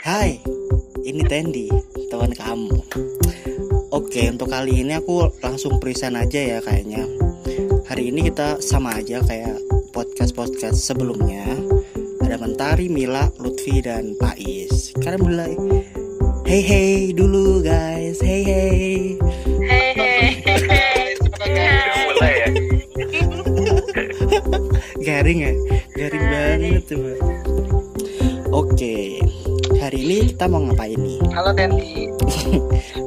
Hai, 0.00 0.40
ini 1.04 1.20
Tendi, 1.28 1.68
teman 2.08 2.32
kamu. 2.32 2.72
Oke, 3.92 4.32
untuk 4.32 4.48
kali 4.48 4.80
ini 4.80 4.96
aku 4.96 5.28
langsung 5.44 5.76
present 5.76 6.16
aja 6.16 6.56
ya 6.56 6.58
kayaknya. 6.64 7.04
Hari 7.84 8.08
ini 8.08 8.32
kita 8.32 8.64
sama 8.64 8.96
aja 8.96 9.20
kayak 9.20 9.60
podcast-podcast 9.92 10.80
sebelumnya. 10.80 11.52
Ada 12.24 12.40
Mentari, 12.40 12.88
Mila, 12.88 13.28
Lutfi, 13.44 13.84
dan 13.84 14.16
Pais. 14.16 14.96
Karena 15.04 15.20
mulai 15.20 15.52
Hey 16.48 16.64
hey 16.64 17.12
dulu 17.12 17.60
guys, 17.60 18.24
hey 18.24 18.40
hey. 18.40 19.20
mulai 22.08 22.34
ya 22.40 22.48
Garing 24.96 25.38
ya, 25.44 25.52
garing 25.92 26.24
banget 26.24 26.82
tuh. 26.88 27.20
Oke, 28.50 29.20
hari 29.80 30.04
ini 30.04 30.36
kita 30.36 30.44
mau 30.44 30.60
ngapain 30.60 31.00
nih? 31.00 31.18
halo 31.36 31.50
Tendi 31.56 32.12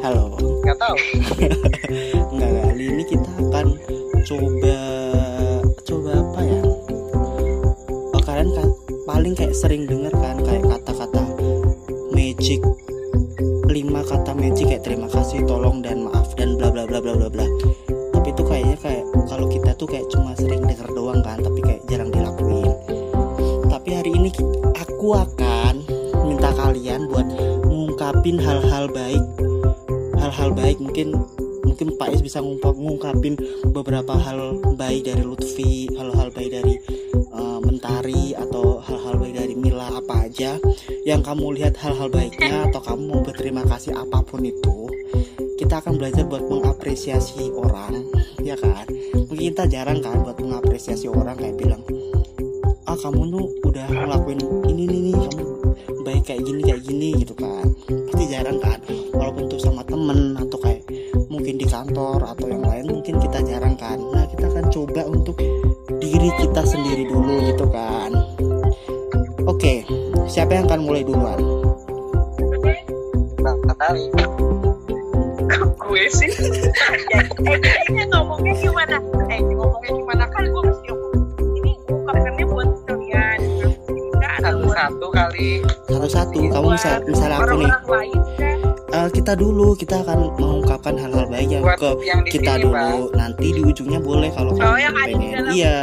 Halo, 0.01 0.33
nggak 0.65 0.77
tahu 0.81 0.97
Enggak, 2.33 2.49
kali 2.65 2.83
ini 2.89 3.03
kita 3.05 3.29
akan 3.29 3.67
coba 4.25 4.79
coba 5.85 6.11
apa 6.17 6.39
ya? 6.41 6.61
Oh, 8.17 8.21
kalian 8.25 8.49
kan 8.57 8.67
paling 9.05 9.33
kayak 9.37 9.53
sering 9.53 9.85
denger 9.85 10.11
kan 10.17 10.41
kayak 10.41 10.65
kata-kata 10.65 11.21
magic 12.09 12.59
lima 13.69 14.01
kata 14.05 14.33
magic 14.33 14.69
kayak 14.69 14.85
terima 14.85 15.09
kasih, 15.09 15.45
tolong 15.45 15.81
dan 15.81 16.05
maaf 16.09 16.33
dan 16.37 16.57
bla 16.57 16.69
bla 16.73 16.85
bla 16.89 16.99
bla 17.01 17.13
bla 17.17 17.29
bla. 17.29 17.45
Ngungkapin 28.23 28.39
hal-hal 28.39 28.87
baik. 28.87 29.23
Hal-hal 30.15 30.55
baik 30.55 30.79
mungkin 30.79 31.11
mungkin 31.67 31.91
Pak 31.99 32.15
Is 32.15 32.23
bisa 32.23 32.39
ngungkap, 32.39 32.71
ngungkapin 32.71 33.35
beberapa 33.75 34.15
hal 34.15 34.63
baik 34.79 35.11
dari 35.11 35.27
Lutfi 35.27 35.91
hal-hal 35.91 36.31
baik 36.31 36.55
dari 36.55 36.79
eh, 37.19 37.59
Mentari 37.59 38.31
atau 38.31 38.79
hal-hal 38.79 39.19
baik 39.19 39.35
dari 39.35 39.59
Mila 39.59 39.99
apa 39.99 40.31
aja. 40.31 40.55
Yang 41.03 41.21
kamu 41.27 41.59
lihat 41.59 41.75
hal-hal 41.83 42.07
baiknya 42.07 42.71
atau 42.71 42.79
kamu 42.79 43.03
mau 43.11 43.19
berterima 43.27 43.67
kasih 43.67 43.91
apa 43.91 44.23
pun 44.23 44.47
itu 44.47 44.87
kita 45.59 45.83
akan 45.83 45.99
belajar 45.99 46.23
buat 46.23 46.47
mengapresiasi 46.47 47.51
orang 47.51 48.07
ya 48.39 48.55
kan? 48.55 48.87
Mungkin 49.19 49.51
kita 49.51 49.67
jarang 49.67 49.99
kan 49.99 50.23
buat 50.23 50.39
mengapresiasi 50.39 51.11
orang 51.11 51.35
kayak 51.35 51.59
bilang 51.59 51.83
ah 52.87 52.95
kamu 52.95 53.35
tuh 53.35 53.47
udah 53.67 53.87
ngelakuin 53.91 54.39
ini 54.71 54.83
nih 54.87 54.99
nih 55.11 55.15
kamu 55.27 55.52
kayak 56.43 56.59
gini 56.59 56.61
kayak 56.67 56.81
gini 56.83 57.09
gitu 57.23 57.33
kan. 57.39 57.65
Pasti 58.11 58.23
jarang 58.27 58.59
kan. 58.59 58.79
Walaupun 59.15 59.43
tuh 59.47 59.59
sama 59.63 59.81
temen 59.87 60.35
atau 60.35 60.59
kayak 60.59 60.83
mungkin 61.31 61.55
di 61.55 61.63
kantor 61.63 62.19
atau 62.19 62.45
yang 62.51 62.63
lain 62.67 62.85
mungkin 62.91 63.15
kita 63.23 63.39
jarang 63.47 63.75
kan. 63.79 63.95
Nah 63.95 64.27
kita 64.27 64.51
akan 64.51 64.65
coba 64.67 65.01
untuk 65.07 65.39
diri 66.03 66.29
kita 66.43 66.61
sendiri 66.67 67.07
dulu 67.07 67.33
gitu 67.47 67.65
kan. 67.71 68.11
Oke 69.47 69.87
siapa 70.27 70.59
yang 70.59 70.67
akan 70.67 70.83
mulai 70.83 71.07
duluan? 71.07 71.39
Natali 73.63 74.11
gue 75.79 76.03
sih. 76.11 76.31
Eh 77.43 77.59
kayaknya 77.59 78.03
ngomongnya 78.11 78.53
gimana? 78.59 78.97
Eh 79.31 79.39
ngomongnya 79.39 79.91
gimana? 79.95 80.23
Kan 80.31 80.43
gue 80.47 80.61
mesti 80.63 80.87
ngomong. 80.91 81.15
Ini 81.59 81.71
ungkapkannya 81.87 82.45
buat 82.49 82.69
kalian 82.87 83.39
enggak 83.91 84.31
ada 84.41 84.49
buat 84.59 84.75
satu-satu 84.75 85.07
kali 85.11 85.51
satu-satu 86.05 86.39
kamu 86.49 86.67
misal 86.69 86.93
misalnya 87.03 87.37
aku 87.37 87.55
nih. 87.57 87.71
eh, 88.93 89.09
kita 89.09 89.33
dulu 89.33 89.67
kita 89.73 89.95
akan 89.99 90.19
mengungkapkan 90.35 90.95
hal-hal 90.95 91.25
baik 91.25 91.49
yang 91.49 91.63
ke 91.73 91.89
yang 92.03 92.21
kita 92.23 92.51
sini 92.53 92.63
dulu. 92.63 92.75
Bang. 92.75 92.99
nanti 93.15 93.47
di 93.49 93.61
ujungnya 93.63 93.99
boleh 93.99 94.29
kalau 94.29 94.51
Oh, 94.53 94.59
kamu 94.59 94.93
pengen. 94.93 95.31
dalam- 95.33 95.51
iya. 95.51 95.79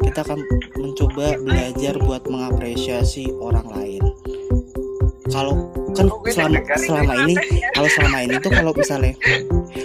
Kita 0.00 0.18
akan 0.20 0.38
mencoba 0.76 1.26
belajar 1.38 1.94
buat 1.98 2.22
mengapresiasi 2.24 3.30
orang 3.34 3.66
lain. 3.68 4.02
Kalau 5.26 5.54
kan 5.92 6.06
Oh, 6.06 6.22
selama 6.24 6.58
selama 6.76 7.14
ini 7.24 7.34
ya? 7.34 7.70
kalau 7.76 7.88
selama 7.88 8.18
ini 8.20 8.34
tuh 8.36 8.50
kalau 8.50 8.72
misalnya 8.72 9.14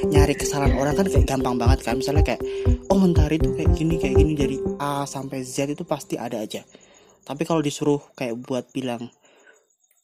nyari 0.07 0.33
kesalahan 0.33 0.73
orang 0.73 0.93
kan 0.93 1.05
kayak 1.05 1.25
gampang 1.25 1.55
banget 1.55 1.79
kan. 1.81 1.95
Misalnya 1.95 2.23
kayak 2.23 2.41
oh 2.87 2.97
mentari 2.97 3.37
tuh 3.37 3.53
kayak 3.53 3.73
gini 3.73 3.95
kayak 3.95 4.15
gini 4.15 4.33
dari 4.33 4.57
A 4.77 5.05
sampai 5.05 5.41
Z 5.41 5.65
itu 5.67 5.83
pasti 5.83 6.15
ada 6.15 6.39
aja. 6.39 6.65
Tapi 7.21 7.41
kalau 7.41 7.57
disuruh 7.59 8.01
kayak 8.11 8.37
buat 8.39 8.69
bilang 8.71 9.09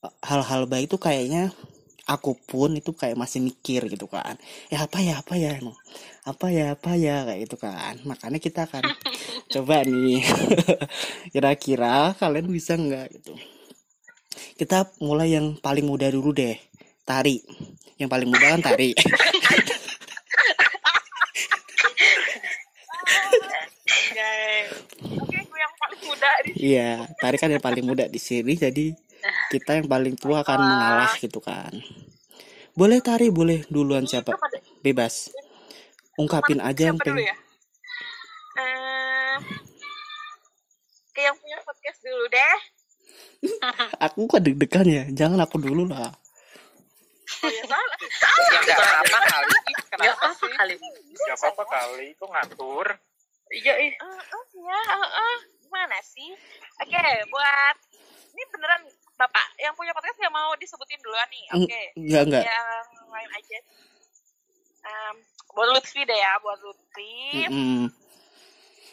hal-hal 0.02 0.66
baik 0.66 0.90
itu 0.90 0.98
kayaknya 0.98 1.54
aku 2.10 2.34
pun 2.34 2.74
itu 2.74 2.92
kayak 2.92 3.16
masih 3.16 3.40
mikir 3.40 3.86
gitu 3.88 4.10
kan. 4.10 4.36
Ya 4.74 4.84
apa 4.84 5.00
ya 5.00 5.22
apa 5.22 5.38
ya 5.38 5.56
emang? 5.56 5.78
Apa 6.26 6.50
ya 6.50 6.74
apa 6.74 6.98
ya? 6.98 7.24
kayak 7.24 7.40
gitu 7.46 7.58
kan. 7.62 8.02
Makanya 8.04 8.40
kita 8.42 8.66
akan 8.66 8.84
coba 9.54 9.86
nih. 9.86 10.26
Kira-kira 11.34 12.18
kalian 12.18 12.50
bisa 12.50 12.74
nggak 12.76 13.08
gitu? 13.22 13.34
Kita 14.58 14.90
mulai 15.02 15.38
yang 15.38 15.58
paling 15.62 15.86
muda 15.86 16.10
dulu 16.10 16.34
deh. 16.34 16.58
Tari. 17.06 17.42
Yang 18.02 18.10
paling 18.10 18.30
muda 18.30 18.46
kan 18.58 18.62
tari. 18.62 18.92
Iya 26.62 27.10
tari 27.18 27.42
kan 27.42 27.50
yang 27.50 27.64
paling 27.64 27.82
muda 27.82 28.06
di 28.06 28.22
sini 28.22 28.54
jadi 28.54 28.94
kita 29.52 29.72
yang 29.82 29.88
paling 29.88 30.16
tua 30.18 30.42
akan 30.42 30.60
mengalah 30.60 31.12
gitu 31.18 31.40
kan. 31.40 31.72
Boleh 32.72 33.04
tari 33.04 33.28
boleh 33.28 33.68
duluan 33.68 34.08
siapa? 34.08 34.36
bebas. 34.80 35.30
Ungkapin 36.16 36.60
aja 36.60 36.92
yang 36.92 36.98
pengen. 37.00 37.28
ya? 37.28 37.36
Eh, 38.60 39.36
ke 41.12 41.22
yang 41.24 41.36
punya 41.40 41.58
podcast 41.64 42.00
dulu 42.04 42.26
deh. 42.28 42.58
Aku 44.06 44.30
kok 44.30 44.42
deg-degan 44.44 44.86
ya? 44.86 45.04
Jangan 45.10 45.42
aku 45.42 45.58
dulu 45.58 45.90
lah. 45.90 46.14
Oh 47.42 47.50
ya 47.50 47.64
salah. 47.66 47.98
Ya 48.52 48.60
nggak 48.62 48.78
apa-apa 48.78 49.18
kali. 49.26 49.56
Kenapa 49.90 50.14
apa 50.14 50.28
sih? 50.36 50.52
kali? 50.54 50.76
Gak 51.16 51.38
apa-apa 51.40 51.64
kali, 51.66 52.06
itu 52.14 52.26
ngatur. 52.28 52.88
iya 53.52 53.74
ih 53.84 53.92
Eh, 53.92 54.22
eh, 54.32 54.44
ya 54.64 54.80
eh, 54.80 55.10
eh. 55.20 55.38
gimana 55.60 55.98
sih? 56.04 56.32
Oke 56.80 57.02
buat 57.28 57.76
ini 58.32 58.44
beneran 58.48 58.82
bapak 59.22 59.46
yang 59.62 59.74
punya 59.78 59.94
podcast 59.94 60.18
nggak 60.18 60.34
mau 60.34 60.50
disebutin 60.58 60.98
duluan 61.06 61.30
nih. 61.30 61.46
Oke. 61.54 61.82
enggak 61.94 62.22
enggak 62.26 62.44
yang 62.50 62.68
lain 63.14 63.30
aja. 63.38 63.58
Em, 64.82 65.16
buat 65.54 65.70
Lutfi 65.78 66.02
deh 66.02 66.18
ya 66.18 66.34
buat 66.42 66.58
Lutfi. 66.58 67.46
Mm-mm. 67.46 67.86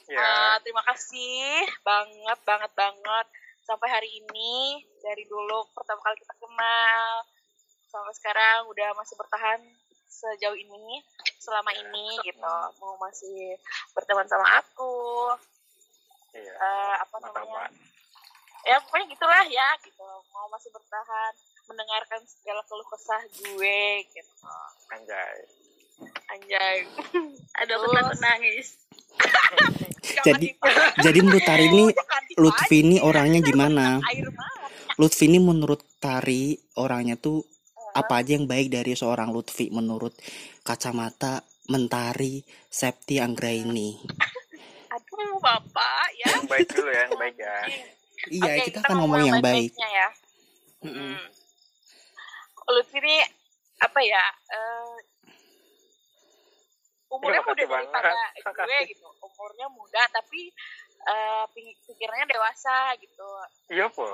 Ya, 0.09 0.21
Eh, 0.25 0.55
terima 0.65 0.81
kasih 0.85 1.69
banget 1.85 2.39
banget 2.45 2.73
banget 2.73 3.27
sampai 3.65 3.89
hari 3.89 4.09
ini. 4.21 4.81
Dari 5.01 5.25
dulu 5.25 5.65
pertama 5.73 6.01
kali 6.01 6.17
kita 6.21 6.35
kenal 6.37 7.09
sampai 7.89 8.13
sekarang 8.17 8.69
udah 8.69 8.93
masih 8.97 9.17
bertahan 9.17 9.61
sejauh 10.09 10.57
ini 10.57 11.01
selama 11.41 11.73
ini 11.73 12.21
gitu. 12.25 12.53
Mau 12.81 12.97
masih 13.01 13.57
berteman 13.97 14.29
sama 14.29 14.61
aku. 14.61 15.33
Iya. 16.37 16.53
eh, 16.53 16.95
apa 17.01 17.17
Sama-sama. 17.17 17.41
namanya 17.41 17.73
ya 18.67 18.77
pokoknya 18.83 19.07
gitulah 19.15 19.45
ya 19.47 19.69
gitu. 19.85 20.07
Mau 20.35 20.47
masih 20.51 20.71
bertahan 20.75 21.33
mendengarkan 21.69 22.21
segala 22.25 22.65
keluh 22.65 22.89
kesah 22.89 23.23
gue 23.29 23.83
gitu. 24.09 24.35
Anjay. 24.91 25.37
anjay. 26.31 26.77
Ada 27.61 27.75
pesan 27.77 28.19
nangis. 28.23 28.67
Jadi- 30.27 30.57
jadi 31.05 31.19
menurut 31.21 31.45
Tari 31.45 31.69
ini 31.69 31.85
Lutfi 32.39 32.77
ini 32.81 32.97
orangnya 32.99 33.45
gimana? 33.45 34.01
Lutfi 34.99 35.31
ini 35.31 35.39
menurut 35.39 35.85
Tari 36.01 36.59
orangnya 36.81 37.15
tuh 37.19 37.45
apa 37.95 38.23
aja 38.23 38.39
yang 38.39 38.47
baik 38.47 38.71
dari 38.73 38.95
seorang 38.95 39.31
Lutfi 39.31 39.71
menurut 39.75 40.15
kacamata 40.63 41.43
Mentari 41.69 42.41
Septi 42.67 43.21
Anggraini? 43.21 43.95
Aduh 44.95 45.37
bapak 45.39 46.07
ya. 46.17 46.27
Yang 46.41 46.47
baik 46.49 46.69
dulu 46.73 46.91
ya, 46.91 47.03
yang 47.05 47.19
baik 47.21 47.37
ya. 47.37 47.59
Iya 48.29 48.53
Oke, 48.59 48.65
kita 48.69 48.79
akan 48.83 48.97
ngomong 48.99 49.21
ngomong 49.23 49.29
yang 49.31 49.43
baik 49.45 49.73
ya 49.75 50.09
Mm-mm. 50.79 51.15
Hmm. 51.19 51.27
Lutfi 52.69 52.99
ini 53.01 53.17
apa 53.81 54.01
ya? 54.05 54.25
eh, 54.53 54.95
umurnya 57.09 57.41
muda 57.43 57.65
banget. 57.65 57.89
daripada 57.97 58.23
Terima 58.37 58.53
gue 58.69 58.79
gitu. 58.93 59.07
Umurnya 59.25 59.67
muda 59.73 60.03
tapi 60.13 60.53
eh, 61.09 61.45
pik- 61.57 61.79
pikirannya 61.89 62.27
dewasa 62.29 62.95
gitu. 63.01 63.29
Iya, 63.73 63.87
po. 63.91 64.07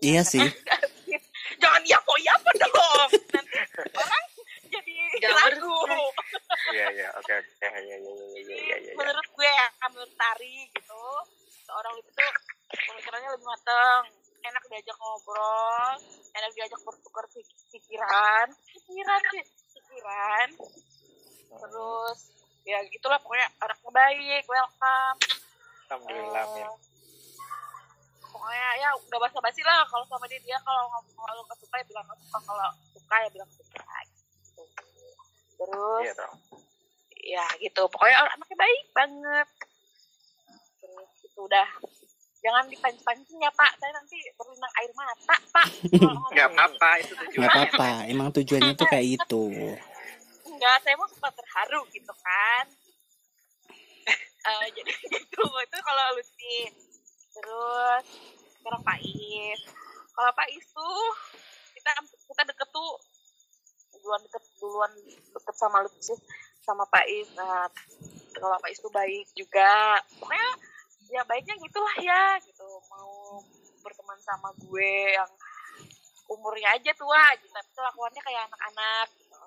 iya 0.00 0.24
sih 0.24 0.40
Jangan 1.62 1.82
ya 1.84 1.98
po 2.00 2.14
ya 2.20 2.34
po 2.40 2.50
dong. 2.56 3.08
Nanti 3.36 3.58
orang 3.92 4.24
jadi 4.70 4.96
ragu. 5.28 5.78
Iya, 6.72 6.86
iya, 6.94 7.08
oke, 7.20 7.32
oke. 7.36 7.52
Iya, 7.60 7.68
iya, 7.84 7.96
iya, 7.96 7.96
iya, 7.98 8.26
iya, 8.40 8.56
iya, 8.56 8.76
iya. 8.80 8.92
Menurut 8.96 9.26
gue 9.34 9.48
ya, 9.50 9.66
menurut 9.90 10.12
Tari 10.14 10.56
gitu, 10.72 11.04
seorang 11.70 11.94
itu 11.96 12.10
tuh 12.10 12.32
pemikirannya 12.90 13.30
lebih 13.30 13.46
matang, 13.46 14.02
enak 14.42 14.62
diajak 14.66 14.96
ngobrol, 14.96 15.94
enak 16.32 16.50
diajak 16.52 16.80
bertukar 16.82 17.24
pik- 17.30 17.54
pikiran 17.70 18.46
pikiran 18.66 19.20
sih 19.30 19.44
pikiran 19.70 20.48
terus 21.50 22.18
ya 22.62 22.78
gitulah 22.86 23.18
pokoknya 23.18 23.46
anaknya 23.58 23.90
baik 23.92 24.44
welcome 24.46 25.18
Alhamdulillah 25.86 26.44
Eh, 26.44 26.54
Mil. 26.56 26.72
pokoknya 28.24 28.68
ya 28.78 28.88
udah 28.96 29.18
basa 29.20 29.38
basi 29.38 29.62
lah 29.62 29.82
kalau 29.84 30.06
sama 30.06 30.26
dia 30.26 30.38
dia 30.40 30.58
kalau 30.60 30.86
ngomong 30.88 31.14
kalau 31.16 31.42
nggak 31.42 31.58
suka 31.58 31.74
ya 31.76 31.84
bilang 31.86 32.04
nggak 32.06 32.18
suka 32.20 32.38
kalau 32.40 32.70
suka 32.88 33.14
ya 33.16 33.28
bilang 33.30 33.50
suka 33.50 33.84
gitu. 34.06 34.62
terus 35.56 36.02
Iya 36.02 36.12
dong. 36.14 36.34
ya 37.20 37.44
gitu 37.58 37.82
pokoknya 37.86 38.16
orang 38.16 38.34
anaknya 38.34 38.56
baik 38.56 38.86
banget 38.92 39.48
terus 41.30 41.38
itu 41.38 41.40
udah. 41.46 41.68
Jangan 42.40 42.64
dipancing-pancing 42.72 43.38
ya 43.38 43.52
pak. 43.52 43.70
Saya 43.76 43.92
nanti 43.94 44.16
berlinang 44.34 44.72
air 44.80 44.90
mata 44.96 45.36
pak. 45.54 45.66
Nggak 46.34 46.48
apa-apa 46.56 46.90
itu 46.98 47.12
tujuannya. 47.12 47.36
nggak 47.38 47.52
apa-apa 47.52 47.90
emang 48.10 48.28
tujuannya 48.32 48.72
tuh 48.74 48.88
kayak 48.88 49.06
itu 49.20 49.44
enggak 50.60 50.76
saya 50.84 50.92
mau 50.98 51.08
sempat 51.08 51.32
terharu 51.32 51.80
gitu 51.94 52.12
kan. 52.20 52.66
Eh, 54.40 54.66
jadi 54.72 54.88
gitu. 54.88 55.44
Itu 55.44 55.78
kalau 55.84 56.16
Lutfi 56.16 56.72
terus 57.36 58.04
sekarang 58.56 58.80
Pak 58.80 58.98
Is. 59.04 59.60
Kalau 60.16 60.32
Pak 60.32 60.48
Is 60.48 60.64
tuh 60.72 61.04
kita 61.76 61.92
kita 62.24 62.42
deket 62.48 62.68
tuh 62.72 62.90
duluan 64.00 64.20
deket 64.24 64.40
duluan 64.56 64.92
deket 65.36 65.54
sama 65.60 65.84
Lutfi 65.84 66.16
sih 66.16 66.18
sama 66.64 66.88
Pak 66.88 67.04
Is. 67.04 67.28
Nah 67.36 67.68
kalau 68.32 68.56
Pak 68.64 68.72
Is 68.72 68.80
tuh 68.80 68.88
baik 68.88 69.28
juga. 69.36 70.00
Pokoknya 70.16 70.48
ya 71.10 71.26
baiknya 71.26 71.58
gitulah 71.58 71.96
ya 71.98 72.38
gitu 72.46 72.66
mau 72.86 73.42
berteman 73.82 74.18
sama 74.22 74.54
gue 74.62 75.18
yang 75.18 75.30
umurnya 76.30 76.78
aja 76.78 76.94
tua 76.94 77.34
gitu 77.42 77.50
tapi 77.50 77.70
kelakuannya 77.74 78.22
kayak 78.22 78.46
anak-anak 78.46 79.06
gitu. 79.18 79.38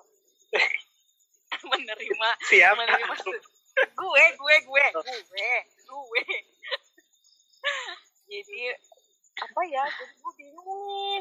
menerima 1.72 2.30
Siapa? 2.44 2.76
menerima 2.76 3.14
gue 3.24 3.40
gue 3.96 4.24
gue 4.36 4.54
gue 4.68 4.84
gue 5.88 6.22
jadi 8.30 8.60
apa 9.34 9.60
ya 9.66 9.84
jadi 9.88 10.14
gue 10.20 10.32
bingung 10.36 10.80
nih 10.84 11.20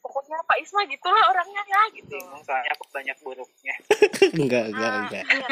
pokoknya 0.00 0.40
Pak 0.48 0.56
Isma 0.64 0.80
gitulah 0.88 1.22
orangnya 1.28 1.60
ya 1.68 1.82
gitu 1.92 2.16
soalnya 2.46 2.72
aku 2.72 2.84
banyak 2.88 3.16
buruknya. 3.20 3.74
enggak 4.40 4.64
enggak 4.72 4.92
enggak 4.96 5.24
iya. 5.28 5.46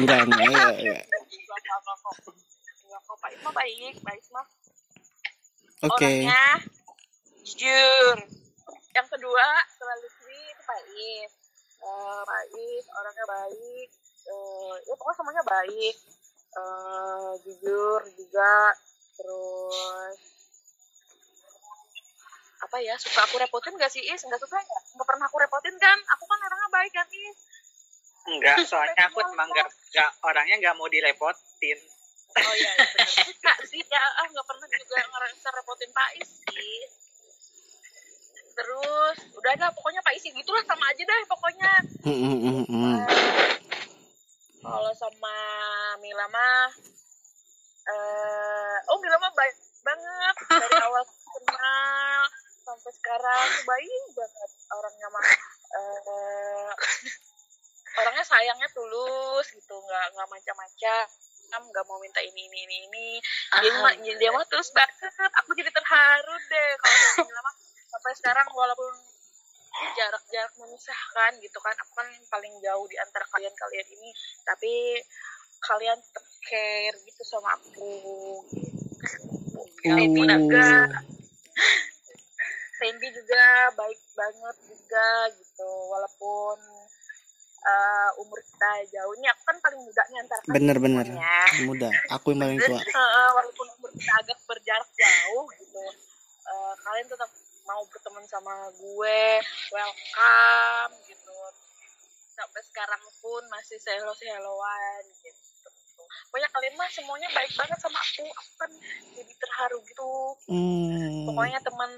enggak 0.00 0.20
enggak 0.24 0.48
enggak, 0.72 1.04
enggak. 2.94 3.02
Kok. 3.10 3.16
Pak 3.18 3.30
Isma 3.34 3.50
baik 3.50 3.94
Pak 3.98 4.14
Isma 4.14 4.42
oke. 5.90 5.98
Orangnya 5.98 6.44
jujur. 7.42 8.16
Yang 8.94 9.06
kedua 9.10 9.46
setelah 9.74 9.96
Lutfi 9.98 10.38
itu 10.38 10.62
Pak 10.62 10.80
Is 10.94 11.32
Eh, 11.84 12.20
Pak 12.24 12.44
Is 12.56 12.84
orangnya 12.88 13.24
baik. 13.28 13.88
Eh, 14.24 14.74
ya 14.88 14.94
pokoknya 14.96 15.16
semuanya 15.20 15.44
baik. 15.44 15.96
Eh, 16.54 17.32
jujur 17.44 18.00
juga. 18.16 18.72
Terus 19.14 20.18
apa 22.64 22.76
ya 22.80 22.96
suka 22.96 23.20
aku 23.28 23.36
repotin 23.36 23.76
gak 23.76 23.92
sih 23.92 24.00
Is? 24.00 24.24
Nggak 24.24 24.40
suka 24.40 24.56
ya? 24.56 24.80
Nggak 24.96 25.06
pernah 25.06 25.28
aku 25.28 25.36
repotin 25.36 25.76
kan? 25.76 25.98
Aku 26.16 26.24
kan 26.24 26.38
orangnya 26.40 26.68
baik 26.72 26.92
kan 26.96 27.06
Is? 27.12 27.38
Enggak, 28.24 28.56
soalnya 28.64 29.04
aku 29.04 29.20
emang 29.20 29.52
nggak 29.52 29.68
nggak 29.68 30.10
orangnya 30.24 30.56
nggak 30.56 30.74
mau 30.80 30.88
direpotin. 30.88 31.78
Oh 32.34 32.54
iya 32.58 32.72
iya, 32.74 32.86
bener. 32.90 33.08
suka 33.30 33.54
sih 33.70 33.82
ya. 33.86 34.02
Ah 34.18 34.26
nggak 34.26 34.46
pernah 34.46 34.66
juga 34.66 34.96
ngerasa 35.06 35.48
repotin 35.54 35.90
Pak 35.94 36.10
Is 36.18 36.30
sih. 36.50 36.78
Terus 38.54 39.16
udah 39.38 39.52
dah 39.58 39.70
pokoknya 39.74 40.00
Pak 40.02 40.14
Is 40.18 40.24
gitulah 40.26 40.64
sama 40.66 40.84
aja 40.90 41.02
deh 41.02 41.22
pokoknya. 41.30 41.72
Hmm. 42.04 42.98
kalau 44.64 44.92
sama 44.96 45.36
Mila 46.00 46.26
mah 46.32 46.72
eh 47.84 48.76
oh 48.90 48.98
Mila 48.98 49.16
mah 49.22 49.32
baik 49.34 49.56
banget. 49.86 50.34
Dari 50.50 50.76
awal 50.82 51.04
kenal 51.06 52.22
sampai 52.64 52.92
sekarang 52.98 53.48
baik 53.62 54.04
banget. 54.18 54.50
Orangnya 54.74 55.08
mah 55.12 55.26
eh 55.74 56.70
orangnya 57.94 58.24
sayangnya 58.26 58.68
tulus 58.74 59.46
gitu 59.54 59.74
nggak 59.78 60.06
nggak 60.18 60.28
macam-macam 60.30 61.06
nggak 61.62 61.84
mau 61.86 61.98
minta 62.02 62.18
ini 62.24 62.50
ini 62.50 62.58
ini 62.66 62.76
ini. 62.90 63.08
Dia 63.62 63.70
mah 63.78 63.94
dia 63.94 64.30
mah 64.34 64.42
terus 64.50 64.74
banget. 64.74 65.12
Aku 65.44 65.54
jadi 65.54 65.70
terharu 65.70 66.34
deh 66.50 66.70
kalau 67.20 67.42
mah 67.44 67.54
sampai 67.94 68.12
sekarang 68.18 68.48
walaupun 68.50 68.94
jarak-jarak 69.94 70.54
memisahkan 70.58 71.32
gitu 71.38 71.58
kan. 71.62 71.74
Aku 71.86 71.92
kan 71.94 72.08
paling 72.30 72.54
jauh 72.62 72.86
di 72.90 72.96
antara 72.98 73.26
kalian-kalian 73.30 73.86
ini. 73.94 74.10
Tapi 74.42 74.72
kalian 75.64 75.98
tetap 75.98 76.26
care 76.44 76.96
gitu 77.06 77.22
sama 77.22 77.54
aku. 77.54 77.94
Gitu. 78.50 78.70
Sandy 79.84 80.22
juga. 80.26 80.68
Sandy 82.74 83.08
juga 83.14 83.44
baik 83.78 84.00
banget 84.18 84.56
juga 84.66 85.08
gitu. 85.38 85.70
Walaupun 85.92 86.58
eh, 87.64 88.10
umur 88.20 88.38
kita 88.44 88.70
jauh 88.92 89.12
ini 89.16 89.26
aku 89.32 89.42
kan 89.48 89.56
paling 89.64 89.80
muda 89.80 90.02
nih 90.12 90.18
antara 90.20 90.42
bener 90.52 90.76
bener. 90.76 91.06
semuanya. 91.08 91.38
muda. 91.64 91.88
Aku 92.20 92.26
yang 92.36 92.40
paling 92.44 92.58
tua. 92.60 92.80
Heeh, 92.80 93.28
walaupun 93.32 93.66
umur 93.80 93.90
kita 93.96 94.12
agak 94.20 94.38
berjarak 94.44 94.88
jauh 94.92 95.44
gitu 95.56 95.84
eh, 96.44 96.74
kalian 96.84 97.06
tetap 97.08 97.30
mau 97.64 97.80
berteman 97.88 98.24
sama 98.28 98.68
gue 98.76 99.20
welcome 99.72 100.94
gitu. 101.08 101.36
Sampai 102.34 102.60
sekarang 102.66 103.02
pun 103.24 103.42
masih 103.48 103.80
hello 103.88 104.12
helloan 104.12 105.04
gitu. 105.24 105.64
Pokoknya 106.28 106.48
kalian 106.52 106.74
mah 106.76 106.90
semuanya 106.92 107.28
baik 107.32 107.52
banget 107.56 107.78
sama 107.80 107.96
aku. 107.96 108.26
Aku 108.28 108.52
kan 108.60 108.70
jadi 109.16 109.32
terharu 109.40 109.78
gitu. 109.88 110.12
Hmm. 110.52 111.24
pokoknya 111.24 111.58
teman 111.64 111.90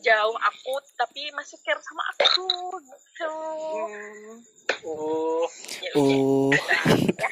jauh 0.00 0.36
aku 0.40 0.74
tapi 0.96 1.28
masih 1.36 1.60
care 1.60 1.80
sama 1.84 2.02
aku 2.16 2.48
gitu. 2.80 3.32
Uh, 4.84 5.44
ya 5.80 5.90
oh 5.96 6.50
ya, 7.20 7.28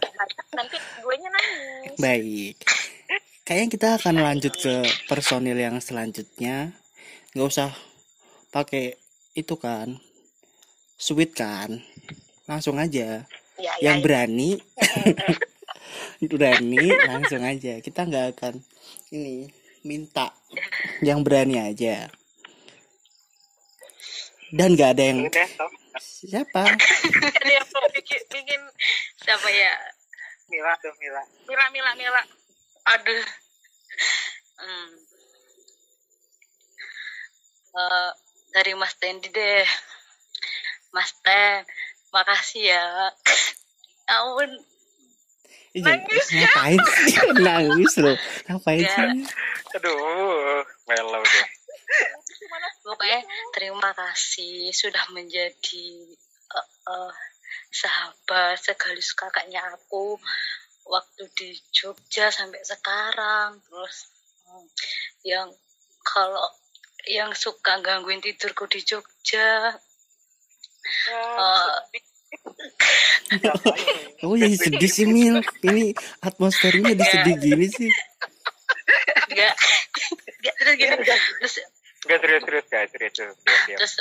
jangan- 0.00 0.48
nanti 0.56 0.76
gue 0.80 1.14
nya 1.20 1.28
nangis. 1.28 1.96
Baik. 2.00 2.56
Kayaknya 3.44 3.68
kita 3.68 3.88
akan 4.00 4.16
lanjut 4.22 4.54
ke 4.56 4.74
personil 5.10 5.58
yang 5.58 5.76
selanjutnya. 5.82 6.72
Nggak 7.36 7.48
usah 7.50 7.70
pakai 8.48 8.96
itu 9.36 9.54
kan. 9.60 10.00
Sweet 10.96 11.36
kan? 11.36 11.84
Langsung 12.48 12.80
aja. 12.80 13.24
Ya, 13.60 13.72
ya, 13.76 13.92
yang 13.92 14.00
ya. 14.00 14.04
berani. 14.04 14.50
Berani 16.32 16.86
langsung 17.08 17.42
aja. 17.44 17.80
Kita 17.80 18.08
nggak 18.08 18.26
akan 18.36 18.54
ini 19.12 19.59
minta 19.86 20.34
yang 21.00 21.24
berani 21.24 21.60
aja 21.60 22.10
dan 24.50 24.74
nggak 24.74 24.90
ada 24.98 25.04
yang 25.04 25.20
siapa 26.00 26.74
ada 27.40 27.50
yang 27.50 27.66
mau 27.70 27.86
bikin, 27.94 28.20
bikin 28.28 28.60
Siapa 29.20 29.48
ya? 29.52 29.74
Mila 30.48 30.72
tuh 30.80 30.90
Mila. 30.96 31.22
Mila 31.44 31.66
Mila 31.70 31.92
Mila 31.94 32.22
Aduh. 32.96 33.26
Hmm. 34.60 34.90
Eh, 37.70 38.10
dari 38.50 38.72
Mas 38.74 38.96
Tendi 38.96 39.28
deh. 39.28 39.68
Mas 40.90 41.12
Ten, 41.22 41.62
makasih 42.10 42.74
ya. 42.74 42.84
Ampun, 44.10 44.50
Ih, 45.70 45.86
jangan- 45.86 46.02
ngapain 46.34 46.80
sih? 46.82 47.14
Nangis 47.46 47.94
loh. 48.02 48.16
Ngapain 48.50 48.82
Ya. 48.82 48.90
sih? 48.90 49.06
Aduh, 49.78 50.66
melo 50.90 51.20
deh. 51.22 51.46
pokoknya 52.80 53.22
terima 53.54 53.90
kasih 53.94 54.74
sudah 54.74 55.04
menjadi 55.14 55.86
eh, 56.50 56.68
eh, 56.90 57.12
sahabat 57.70 58.58
sekaligus 58.58 59.14
kakaknya 59.14 59.62
aku 59.70 60.18
waktu 60.86 61.22
di 61.38 61.54
Jogja 61.70 62.34
sampai 62.34 62.58
sekarang. 62.66 63.62
Terus 63.62 64.10
hmm, 64.50 64.66
yang 65.22 65.48
kalau 66.02 66.50
yang 67.06 67.30
suka 67.30 67.78
gangguin 67.78 68.18
tidurku 68.18 68.66
di 68.66 68.82
Jogja 68.82 69.78
eh, 71.14 71.74
kamu 74.20 74.34
jadi 74.36 74.56
sedih 74.68 74.90
sih 74.90 75.06
Mil. 75.06 75.40
Ini 75.62 75.94
atmosfernya 76.24 76.94
jadi 76.98 77.04
sedih 77.06 77.34
gini 77.38 77.66
sih. 77.70 77.90
Enggak. 79.30 79.54
Enggak 80.40 80.54
terus 80.58 80.74
gini. 80.76 80.96
Terus 81.40 81.54
Enggak 82.00 82.18
serius-serius 82.24 82.66
guys, 82.72 82.88
serius 82.96 83.12
serius. 83.12 83.36
Terus 83.76 83.92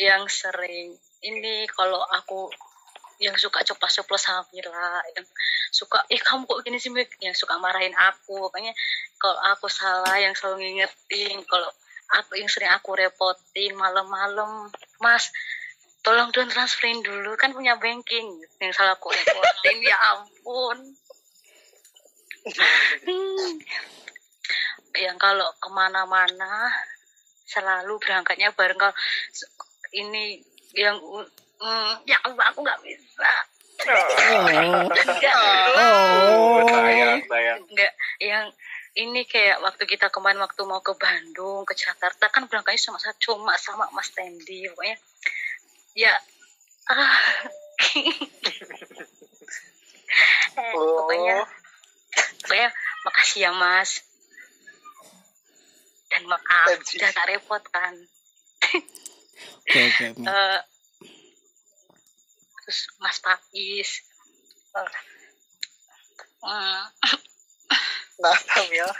yang 0.00 0.24
sering 0.24 0.96
ini 1.20 1.68
kalau 1.68 2.00
aku 2.16 2.48
yang 3.16 3.36
suka 3.40 3.64
coplos-coplos 3.64 4.20
sama 4.20 4.44
Mila 4.52 5.00
yang 5.16 5.24
suka 5.72 6.04
eh 6.12 6.20
kamu 6.20 6.44
kok 6.44 6.60
gini 6.64 6.76
sih 6.76 6.92
Mik? 6.92 7.16
yang 7.20 7.36
suka 7.36 7.56
marahin 7.60 7.92
aku. 7.96 8.48
Pokoknya 8.48 8.72
kalau 9.20 9.36
aku 9.52 9.68
salah 9.72 10.16
yang 10.20 10.36
selalu 10.36 10.64
ngingetin 10.64 11.44
kalau 11.48 11.68
apa 12.12 12.32
yang 12.38 12.48
sering 12.48 12.72
aku 12.72 12.96
repotin 12.96 13.72
malam-malam. 13.76 14.68
Mas 15.00 15.28
tolong 16.06 16.30
dong 16.30 16.46
transferin 16.46 17.02
dulu 17.02 17.34
kan 17.34 17.50
punya 17.50 17.74
banking 17.82 18.38
yang 18.62 18.70
salah 18.70 18.94
aku 18.94 19.10
repotin 19.10 19.78
ya 19.82 19.98
ampun 20.14 20.78
Hmm. 22.46 23.58
yang 24.94 25.18
kalau 25.18 25.50
ke 25.58 25.66
mana-mana 25.74 26.70
selalu 27.42 27.98
berangkatnya 27.98 28.54
bareng 28.54 28.78
kalau 28.78 28.94
ini 29.90 30.38
yang 30.78 30.94
mm, 31.02 31.92
ya 32.06 32.14
aku 32.22 32.62
nggak 32.62 32.80
bisa 32.86 33.32
Oh. 33.76 34.86
Oh. 35.74 36.64
yang 38.22 38.46
ini 38.96 39.28
kayak 39.28 39.60
waktu 39.60 39.84
kita 39.84 40.08
kemarin 40.08 40.40
waktu 40.40 40.62
mau 40.64 40.80
ke 40.80 40.96
Bandung 40.96 41.66
ke 41.68 41.76
Jakarta 41.76 42.32
kan 42.32 42.48
berangkatnya 42.48 42.80
sama 42.80 42.98
cuma 43.20 43.52
sama 43.60 43.84
Mas 43.92 44.08
Tendi 44.14 44.64
pokoknya 44.72 44.96
ya 45.96 46.14
ah 46.86 47.16
Eh, 50.56 50.72
pokoknya 50.72 51.44
pokoknya 52.40 52.68
makasih 53.04 53.40
ya 53.44 53.52
Mas 53.52 54.00
dan 56.08 56.24
maaf 56.24 56.68
Anjir. 56.72 56.96
sudah 56.96 57.10
tak 57.12 57.28
repot 57.28 57.60
kan 57.68 57.92
Oke 59.66 59.78
oke. 59.92 60.04
Mil. 60.16 60.24
Eh, 60.32 60.60
terus 62.64 62.80
Mas 62.96 63.18
Pais 63.20 63.90
Eh, 64.72 64.90
hmm, 66.40 66.80
Nah, 68.22 68.38
Mil. 68.72 68.90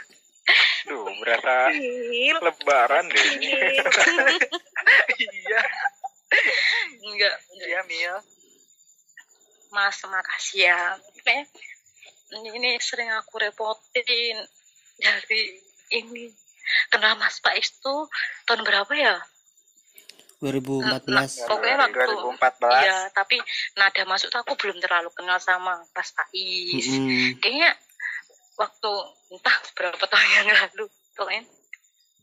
Duh, 0.87 1.09
berasa 1.19 1.73
lebaran 2.39 3.05
deh. 3.09 3.25
Iya, 5.17 5.61
enggak 7.07 7.35
iya 7.55 7.81
Mil. 7.87 8.15
Mas, 9.71 9.99
makasih 10.07 10.67
ya. 10.67 10.95
Eh, 11.27 11.43
ini 12.55 12.79
sering 12.79 13.11
aku 13.15 13.39
repotin 13.39 14.37
dari 14.99 15.41
ini. 15.91 16.31
Kenal 16.91 17.15
Mas 17.15 17.39
Pais 17.39 17.79
tuh 17.79 18.11
tahun 18.43 18.67
berapa 18.67 18.91
ya? 18.91 19.15
2014. 20.43 21.49
Pokoknya 21.49 21.77
waktu 21.81 21.97
2014. 22.37 22.85
Iya, 22.85 22.99
tapi 23.15 23.37
nada 23.73 24.03
masuk 24.05 24.29
tuh 24.29 24.39
aku 24.45 24.53
belum 24.59 24.77
terlalu 24.77 25.09
kenal 25.15 25.39
sama 25.41 25.81
Mas 25.95 26.11
Pais. 26.13 26.85
Mm-mm. 26.85 27.39
Kayaknya 27.41 27.71
waktu 28.59 28.91
entah 29.33 29.57
berapa 29.73 30.03
tahun 30.05 30.29
yang 30.43 30.47
lalu, 30.53 30.85
pokoknya 31.17 31.43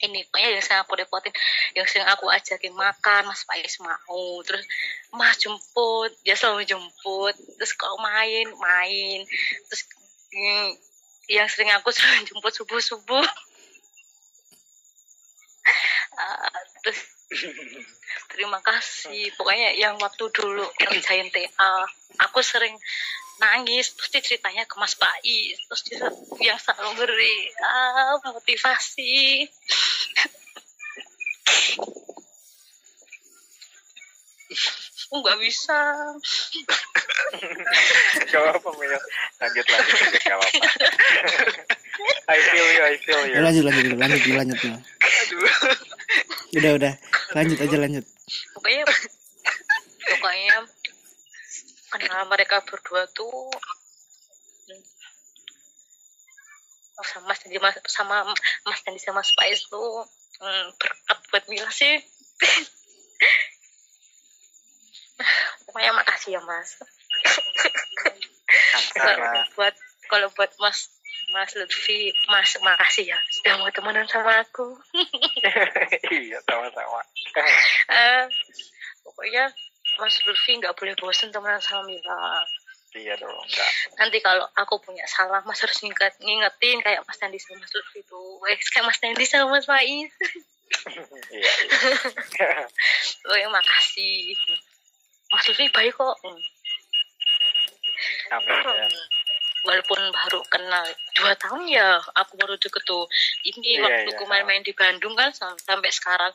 ini 0.05 0.25
pokoknya 0.29 0.59
yang 0.59 0.65
sering 0.65 0.81
aku 0.85 0.93
repotin, 0.99 1.33
yang 1.73 1.87
sering 1.89 2.07
aku 2.09 2.27
ajakin 2.29 2.75
makan, 2.77 3.23
Mas 3.29 3.43
Pais 3.49 3.75
mau, 3.81 4.25
terus 4.45 4.65
Mas 5.11 5.37
jemput, 5.41 6.13
dia 6.23 6.37
selalu 6.37 6.69
jemput, 6.69 7.35
terus 7.59 7.73
kalau 7.75 7.97
main, 8.01 8.47
main, 8.61 9.25
terus 9.71 9.83
mm, 10.33 10.69
yang 11.33 11.49
sering 11.49 11.73
aku 11.73 11.91
sering 11.97 12.25
jemput 12.29 12.53
subuh-subuh. 12.53 13.25
Ah, 16.15 16.63
terus 16.79 17.11
terima 18.31 18.63
kasih 18.63 19.35
pokoknya 19.35 19.75
yang 19.75 19.99
waktu 19.99 20.31
dulu 20.31 20.63
ngerjain 20.79 21.27
TA 21.35 21.75
aku 22.23 22.39
sering 22.39 22.75
nangis 23.43 23.91
terus 23.99 24.11
dia 24.15 24.23
ceritanya 24.23 24.63
ke 24.63 24.79
Mas 24.79 24.95
Pais 24.95 25.59
terus 25.67 25.83
dia 25.91 26.07
yang 26.39 26.59
selalu 26.59 27.03
beri 27.03 27.51
ah, 27.67 28.15
motivasi 28.31 29.43
nggak 35.15 35.39
bisa 35.39 35.79
Gak 38.31 38.41
apa-apa, 38.41 38.71
Mil. 38.79 38.91
Lanjut, 39.43 39.67
lanjut, 39.67 39.97
lanjut. 40.03 40.23
Gak 40.23 40.37
apa-apa. 40.39 40.67
I 42.27 42.39
feel 42.51 42.69
you, 42.69 42.83
I 42.83 42.95
feel 42.99 43.23
you. 43.27 43.39
Lanjut 43.43 43.63
lanjut 43.67 43.85
lanjut 43.95 44.21
lanjut 44.35 44.59
Mil. 44.63 44.77
Aduh. 44.79 45.43
Udah 46.59 46.71
udah. 46.79 46.93
Lanjut 47.35 47.59
aja 47.59 47.77
lanjut. 47.79 48.05
pokoknya 48.57 48.85
pokoknya 50.11 50.57
kenal 51.93 52.23
mereka 52.31 52.63
berdua 52.67 53.07
tuh 53.13 53.53
sama 57.05 57.35
Mas 57.35 57.43
sama 57.91 58.17
Mas 58.65 58.81
Dendi 58.87 59.03
sama 59.03 59.21
Pais 59.21 59.61
tuh 59.67 60.07
hmm, 60.41 60.67
berkat 60.79 61.19
buat 61.31 61.45
Mila 61.51 61.71
sih. 61.71 61.95
Pokoknya 65.67 65.93
makasih 65.95 66.39
ya 66.39 66.41
Mas. 66.43 66.79
Kalau 68.95 69.15
buat 69.57 69.75
kalau 70.11 70.29
buat 70.35 70.51
Mas 70.59 70.91
Mas 71.33 71.51
Lutfi 71.57 72.13
Mas 72.31 72.55
makasih 72.61 73.11
ya. 73.11 73.19
Sudah 73.31 73.59
mau 73.59 73.71
temenan 73.71 74.07
sama 74.11 74.43
aku. 74.43 74.75
Iya, 76.15 76.39
sama-sama. 76.47 77.01
Eh, 77.91 78.23
pokoknya 79.03 79.51
Mas 79.99 80.15
Lutfi 80.27 80.59
nggak 80.59 80.75
boleh 80.79 80.95
bosen 80.99 81.31
temenan 81.35 81.63
sama 81.63 81.87
Mila 81.87 82.47
iya 82.95 83.15
dong, 83.15 83.35
enggak. 83.35 83.71
nanti 83.97 84.19
kalau 84.19 84.47
aku 84.55 84.79
punya 84.79 85.03
salah 85.05 85.43
mas 85.43 85.59
harus 85.59 85.79
nginget, 85.79 86.15
ngingetin 86.19 86.79
kayak 86.79 87.03
mas 87.03 87.19
Nandi 87.19 87.37
sama 87.37 87.59
mas 87.59 87.71
Lutfi 87.71 88.01
itu 88.01 88.21
eh, 88.45 88.59
kayak 88.71 88.87
mas 88.87 88.99
Nandi 88.99 89.25
sama 89.25 89.47
mas 89.51 89.67
Faiz 89.67 90.11
Iya, 91.31 91.53
iya. 91.61 92.49
oh 93.29 93.51
makasih 93.51 94.39
mas 95.29 95.45
Lutfi 95.45 95.67
baik 95.69 95.93
kok 95.93 96.15
Hmm. 96.23 96.41
Amin. 98.33 98.51
ya. 98.51 98.87
walaupun 99.65 99.97
baru 100.11 100.41
kenal 100.47 100.85
dua 101.15 101.33
tahun 101.37 101.65
ya 101.67 101.97
aku 102.13 102.37
baru 102.37 102.55
deket 102.55 102.85
tuh 102.85 103.09
ini 103.45 103.79
Iya, 103.79 103.83
waktu 103.83 104.13
iya. 104.13 104.27
main-main 104.27 104.61
di 104.61 104.71
Bandung 104.71 105.15
kan 105.15 105.33
sam- 105.33 105.57
sampai 105.59 105.89
sekarang 105.89 106.31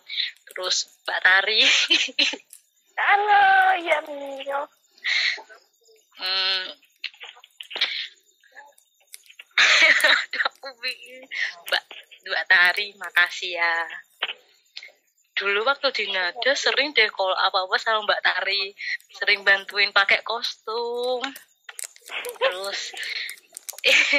terus 0.46 0.90
Mbak 1.04 1.20
Tari 1.20 1.62
Halo, 3.00 3.46
ya 3.80 3.98
Mil. 4.04 4.62
Hmm. 6.20 6.66
Aku 10.48 10.70
bingung. 10.84 11.26
Mbak 11.68 11.84
Mbak 12.30 12.44
Tari 12.52 12.88
makasih 13.00 13.58
ya 13.58 13.88
dulu 15.40 15.64
waktu 15.64 15.88
di 15.96 16.12
Nada 16.12 16.52
sering 16.52 16.92
deh 16.92 17.08
kalau 17.16 17.32
apa-apa 17.32 17.80
sama 17.80 18.04
Mbak 18.04 18.22
Tari 18.28 18.76
sering 19.16 19.48
bantuin 19.48 19.96
pakai 19.96 20.20
kostum 20.20 21.24
terus 22.44 22.92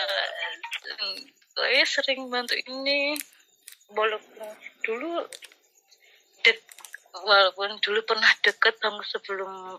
eh, 0.00 0.28
gue 1.54 1.84
sering 1.84 2.32
bantu 2.32 2.56
ini 2.56 3.20
walaupun 3.92 4.48
dulu 4.80 5.28
dek 6.40 6.64
walaupun 7.12 7.76
dulu 7.84 8.00
pernah 8.08 8.32
deket 8.40 8.80
banget 8.80 9.06
sebelum 9.12 9.76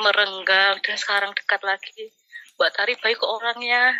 merenggang 0.00 0.76
dan 0.80 0.96
sekarang 0.96 1.30
dekat 1.32 1.60
lagi 1.62 2.10
Mbak 2.56 2.70
Tari 2.74 2.94
baik 2.98 3.16
kok 3.16 3.30
orangnya 3.30 3.94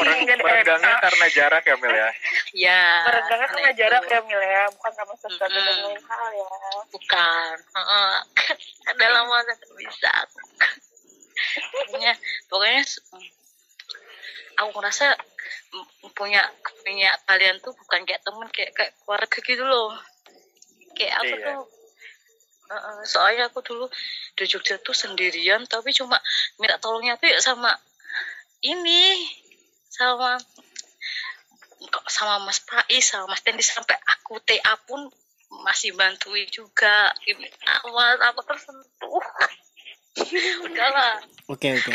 Merenggangnya 0.00 0.94
karena 0.98 1.26
jarak 1.28 1.62
ya, 1.62 1.76
Mil 1.76 1.92
ya? 1.92 2.08
ya 2.56 2.82
Merenggangnya 3.04 3.48
karena 3.48 3.70
itu. 3.70 3.78
jarak 3.78 4.04
ya 4.06 4.20
Mil 4.24 4.40
ya, 4.40 4.62
bukan 4.72 4.92
karena 4.96 5.14
sesuatu 5.14 5.44
dan 5.52 5.60
lain 5.60 6.00
hal 6.00 6.26
ya. 6.32 6.48
bukan 6.88 7.54
Heeh. 7.76 8.12
dalam 8.96 9.24
masa 9.28 9.52
bisa 9.76 10.12
pokoknya 11.88 12.12
pokoknya 12.48 12.82
aku 14.56 14.70
ngerasa 14.76 15.06
mm, 15.72 15.86
punya 16.12 16.42
punya 16.80 17.10
kalian 17.24 17.56
tuh 17.60 17.72
bukan 17.72 18.00
kayak 18.04 18.20
temen 18.20 18.48
kayak 18.52 18.72
kayak 18.72 18.92
keluarga 19.00 19.38
gitu 19.40 19.64
loh 19.64 19.92
kayak 20.94 21.14
aku 21.18 21.32
Iya. 21.32 21.44
tuh 21.44 21.60
Soalnya 23.02 23.50
aku 23.50 23.60
dulu 23.66 23.90
di 24.38 24.44
Jogja 24.46 24.78
tuh 24.78 24.94
sendirian 24.94 25.66
tapi 25.66 25.90
cuma 25.90 26.18
minta 26.56 26.78
tolongnya 26.78 27.18
tuh 27.18 27.26
ya 27.26 27.38
sama 27.42 27.74
ini 28.62 29.26
sama 29.90 30.38
kok 31.90 32.06
sama 32.06 32.44
Mas 32.46 32.60
Pais 32.62 33.02
sama 33.02 33.34
Mas 33.34 33.42
Tendi 33.42 33.64
sampai 33.64 33.98
aku 34.06 34.38
TA 34.44 34.76
pun 34.86 35.10
masih 35.66 35.96
bantuin 35.98 36.46
juga 36.46 37.10
ini 37.26 37.48
awas 37.66 38.22
aku 38.22 38.40
tersentuh 38.46 39.24
udahlah 40.70 41.18
Oke 41.50 41.74
oke. 41.74 41.90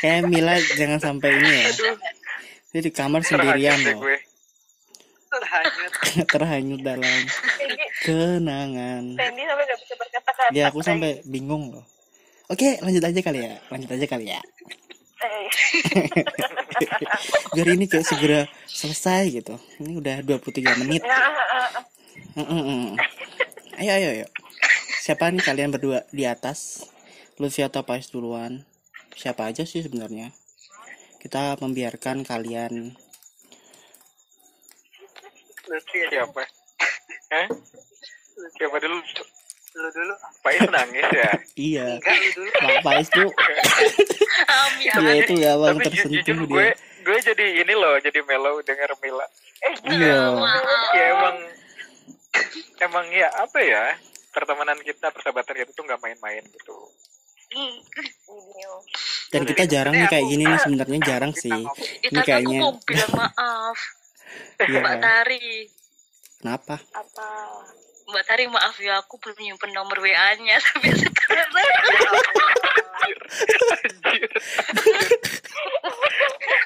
Kayak 0.00 0.32
Mila 0.32 0.56
jangan 0.80 0.96
sampai 0.96 1.36
ini 1.36 1.68
ya. 1.68 1.68
Dia 2.72 2.80
di 2.80 2.88
kamar 2.88 3.20
sendirian 3.20 3.76
loh. 3.84 4.00
Terhanyut. 5.40 5.92
Terhanyut 6.34 6.80
dalam 6.84 7.18
kenangan. 8.04 9.02
Tendi 9.18 9.42
sampai 9.42 9.64
gak 9.66 9.78
bisa 9.82 9.94
berkata-kata. 9.98 10.54
Ya 10.54 10.70
aku 10.70 10.80
sampai 10.84 11.20
bingung 11.26 11.74
loh. 11.74 11.84
Oke 12.52 12.78
lanjut 12.84 13.02
aja 13.02 13.20
kali 13.24 13.40
ya. 13.42 13.56
Lanjut 13.72 13.90
aja 13.90 14.06
kali 14.06 14.26
ya. 14.30 14.40
Eh, 15.24 15.48
biar 17.56 17.68
ini 17.72 17.88
kayak 17.88 18.04
segera 18.04 18.40
selesai 18.68 19.40
gitu 19.40 19.56
ini 19.80 19.96
udah 19.96 20.20
23 20.20 20.84
menit 20.84 21.00
Mm-mm. 22.36 22.98
ayo 23.80 23.92
ayo 23.96 24.08
ayo 24.20 24.26
siapa 25.00 25.32
nih 25.32 25.40
kalian 25.40 25.72
berdua 25.72 26.04
di 26.12 26.28
atas 26.28 26.84
Luffy 27.40 27.64
atau 27.64 27.88
Pais 27.88 28.12
duluan 28.12 28.68
siapa 29.16 29.48
aja 29.48 29.64
sih 29.64 29.80
sebenarnya 29.80 30.34
kita 31.24 31.56
membiarkan 31.56 32.26
kalian 32.26 32.92
Siapa? 35.64 36.42
Hah? 37.32 37.46
Siapa 38.52 38.76
dulu? 38.78 38.96
Lu 39.74 39.88
dulu. 39.90 40.14
Pais 40.40 40.62
nangis 40.64 41.06
ya. 41.10 41.30
iya 41.56 41.86
Enggak, 41.96 42.14
lu 42.14 42.28
dulu. 42.32 42.48
Pak 42.54 42.78
Pais 42.80 43.08
tuh 43.16 43.30
Amin. 44.44 44.90
dia 44.94 45.14
itu 45.18 45.32
gampang 45.36 45.66
Tapi 45.72 45.82
ju- 45.82 45.86
tersentuh 45.88 46.14
jujur 46.16 46.36
gue, 46.44 46.46
dia 46.46 46.74
gue 47.02 47.18
jadi 47.24 47.46
ini 47.60 47.74
loh, 47.74 47.94
jadi 47.98 48.18
mellow 48.22 48.54
denger 48.60 48.90
Mila. 48.98 49.26
iya 49.88 50.18
Ya 50.92 51.04
emang, 51.10 51.36
emang 52.80 53.06
ya 53.10 53.28
apa 53.34 53.58
ya? 53.60 53.84
Pertemanan 54.30 54.78
kita, 54.78 55.08
persahabatan 55.08 55.54
kita 55.56 55.70
tuh 55.70 55.82
nggak 55.82 56.00
main-main 56.00 56.42
gitu. 56.44 56.76
dan 59.28 59.42
kita 59.44 59.62
jarang 59.64 59.94
nih 59.94 60.06
kayak 60.06 60.26
gini 60.26 60.42
nih 60.44 60.58
sebenarnya 60.58 60.98
jarang 61.04 61.30
sih 61.32 61.54
Itu 62.00 62.10
Ini 62.12 62.18
kayaknya- 62.20 62.62
bilang 62.84 63.12
maaf. 63.12 63.78
iya 64.64 64.78
Mbak 64.78 64.96
Tari. 64.98 65.48
kenapa 66.38 66.74
Apa? 66.92 67.28
Mbak 68.04 68.24
Tari 68.24 68.44
maaf 68.46 68.76
ya 68.78 68.98
aku 68.98 69.16
belum 69.16 69.38
nyimpen 69.38 69.70
nomor 69.70 69.96
WA-nya 69.98 70.56
sampai 70.58 70.92
sekarang. 71.00 71.48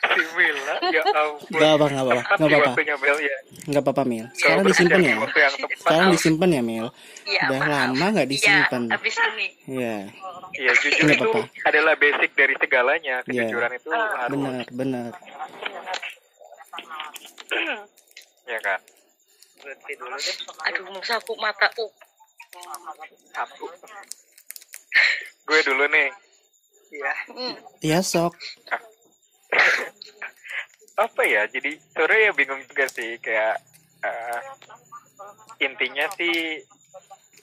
Si 0.08 0.22
Mila, 0.34 0.74
ya 0.90 1.02
ampun. 1.06 1.48
Gak 1.52 1.70
apa 1.70 1.84
nggak 1.86 2.04
apa 2.04 2.12
Tepat 2.14 2.38
nggak 2.38 2.48
di 2.48 2.54
apa 2.54 2.66
waktunya 2.66 2.94
Mel 2.96 3.18
ya. 3.18 3.36
nggak 3.68 3.82
apa 3.84 3.90
apa 3.92 4.02
Mil 4.02 4.24
sekarang 4.32 4.62
disimpan 4.64 4.98
di 4.98 5.08
ya 5.08 5.16
sekarang 5.76 6.08
disimpan 6.10 6.48
ya 6.48 6.62
Mil 6.62 6.86
Iya, 7.22 7.42
udah 7.44 7.60
maaf. 7.60 7.68
lama 7.70 8.06
nggak 8.10 8.28
disimpan 8.28 8.82
Iya, 8.82 8.94
habis 8.94 9.14
ini. 9.28 9.46
iya 9.68 9.96
Iya, 10.50 10.72
jujur 10.74 11.04
Nggak 11.04 11.14
itu 11.14 11.28
apa-apa. 11.28 11.68
adalah 11.68 11.94
basic 11.94 12.30
dari 12.32 12.54
segalanya. 12.56 13.16
Iya. 13.20 13.44
Kejujuran 13.44 13.70
itu 13.74 13.88
harus, 13.92 14.32
benar 14.32 14.64
benar 14.72 15.10
ya 18.48 18.58
kan? 18.60 18.80
Berhenti 19.58 19.92
dulu 19.98 20.16
deh. 20.16 20.36
Aduh, 20.70 20.84
aku 21.00 21.32
mataku. 21.36 21.86
Gue 25.44 25.60
dulu 25.64 25.84
nih. 25.88 26.08
Iya. 26.88 27.12
Hmm. 27.28 27.54
iya 27.84 28.00
sok 28.00 28.32
apa 30.96 31.22
ya 31.28 31.44
jadi 31.52 31.76
sore 31.92 32.16
ya 32.26 32.32
bingung 32.32 32.64
juga 32.64 32.88
sih 32.88 33.20
kayak 33.20 33.60
eh, 34.00 34.40
intinya 35.60 36.08
sih 36.16 36.64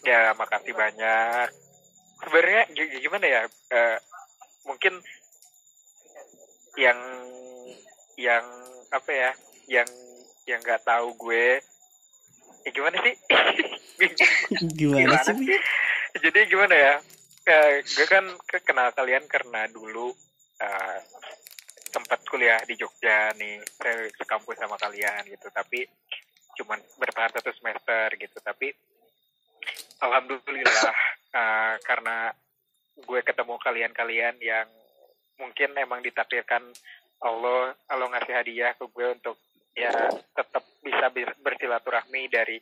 ya 0.02 0.34
makasih 0.34 0.74
banyak 0.74 1.48
sebenarnya 2.26 2.62
gi- 2.74 3.00
gimana 3.06 3.26
ya 3.30 3.42
eh, 3.70 3.98
mungkin 4.66 4.98
yang 6.76 7.00
yang 8.18 8.46
apa 8.90 9.12
ya 9.14 9.32
yang 9.68 9.90
yang 10.46 10.62
nggak 10.62 10.86
tahu 10.86 11.14
gue 11.18 11.60
ya 12.66 12.70
gimana 12.74 12.98
sih? 13.02 13.16
Bingung. 13.98 14.32
gimana 14.80 15.22
sih 15.22 15.60
jadi 16.20 16.48
gimana 16.48 16.76
ya? 16.76 16.94
Eh, 17.46 17.84
gue 17.84 18.06
kan 18.08 18.26
ke- 18.48 18.64
kenal 18.64 18.90
kalian 18.96 19.28
karena 19.28 19.68
dulu 19.70 20.16
eh, 20.58 20.98
sempat 21.92 22.24
kuliah 22.28 22.60
di 22.64 22.76
Jogja 22.80 23.36
nih 23.38 23.62
saya 23.78 24.10
sekampus 24.16 24.58
sama 24.58 24.80
kalian 24.80 25.28
gitu. 25.28 25.48
Tapi 25.52 25.84
cuman 26.56 26.80
bertahan 26.98 27.36
satu 27.36 27.52
semester 27.52 28.16
gitu. 28.16 28.38
Tapi 28.40 28.72
alhamdulillah 30.02 30.96
eh, 31.36 31.76
karena 31.84 32.32
gue 32.96 33.20
ketemu 33.22 33.56
kalian-kalian 33.60 34.36
yang 34.40 34.68
mungkin 35.36 35.76
emang 35.76 36.00
ditakdirkan 36.00 36.64
Allah 37.20 37.76
Allah 37.92 38.08
ngasih 38.16 38.34
hadiah 38.40 38.72
ke 38.80 38.88
gue 38.88 39.08
untuk 39.20 39.36
ya 39.76 39.92
tetap 40.34 40.64
bisa 40.80 41.06
ber- 41.12 41.38
bersilaturahmi 41.44 42.32
dari 42.32 42.58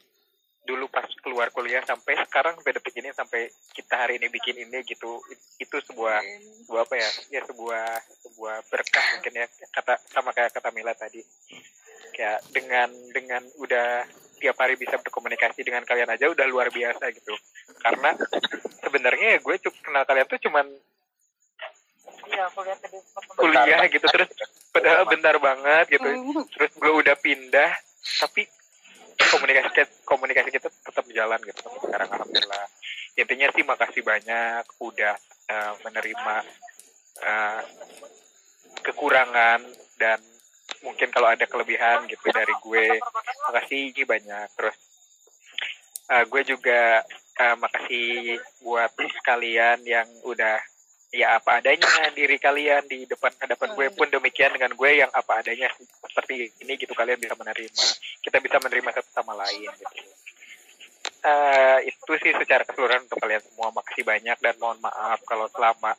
dulu 0.64 0.88
pas 0.88 1.04
keluar 1.20 1.52
kuliah 1.52 1.84
sampai 1.84 2.16
sekarang 2.24 2.56
sampai 2.56 2.74
detik 2.80 2.96
ini 2.96 3.12
sampai 3.12 3.52
kita 3.76 4.00
hari 4.00 4.16
ini 4.16 4.32
bikin 4.32 4.56
ini 4.64 4.80
gitu. 4.88 5.20
It- 5.28 5.68
itu 5.68 5.78
sebuah 5.92 6.24
sebuah 6.66 6.84
apa 6.88 6.96
ya? 6.96 7.10
Ya 7.36 7.42
sebuah 7.44 7.86
sebuah 8.24 8.56
berkah 8.72 9.06
mungkin 9.20 9.34
ya 9.44 9.46
kata 9.76 10.00
sama 10.16 10.32
kayak 10.32 10.56
kata 10.56 10.72
Mila 10.72 10.96
tadi. 10.96 11.20
Kayak 12.16 12.48
dengan 12.56 12.90
dengan 13.12 13.44
udah 13.60 14.08
tiap 14.40 14.56
hari 14.60 14.80
bisa 14.80 14.96
berkomunikasi 15.04 15.68
dengan 15.68 15.84
kalian 15.84 16.10
aja 16.16 16.32
udah 16.32 16.48
luar 16.48 16.72
biasa 16.72 17.12
gitu. 17.12 17.36
Karena 17.84 18.16
sebenarnya 18.88 19.28
ya 19.36 19.40
gue 19.44 19.56
cuk 19.68 19.76
kenal 19.84 20.08
kalian 20.08 20.28
tuh 20.32 20.40
cuman 20.48 20.68
Iya, 22.24 22.48
kuliah 23.36 23.84
gitu 23.92 24.08
terus 24.08 24.32
padahal 24.74 25.06
bentar 25.06 25.38
banget 25.38 25.86
gitu. 25.96 26.10
Terus 26.58 26.72
gue 26.74 26.94
udah 27.06 27.16
pindah 27.22 27.72
tapi 28.20 28.50
komunikasi 29.14 29.70
kita- 29.72 30.02
komunikasi 30.04 30.50
kita 30.50 30.68
tetap 30.68 31.06
jalan 31.14 31.40
gitu. 31.46 31.60
Sampai 31.62 31.80
sekarang 31.86 32.10
alhamdulillah 32.10 32.66
intinya 33.14 33.48
sih 33.54 33.64
makasih 33.64 34.02
banyak 34.02 34.64
udah 34.82 35.16
eh, 35.54 35.74
menerima 35.86 36.36
eh, 37.22 37.62
kekurangan 38.82 39.62
dan 40.02 40.20
mungkin 40.84 41.14
kalau 41.14 41.32
ada 41.32 41.46
kelebihan 41.48 42.10
gitu 42.10 42.28
dari 42.34 42.52
gue 42.58 43.00
makasih 43.48 43.94
banyak. 44.10 44.48
Terus 44.58 44.78
eh, 46.10 46.24
gue 46.26 46.42
juga 46.44 47.06
eh, 47.38 47.56
makasih 47.62 48.42
buat 48.66 48.92
kalian 49.22 49.86
yang 49.86 50.10
udah 50.26 50.73
ya 51.14 51.38
apa 51.38 51.62
adanya 51.62 51.86
diri 52.18 52.42
kalian 52.42 52.90
di 52.90 53.06
depan 53.06 53.30
hadapan 53.38 53.70
gue 53.78 53.88
pun 53.94 54.10
demikian 54.10 54.50
dengan 54.50 54.74
gue 54.74 54.90
yang 54.98 55.14
apa 55.14 55.46
adanya 55.46 55.70
seperti 56.10 56.50
ini 56.66 56.74
gitu 56.76 56.98
kalian 56.98 57.22
bisa 57.22 57.38
menerima. 57.38 57.86
Kita 58.26 58.42
bisa 58.42 58.58
menerima 58.58 58.90
satu 58.98 59.10
sama 59.14 59.38
lain 59.38 59.70
gitu. 59.70 60.02
Eh, 61.24 61.80
itu 61.88 62.12
sih 62.20 62.34
secara 62.36 62.68
keseluruhan 62.68 63.06
untuk 63.06 63.22
kalian 63.22 63.46
semua. 63.46 63.70
Makasih 63.72 64.04
banyak 64.04 64.38
dan 64.42 64.56
mohon 64.58 64.82
maaf 64.82 65.22
kalau 65.24 65.46
selama 65.54 65.94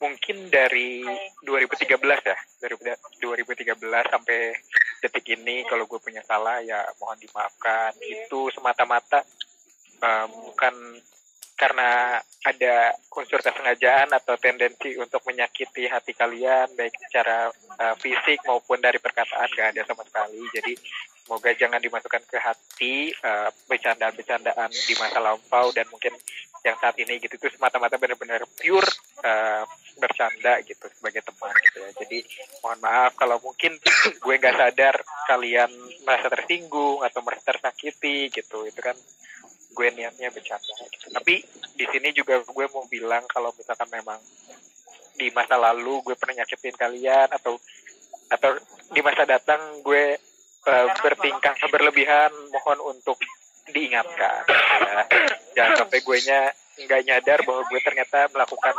mungkin 0.00 0.46
dari 0.48 1.02
2013 1.42 1.98
ya 2.22 2.38
dari 2.62 2.74
2013 3.18 3.74
sampai 4.14 4.54
detik 5.02 5.26
ini 5.34 5.66
kalau 5.66 5.90
gue 5.90 5.98
punya 6.00 6.24
salah 6.24 6.64
ya 6.64 6.88
mohon 6.98 7.20
dimaafkan. 7.20 7.92
Itu 8.00 8.48
semata-mata 8.48 9.20
eh, 10.00 10.26
bukan 10.26 10.74
karena 11.58 12.22
ada 12.46 12.94
unsur 13.18 13.42
kesengajaan 13.42 14.14
atau 14.14 14.38
tendensi 14.38 14.94
untuk 14.94 15.26
menyakiti 15.26 15.90
hati 15.90 16.14
kalian 16.14 16.70
baik 16.78 16.94
secara 17.10 17.50
eh, 17.50 17.94
fisik 17.98 18.46
maupun 18.46 18.78
dari 18.78 19.02
perkataan 19.02 19.50
gak 19.50 19.74
ada 19.74 19.82
sama 19.82 20.06
sekali. 20.06 20.38
Jadi 20.54 20.78
semoga 21.26 21.50
jangan 21.58 21.82
dimasukkan 21.82 22.22
ke 22.30 22.38
hati 22.38 23.10
eh, 23.10 23.50
bercandaan-bercandaan 23.66 24.70
di 24.70 24.94
masa 25.02 25.18
lampau 25.18 25.74
dan 25.74 25.90
mungkin 25.90 26.14
yang 26.62 26.78
saat 26.78 26.94
ini 27.02 27.18
gitu. 27.18 27.34
Itu 27.34 27.50
semata-mata 27.50 27.98
benar-benar 27.98 28.46
pure 28.54 28.88
eh, 29.26 29.66
bercanda 29.98 30.62
gitu 30.62 30.86
sebagai 30.94 31.26
teman 31.26 31.54
gitu 31.66 31.78
ya. 31.82 31.90
Jadi 32.06 32.18
mohon 32.62 32.78
maaf 32.78 33.18
kalau 33.18 33.42
mungkin 33.42 33.74
gue 34.22 34.34
nggak 34.38 34.56
sadar 34.56 34.94
kalian 35.26 35.74
merasa 36.06 36.30
tersinggung 36.30 37.02
atau 37.02 37.18
merasa 37.26 37.50
tersakiti 37.50 38.30
gitu. 38.30 38.62
Itu 38.62 38.78
kan 38.78 38.94
gue 39.78 39.88
niatnya 39.94 40.34
bercanda 40.34 40.74
gitu. 40.90 41.06
Tapi 41.14 41.38
di 41.78 41.86
sini 41.86 42.10
juga 42.10 42.42
gue 42.42 42.66
mau 42.74 42.82
bilang 42.90 43.22
kalau 43.30 43.54
misalkan 43.54 43.86
memang 43.94 44.18
di 45.14 45.30
masa 45.30 45.54
lalu 45.54 46.02
gue 46.02 46.18
pernah 46.18 46.42
nyakitin 46.42 46.74
kalian 46.74 47.30
atau 47.30 47.54
atau 48.34 48.50
di 48.90 49.00
masa 49.06 49.22
datang 49.22 49.78
gue 49.86 50.18
eh, 50.66 50.86
bertingkah 50.98 51.54
berlebihan 51.70 52.34
mohon 52.50 52.98
untuk 52.98 53.22
diingatkan 53.70 54.42
ya. 54.82 55.02
jangan 55.54 55.86
sampai 55.86 55.98
gue 56.02 56.18
nya 56.26 56.40
nggak 56.78 57.02
nyadar 57.06 57.38
bahwa 57.46 57.62
gue 57.70 57.80
ternyata 57.82 58.26
melakukan 58.34 58.74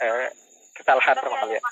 eh, 0.00 0.28
kesalahan 0.76 1.16
sama 1.20 1.36
kalian 1.44 1.62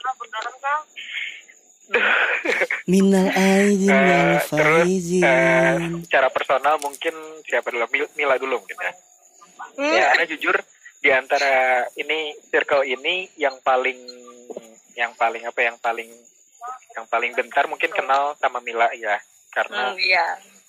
minal 2.90 3.28
aidin 3.30 3.88
wal 3.88 4.28
Eh, 4.30 4.40
terus 4.44 4.50
eh, 4.50 4.84
faizin. 4.84 6.02
secara 6.02 6.28
personal 6.28 6.76
mungkin 6.78 7.14
siapa 7.42 7.68
dulu? 7.68 7.84
Mil- 7.88 8.12
Mila 8.14 8.36
dulu 8.36 8.58
mungkin 8.58 8.78
ya. 8.78 8.92
Ya 9.78 10.04
karena 10.12 10.26
jujur 10.26 10.56
di 10.98 11.10
antara 11.10 11.54
ini 11.94 12.18
circle 12.44 12.82
ini 12.82 13.30
yang 13.36 13.58
paling 13.60 13.98
yang 14.92 15.14
paling 15.14 15.46
apa 15.46 15.60
yang 15.62 15.78
paling 15.78 16.10
yang 16.92 17.06
paling 17.06 17.30
bentar 17.32 17.64
mungkin 17.64 17.88
kenal 17.88 18.34
sama 18.34 18.58
Mila 18.58 18.90
ya 18.92 19.16
karena 19.48 19.94
Hmm, 19.94 19.98
iya. 19.98 20.26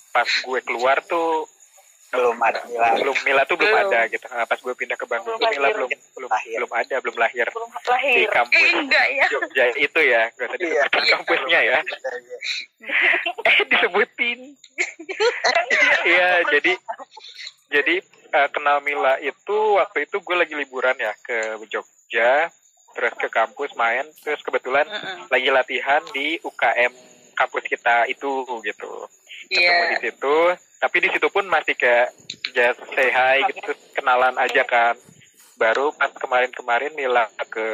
pas 0.10 0.26
gue 0.26 0.60
keluar 0.62 1.02
tuh 1.04 1.50
belum 2.10 2.38
ada. 2.40 2.60
Mila 2.66 2.90
belum. 2.96 3.16
Mila 3.22 3.42
tuh 3.44 3.56
belum 3.56 3.70
Belum. 3.72 3.86
ada 3.88 4.00
gitu. 4.08 4.26
Nah, 4.26 4.44
pas 4.44 4.58
gue 4.58 4.74
pindah 4.74 4.96
ke 4.96 5.06
Bandung 5.06 5.36
Belum 5.36 5.50
Mila 5.50 5.62
lahir. 5.64 5.76
belum 5.78 5.90
belum 6.16 6.30
Lahir. 6.30 6.56
belum 6.58 6.72
ada 6.74 6.96
belum 7.00 7.18
lahir. 7.18 7.46
Belum 7.50 7.70
di 7.70 7.86
lahir 7.86 8.28
kampus 8.30 8.58
eh, 8.60 8.74
enggak 8.76 9.06
ya. 9.12 9.26
Jogja 9.30 9.66
itu 9.78 10.00
ya. 10.02 10.22
Gak 10.32 10.46
usah 10.46 10.58
Iya. 10.60 10.82
disebutin 10.84 11.06
kampusnya 11.12 11.60
ya. 11.62 11.78
Eh 13.40 13.58
disebutin. 13.66 14.40
Iya 16.02 16.30
jadi 16.50 16.72
jadi 17.70 17.96
eh, 18.32 18.48
kenal 18.50 18.82
Mila 18.82 19.20
itu 19.20 19.58
waktu 19.76 20.04
itu 20.04 20.18
gue 20.18 20.36
lagi 20.36 20.54
liburan 20.54 20.96
ya 20.96 21.14
ke 21.20 21.38
Jogja 21.68 22.50
terus 22.90 23.14
ke 23.16 23.30
kampus 23.30 23.72
main 23.76 24.02
terus 24.20 24.42
kebetulan 24.42 24.84
Mm-mm. 24.84 25.30
lagi 25.30 25.50
latihan 25.50 26.02
di 26.10 26.42
UKM 26.42 26.90
kampus 27.32 27.64
kita 27.64 28.04
itu 28.06 28.28
gitu 28.60 28.92
ketemu 29.50 29.66
Iya. 29.66 29.78
di 29.90 29.98
situ 30.06 30.38
tapi 30.80 30.98
di 31.00 31.10
situ 31.10 31.28
pun 31.28 31.44
masih 31.44 31.76
kayak 31.76 32.14
just 32.54 32.80
say 32.94 33.10
hi 33.10 33.42
gitu 33.50 33.74
kenalan 33.94 34.38
aja 34.38 34.64
kan 34.64 34.96
baru 35.58 35.92
pas 35.92 36.14
kemarin-kemarin 36.16 36.96
Mila 36.96 37.28
ke 37.46 37.68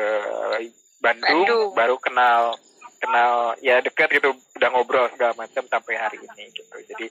Bandung, 0.98 1.46
Bandung. 1.46 1.70
baru 1.76 1.96
kenal 2.00 2.58
kenal 2.98 3.54
ya 3.62 3.78
dekat 3.78 4.10
gitu 4.10 4.34
udah 4.56 4.70
ngobrol 4.72 5.06
segala 5.14 5.38
macam 5.38 5.62
sampai 5.62 5.94
hari 5.94 6.18
ini 6.18 6.50
gitu 6.50 6.76
jadi 6.88 7.06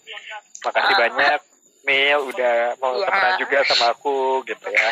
makasih 0.64 0.94
Ah. 0.94 1.00
banyak 1.06 1.40
Mil 1.84 2.20
udah 2.32 2.54
mau 2.80 2.96
Iya. 2.96 3.04
temenan 3.06 3.32
juga 3.38 3.58
sama 3.68 3.86
aku 3.92 4.40
gitu 4.42 4.66
ya 4.66 4.88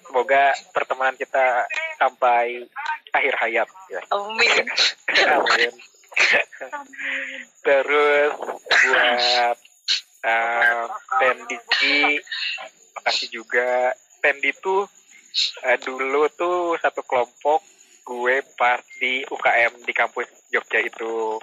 semoga 0.00 0.42
pertemanan 0.70 1.18
kita 1.18 1.66
sampai 1.98 2.64
akhir 3.10 3.34
hayat 3.36 3.68
ya 3.90 4.00
Amin. 4.08 4.64
Amin. 5.36 5.72
Terus 7.66 8.32
buat 8.70 9.58
uh, 10.24 10.84
Tendi, 11.20 12.20
makasih 12.98 13.28
juga. 13.30 13.92
Tendi 14.24 14.50
tuh 14.56 14.88
uh, 15.64 15.78
dulu 15.84 16.28
tuh 16.32 16.80
satu 16.80 17.04
kelompok 17.04 17.60
gue 18.04 18.44
pas 18.60 18.80
di 19.00 19.24
UKM 19.24 19.80
di 19.84 19.92
kampus 19.96 20.28
Jogja 20.52 20.80
itu. 20.80 21.40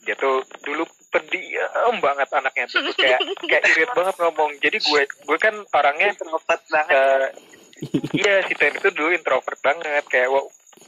Dia 0.00 0.16
tuh 0.16 0.40
dulu 0.64 0.86
pendiam 1.12 2.00
banget 2.00 2.28
anaknya 2.32 2.64
tuh 2.70 2.94
kayak 2.96 3.20
kayak 3.44 3.64
irit 3.74 3.90
banget 3.92 4.16
ngomong. 4.22 4.50
Jadi 4.62 4.78
gue 4.80 5.02
gue 5.04 5.38
kan 5.38 5.54
orangnya 5.74 6.14
introvert 6.14 6.62
banget 6.70 6.96
Eh, 7.80 8.12
iya 8.12 8.44
si 8.44 8.52
Ten 8.54 8.76
itu 8.76 8.92
dulu 8.92 9.08
introvert 9.12 9.56
banget 9.64 10.04
kayak 10.08 10.28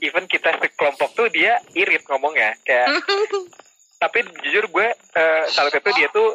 even 0.02 0.26
kita 0.26 0.50
sekelompok 0.58 1.14
tuh 1.14 1.26
dia 1.30 1.62
irit 1.78 2.02
ngomongnya 2.10 2.58
kayak 2.66 3.00
tapi 4.02 4.26
jujur 4.42 4.66
gue 4.66 4.86
eh, 4.92 5.44
salut 5.54 5.70
itu 5.70 5.90
dia 5.94 6.10
tuh 6.10 6.34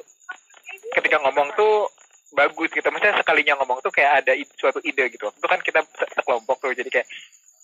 ketika 0.96 1.20
ngomong 1.20 1.52
tuh 1.60 1.92
bagus 2.32 2.72
gitu. 2.72 2.88
Maksudnya 2.88 3.20
sekalinya 3.20 3.54
ngomong 3.60 3.80
tuh 3.84 3.92
kayak 3.92 4.24
ada 4.24 4.34
suatu 4.56 4.80
ide 4.84 5.12
gitu. 5.12 5.28
Itu 5.32 5.48
kan 5.48 5.60
kita 5.60 5.84
se- 5.84 6.12
sekelompok 6.16 6.64
tuh 6.64 6.72
jadi 6.72 6.88
kayak 6.88 7.08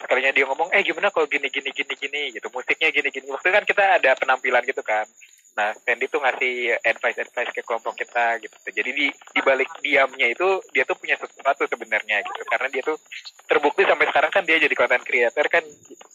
sekalinya 0.04 0.32
dia 0.36 0.44
ngomong 0.48 0.72
eh 0.76 0.84
gimana 0.84 1.08
kalau 1.08 1.28
gini 1.28 1.48
gini 1.48 1.72
gini 1.72 1.94
gini? 1.96 2.22
gitu. 2.36 2.48
Musiknya 2.52 2.92
gini 2.92 3.08
gini. 3.12 3.26
Waktu 3.32 3.48
itu 3.48 3.56
kan 3.56 3.63
kita 3.63 3.84
ada 4.00 4.12
penampilan 4.20 4.63
gitu 4.68 4.84
kan 4.84 5.08
nah 5.54 5.70
Sandy 5.78 6.10
tuh 6.10 6.18
ngasih 6.18 6.82
advice 6.82 7.20
advice 7.22 7.52
ke 7.54 7.62
kelompok 7.62 7.94
kita 7.94 8.42
gitu 8.42 8.58
jadi 8.74 8.89
di 8.89 9.08
di 9.13 9.42
balik 9.46 9.70
diamnya 9.86 10.28
itu 10.34 10.60
dia 10.74 10.84
tuh 10.84 10.98
punya 10.98 11.13
sesuatu 11.20 11.70
sebenarnya 11.70 12.26
gitu. 12.26 12.42
Karena 12.50 12.68
dia 12.74 12.82
tuh 12.82 12.98
terbukti 13.46 13.86
sampai 13.86 14.10
sekarang 14.10 14.32
kan 14.34 14.44
dia 14.44 14.58
jadi 14.58 14.74
content 14.74 15.06
creator 15.06 15.46
kan 15.48 15.63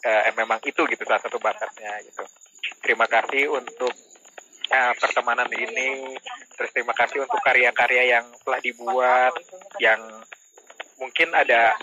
eh, 0.05 0.31
memang 0.35 0.59
itu 0.67 0.81
gitu 0.85 1.03
salah 1.07 1.23
satu 1.23 1.39
bakatnya 1.39 1.93
gitu. 2.03 2.23
Terima 2.83 3.07
kasih 3.07 3.47
untuk 3.53 3.93
eh, 4.69 4.93
pertemanan 4.99 5.49
ini. 5.55 6.15
Terus 6.57 6.71
terima 6.75 6.93
kasih 6.93 7.23
untuk 7.23 7.39
karya-karya 7.39 8.19
yang 8.19 8.25
telah 8.43 8.59
dibuat 8.59 9.33
yang 9.79 10.01
mungkin 10.99 11.31
ada 11.31 11.73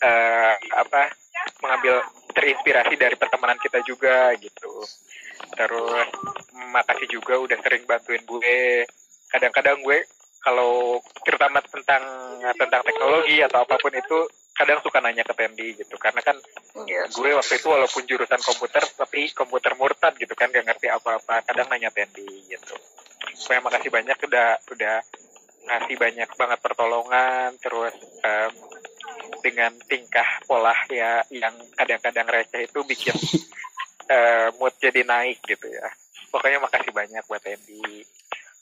eh, 0.00 0.54
apa 0.72 1.23
mengambil 1.62 2.02
terinspirasi 2.34 2.94
dari 2.98 3.16
pertemanan 3.16 3.58
kita 3.62 3.80
juga 3.86 4.34
gitu. 4.38 4.82
Terus 5.54 6.08
makasih 6.74 7.08
juga 7.08 7.38
udah 7.38 7.58
sering 7.62 7.84
bantuin 7.86 8.22
gue. 8.26 8.84
Kadang-kadang 9.30 9.82
gue 9.82 10.04
kalau 10.44 11.00
terutama 11.24 11.62
tentang 11.64 12.02
tentang 12.58 12.82
teknologi 12.84 13.40
atau 13.40 13.64
apa 13.64 13.80
pun 13.80 13.94
itu 13.94 14.28
kadang 14.54 14.78
suka 14.84 15.02
nanya 15.02 15.26
ke 15.26 15.34
Tendi 15.34 15.68
gitu. 15.78 15.96
Karena 15.98 16.20
kan 16.22 16.36
Iya. 16.86 17.10
gue 17.10 17.30
waktu 17.34 17.54
itu 17.58 17.66
walaupun 17.70 18.02
jurusan 18.06 18.42
komputer 18.42 18.82
tapi 18.94 19.30
komputer 19.34 19.74
murtad 19.78 20.14
gitu 20.18 20.34
kan. 20.36 20.50
Gak 20.50 20.66
ngerti 20.68 20.86
apa-apa. 20.90 21.42
Kadang 21.48 21.70
nanya 21.70 21.90
Tendi 21.90 22.26
gitu. 22.50 22.74
Pokoknya 23.24 23.62
makasih 23.66 23.90
banyak 23.90 24.16
udah 24.30 24.48
udah 24.70 24.96
ngasih 25.64 25.96
banyak 25.96 26.30
banget 26.36 26.58
pertolongan 26.60 27.56
terus 27.60 27.94
em, 28.20 28.52
dengan 29.40 29.72
tingkah 29.88 30.26
pola 30.44 30.76
ya 30.88 31.24
yang 31.32 31.56
kadang-kadang 31.76 32.28
receh 32.28 32.68
itu 32.68 32.80
bikin 32.84 33.16
eh, 34.14 34.48
mood 34.60 34.74
jadi 34.76 35.04
naik 35.04 35.40
gitu 35.44 35.68
ya. 35.68 35.88
Pokoknya 36.28 36.60
makasih 36.60 36.92
banyak 36.92 37.24
buat 37.24 37.40
Tendi 37.40 38.04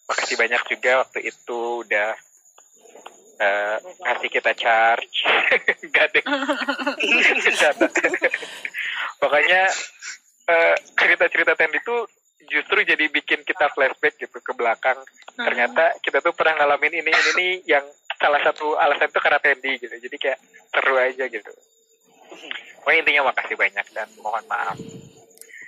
makasih 0.03 0.37
banyak 0.37 0.63
juga 0.67 1.07
waktu 1.07 1.31
itu 1.31 1.61
udah 1.87 2.11
eh, 3.43 3.77
ngasih 3.83 4.31
kita 4.31 4.53
charge. 4.55 5.19
Gak 5.95 6.07
ada 6.13 6.21
pokoknya 9.23 9.63
eh, 10.51 10.75
cerita-cerita 10.99 11.55
Tendi 11.59 11.79
itu 11.79 11.97
justru 12.51 12.83
jadi 12.83 13.07
bikin 13.11 13.47
kita 13.47 13.71
flashback 13.75 14.19
gitu 14.19 14.39
ke 14.43 14.53
belakang. 14.57 14.99
Ternyata 15.37 15.99
kita 16.03 16.19
tuh 16.25 16.35
pernah 16.35 16.63
ngalamin 16.63 17.03
ini 17.03 17.11
ini 17.11 17.23
ini 17.37 17.49
yang 17.67 17.85
salah 18.19 18.41
satu 18.43 18.79
alasan 18.79 19.11
itu 19.11 19.21
karena 19.21 19.39
Tendi 19.43 19.73
gitu. 19.79 19.95
Jadi 19.95 20.17
kayak 20.19 20.39
seru 20.71 20.95
aja 20.99 21.25
gitu. 21.27 21.53
Pokoknya 22.83 22.99
intinya 23.07 23.23
makasih 23.31 23.57
banyak 23.59 23.87
dan 23.95 24.09
mohon 24.19 24.45
maaf. 24.51 24.79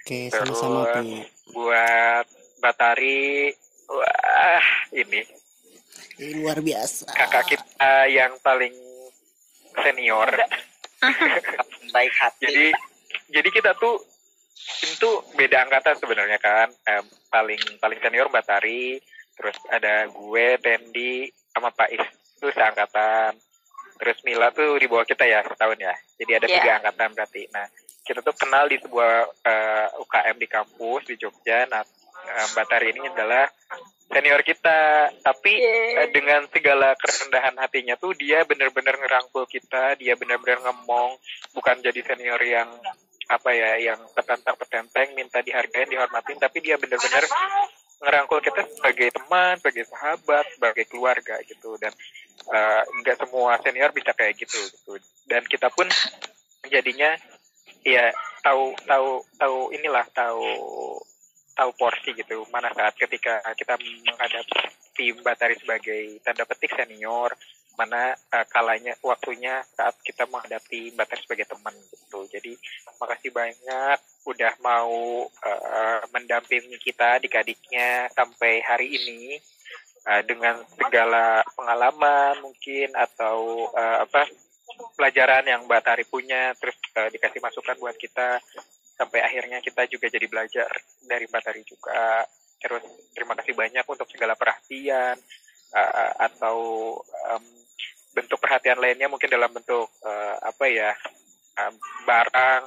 Oke, 0.05 0.29
sama-sama 0.29 1.01
Pi. 1.01 1.25
buat 1.55 2.27
Batari 2.61 3.53
wah 3.89 4.67
ini. 4.93 5.23
Ih, 6.21 6.39
luar 6.39 6.63
biasa. 6.63 7.11
kakak 7.11 7.57
kita 7.57 8.07
yang 8.11 8.35
paling 8.43 8.75
senior. 9.83 10.31
Baik 11.95 12.15
hati. 12.19 12.47
Jadi 12.47 12.67
jadi 13.31 13.49
kita 13.51 13.71
tuh 13.79 13.99
itu 14.85 15.11
beda 15.35 15.67
angkatan 15.67 15.97
sebenarnya 15.99 16.39
kan. 16.39 16.69
Em, 16.87 17.05
paling 17.29 17.61
paling 17.83 17.99
senior 18.01 18.29
Batari 18.31 18.99
terus 19.35 19.59
ada 19.67 20.07
gue 20.07 20.47
Tendi 20.63 21.27
sama 21.51 21.75
Pak 21.75 21.91
Is 21.91 22.07
itu 22.39 22.49
seangkatan. 22.55 23.35
Terus 23.95 24.19
Mila 24.27 24.51
tuh 24.51 24.79
di 24.79 24.87
bawah 24.91 25.07
kita 25.07 25.27
ya 25.27 25.43
setahun 25.47 25.79
ya. 25.79 25.95
Jadi 26.19 26.33
ada 26.35 26.47
Iya. 26.47 26.55
tiga 26.61 26.71
angkatan 26.83 27.11
berarti. 27.15 27.43
Nah 27.51 27.67
kita 28.05 28.21
tuh 28.21 28.37
kenal 28.37 28.69
di 28.69 28.77
sebuah 28.79 29.13
eh, 29.43 29.87
UKM 30.03 30.37
di 30.39 30.49
kampus 30.51 31.03
di 31.09 31.15
Jogja. 31.19 31.67
Nah 31.71 31.83
eh, 32.27 32.49
Batari 32.55 32.91
ini 32.95 33.07
adalah 33.11 33.47
senior 34.11 34.43
kita. 34.43 35.11
Tapi 35.23 35.53
eh, 35.63 36.11
dengan 36.11 36.47
segala 36.51 36.95
kerendahan 36.99 37.55
hatinya 37.59 37.95
tuh 37.99 38.13
dia 38.15 38.43
bener-bener 38.47 38.99
ngerangkul 38.99 39.47
kita. 39.51 39.99
Dia 39.99 40.15
bener-bener 40.15 40.63
ngomong 40.63 41.19
bukan 41.55 41.81
jadi 41.83 42.01
senior 42.07 42.39
yang 42.43 42.69
apa 43.25 43.51
ya 43.57 43.81
yang 43.93 44.01
petantang 44.13 44.57
petenteng 44.61 45.17
minta 45.17 45.41
dihargain 45.41 45.89
dihormatin 45.89 46.37
tapi 46.37 46.61
dia 46.61 46.77
bener-bener 46.77 47.25
ngerangkul 48.05 48.45
kita 48.45 48.69
sebagai 48.69 49.09
teman 49.17 49.57
sebagai 49.57 49.85
sahabat 49.89 50.45
sebagai 50.57 50.85
keluarga 50.89 51.41
gitu. 51.49 51.81
Dan 51.81 51.93
eh, 52.53 52.83
nggak 53.01 53.17
semua 53.25 53.57
senior 53.65 53.91
bisa 53.97 54.13
kayak 54.13 54.37
gitu 54.37 54.61
gitu. 54.61 54.93
Dan 55.25 55.43
kita 55.49 55.73
pun 55.73 55.89
jadinya 56.69 57.17
ya 57.85 58.13
tahu 58.45 58.77
tahu 58.85 59.25
tahu 59.41 59.59
inilah 59.73 60.05
tahu 60.13 60.45
tahu 61.57 61.71
porsi 61.81 62.13
gitu. 62.13 62.45
Mana 62.53 62.69
saat 62.77 62.93
ketika 62.99 63.41
kita 63.57 63.81
menghadapi 63.81 65.07
Batari 65.25 65.57
sebagai 65.59 66.21
tanda 66.23 66.45
petik 66.45 66.77
senior 66.77 67.33
mana 67.75 68.15
eh, 68.15 68.47
kalanya 68.51 68.95
waktunya 69.03 69.63
saat 69.75 69.99
kita 70.03 70.27
menghadapi 70.31 70.95
Batari 70.95 71.23
sebagai 71.23 71.47
teman 71.51 71.75
gitu. 71.91 72.27
Jadi 72.31 72.55
makasih 72.99 73.31
banyak 73.35 73.99
udah 74.27 74.53
mau 74.63 75.27
eh, 75.29 76.01
mendampingi 76.15 76.79
kita 76.79 77.19
adik-adiknya 77.19 78.11
sampai 78.15 78.63
hari 78.63 78.89
ini 78.95 79.39
eh, 80.07 80.23
dengan 80.27 80.63
segala 80.79 81.43
pengalaman 81.55 82.41
mungkin 82.43 82.95
atau 82.95 83.69
eh, 83.75 83.99
apa 84.07 84.31
pelajaran 84.97 85.45
yang 85.47 85.67
Mbak 85.67 85.83
Tari 85.85 86.05
punya 86.07 86.55
terus 86.59 86.79
eh, 86.95 87.11
dikasih 87.11 87.43
masukan 87.43 87.77
buat 87.79 87.99
kita 87.99 88.39
sampai 88.95 89.21
akhirnya 89.27 89.59
kita 89.59 89.91
juga 89.91 90.07
jadi 90.07 90.27
belajar 90.31 90.71
dari 91.03 91.27
Mbak 91.27 91.43
Tari 91.43 91.63
juga. 91.67 92.23
Terus 92.63 92.81
terima 93.13 93.37
kasih 93.37 93.53
banyak 93.53 93.85
untuk 93.85 94.09
segala 94.09 94.39
perhatian 94.39 95.19
eh, 95.75 96.13
atau 96.23 96.59
em, 97.35 97.45
bentuk 98.15 98.39
perhatian 98.39 98.79
lainnya 98.79 99.11
mungkin 99.11 99.27
dalam 99.27 99.51
bentuk 99.51 99.91
eh, 100.07 100.37
apa 100.43 100.65
ya 100.71 100.91
em, 101.59 101.75
barang. 102.07 102.63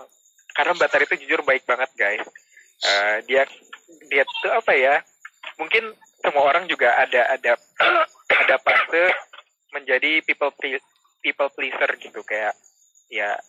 Karena 0.52 0.72
Mbak 0.74 0.90
Tari 0.90 1.06
itu 1.06 1.16
jujur 1.28 1.42
baik 1.46 1.64
banget 1.64 1.90
guys. 1.96 2.26
Eh, 2.84 3.18
dia 3.26 3.44
dia 4.12 4.24
tuh 4.44 4.54
apa 4.54 4.74
ya 4.76 5.02
mungkin 5.58 5.96
semua 6.22 6.44
orang 6.46 6.70
juga 6.70 6.94
ada 6.98 7.34
ada 7.34 7.54
ada 8.46 8.56
fase 8.62 9.04
menjadi 9.74 10.22
people 10.26 10.52
ple- 10.54 10.84
people 11.24 11.50
pleaser 11.54 11.92
gitu. 11.98 12.22
Kayak 12.26 12.54
ya 13.08 13.40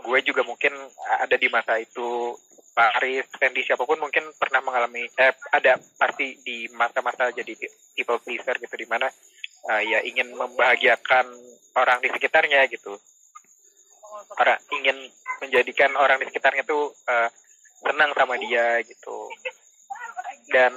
gue 0.00 0.18
juga 0.24 0.42
mungkin 0.44 0.72
ada 1.20 1.36
di 1.36 1.48
masa 1.52 1.76
itu 1.76 2.36
Pak 2.70 3.02
Aris, 3.02 3.26
Fendi 3.34 3.66
siapa 3.66 3.82
pun 3.82 3.98
mungkin 3.98 4.30
pernah 4.38 4.62
mengalami 4.62 5.02
eh, 5.02 5.34
ada 5.50 5.74
pasti 5.98 6.38
di 6.46 6.70
masa-masa 6.70 7.34
jadi 7.34 7.52
people 7.98 8.22
pleaser 8.22 8.54
gitu 8.62 8.74
di 8.78 8.86
mana 8.86 9.10
eh, 9.74 9.82
ya 9.90 9.98
ingin 10.06 10.30
membahagiakan 10.38 11.26
orang 11.74 11.98
di 11.98 12.08
sekitarnya 12.14 12.70
gitu. 12.70 12.94
Orang 14.38 14.58
ingin 14.80 14.96
menjadikan 15.42 15.90
orang 15.98 16.22
di 16.22 16.30
sekitarnya 16.30 16.62
tuh 16.62 16.94
eh, 17.10 17.28
senang 17.82 18.14
sama 18.14 18.38
dia 18.38 18.78
gitu. 18.86 19.18
Dan 20.46 20.72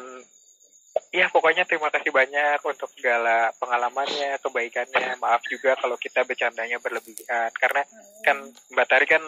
ya 1.14 1.30
pokoknya 1.30 1.70
terima 1.70 1.94
kasih 1.94 2.10
banyak 2.10 2.58
untuk 2.66 2.90
segala 2.98 3.54
pengalamannya 3.62 4.42
kebaikannya. 4.42 5.22
Maaf 5.22 5.46
juga 5.46 5.78
kalau 5.78 6.02
kita 6.02 6.26
bercandanya 6.26 6.82
berlebihan 6.82 7.54
karena 7.54 7.86
kan 8.26 8.38
Mbak 8.74 8.88
Tari 8.90 9.06
kan 9.06 9.22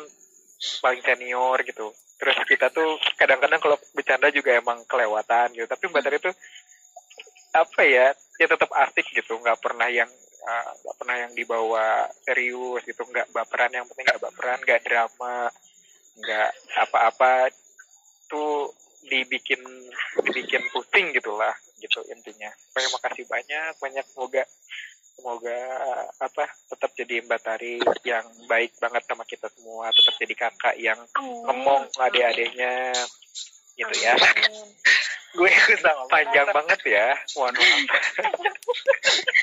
paling 0.82 1.04
senior 1.06 1.62
gitu 1.62 1.94
terus 2.16 2.38
kita 2.48 2.72
tuh 2.72 2.96
kadang-kadang 3.20 3.60
kalau 3.60 3.78
bercanda 3.92 4.32
juga 4.32 4.56
emang 4.56 4.84
kelewatan 4.88 5.52
gitu. 5.56 5.68
Tapi 5.68 5.84
Mbak 5.92 6.04
Tari 6.04 6.18
tuh 6.24 6.36
apa 7.56 7.82
ya 7.88 8.08
ya 8.40 8.48
tetap 8.48 8.72
asik 8.72 9.06
gitu. 9.12 9.36
Nggak 9.40 9.60
pernah 9.60 9.88
yang 9.92 10.08
uh, 10.46 10.70
nggak 10.84 10.96
pernah 11.00 11.16
yang 11.20 11.32
dibawa 11.36 12.08
serius 12.24 12.84
gitu. 12.88 13.04
Nggak 13.04 13.32
baperan 13.36 13.72
yang 13.76 13.86
penting 13.92 14.06
nggak 14.08 14.24
baperan 14.24 14.60
nggak 14.64 14.82
drama 14.88 15.52
nggak 16.20 16.50
apa-apa. 16.88 17.52
Tuh 18.32 18.72
dibikin 19.06 19.62
dibikin 20.26 20.64
pusing 20.72 21.14
gitulah 21.14 21.54
gitu 21.84 22.00
intinya. 22.10 22.50
Pokoknya 22.72 22.90
makasih 22.96 23.26
banyak 23.28 23.74
banyak. 23.78 24.06
Semoga 24.08 24.44
semoga 25.16 25.58
apa 26.20 26.44
tetap 26.70 26.92
jadi 26.94 27.24
Mbak 27.24 27.40
Tari 27.42 27.80
yang 28.04 28.26
baik 28.46 28.76
banget 28.78 29.04
sama 29.08 29.24
kita 29.24 29.48
semua, 29.50 29.90
tetap 29.90 30.14
jadi 30.20 30.34
kakak 30.36 30.76
yang 30.78 31.00
ngomong 31.18 31.88
adik-adiknya 31.96 32.92
gitu 33.76 33.96
ya. 34.00 34.16
Gue 35.36 35.52
sama 35.84 36.08
panjang 36.08 36.48
banget 36.48 36.80
ya, 36.88 37.12
mohon 37.36 37.52
maaf. 37.52 37.76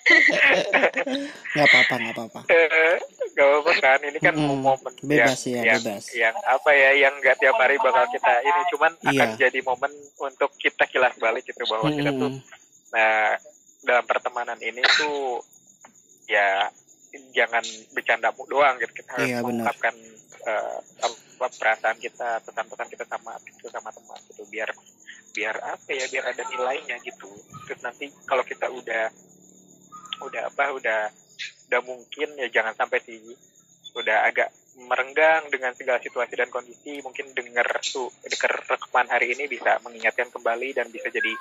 nggak 1.52 1.66
apa-apa 1.68 1.94
nggak 2.00 2.14
apa-apa 2.16 2.40
Eh, 2.52 2.96
Gak 3.32 3.46
apa-apa 3.48 3.72
kan, 3.80 3.98
ini 4.04 4.18
kan 4.20 4.34
Mm-mm. 4.36 4.60
momen 4.60 4.92
bebas 5.00 5.40
yang, 5.48 5.64
ya 5.64 5.76
yang, 5.76 5.80
bebas 5.84 6.04
yang 6.12 6.36
apa 6.44 6.70
ya, 6.72 6.90
yang 6.96 7.14
gak 7.20 7.36
tiap 7.40 7.56
hari 7.56 7.76
bakal 7.80 8.04
kita 8.08 8.32
ini, 8.40 8.60
cuman 8.72 8.92
akan 9.04 9.28
Iya. 9.32 9.36
jadi 9.48 9.58
momen 9.64 9.92
untuk 10.20 10.50
kita 10.56 10.84
kilas 10.88 11.16
balik 11.16 11.44
gitu 11.44 11.64
bahwa 11.64 11.88
kita 11.88 12.12
tuh 12.12 12.28
Mm-mm. 12.28 12.60
Nah, 12.92 13.40
dalam 13.82 14.04
pertemanan 14.04 14.58
ini 14.60 14.84
tuh 14.96 15.40
ya 16.28 16.70
jangan 17.32 17.64
bercanda 17.92 18.32
doang 18.48 18.78
gitu. 18.80 18.92
Kita 19.02 19.10
harus 19.18 19.28
Iya, 19.28 19.38
mengungkapkan 19.42 19.94
apa 21.02 21.46
perasaan 21.58 21.98
kita, 22.02 22.42
pesan-pesan 22.42 22.88
kita 22.90 23.04
sama 23.06 23.38
itu 23.46 23.66
sama 23.70 23.90
teman 23.94 24.18
gitu 24.30 24.42
biar 24.50 24.70
biar 25.32 25.56
apa 25.64 25.90
ya, 25.90 26.06
biar 26.10 26.24
ada 26.34 26.42
nilainya 26.48 26.96
gitu. 27.02 27.30
Terus 27.68 27.80
nanti 27.82 28.06
kalau 28.26 28.42
kita 28.42 28.68
udah 28.68 29.10
udah 30.22 30.42
apa, 30.50 30.64
udah 30.76 31.00
udah 31.72 31.80
mungkin 31.88 32.28
ya 32.36 32.52
jangan 32.52 32.76
sampai 32.76 33.00
sih 33.00 33.32
udah 33.96 34.28
agak 34.28 34.52
merenggang 34.76 35.52
dengan 35.52 35.76
segala 35.76 36.00
situasi 36.00 36.32
dan 36.32 36.48
kondisi 36.48 37.04
mungkin 37.04 37.32
dengar 37.36 37.68
tuh 37.84 38.08
dengar 38.24 38.52
rekaman 38.64 39.08
hari 39.08 39.36
ini 39.36 39.44
bisa 39.48 39.76
mengingatkan 39.84 40.32
kembali 40.32 40.72
dan 40.72 40.88
bisa 40.88 41.12
jadi 41.12 41.32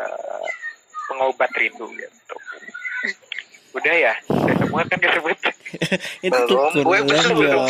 eh, 0.00 0.48
pengobat 1.08 1.52
rindu 1.56 1.88
gitu. 1.96 2.36
Udah 3.76 3.94
ya, 3.94 4.14
udah 4.32 4.56
semua 4.56 4.80
kan 4.88 4.96
disebut. 4.96 5.36
itu 6.26 6.32
Belum, 6.32 6.72
gue 6.72 6.98
belum 7.04 7.24
belum. 7.36 7.62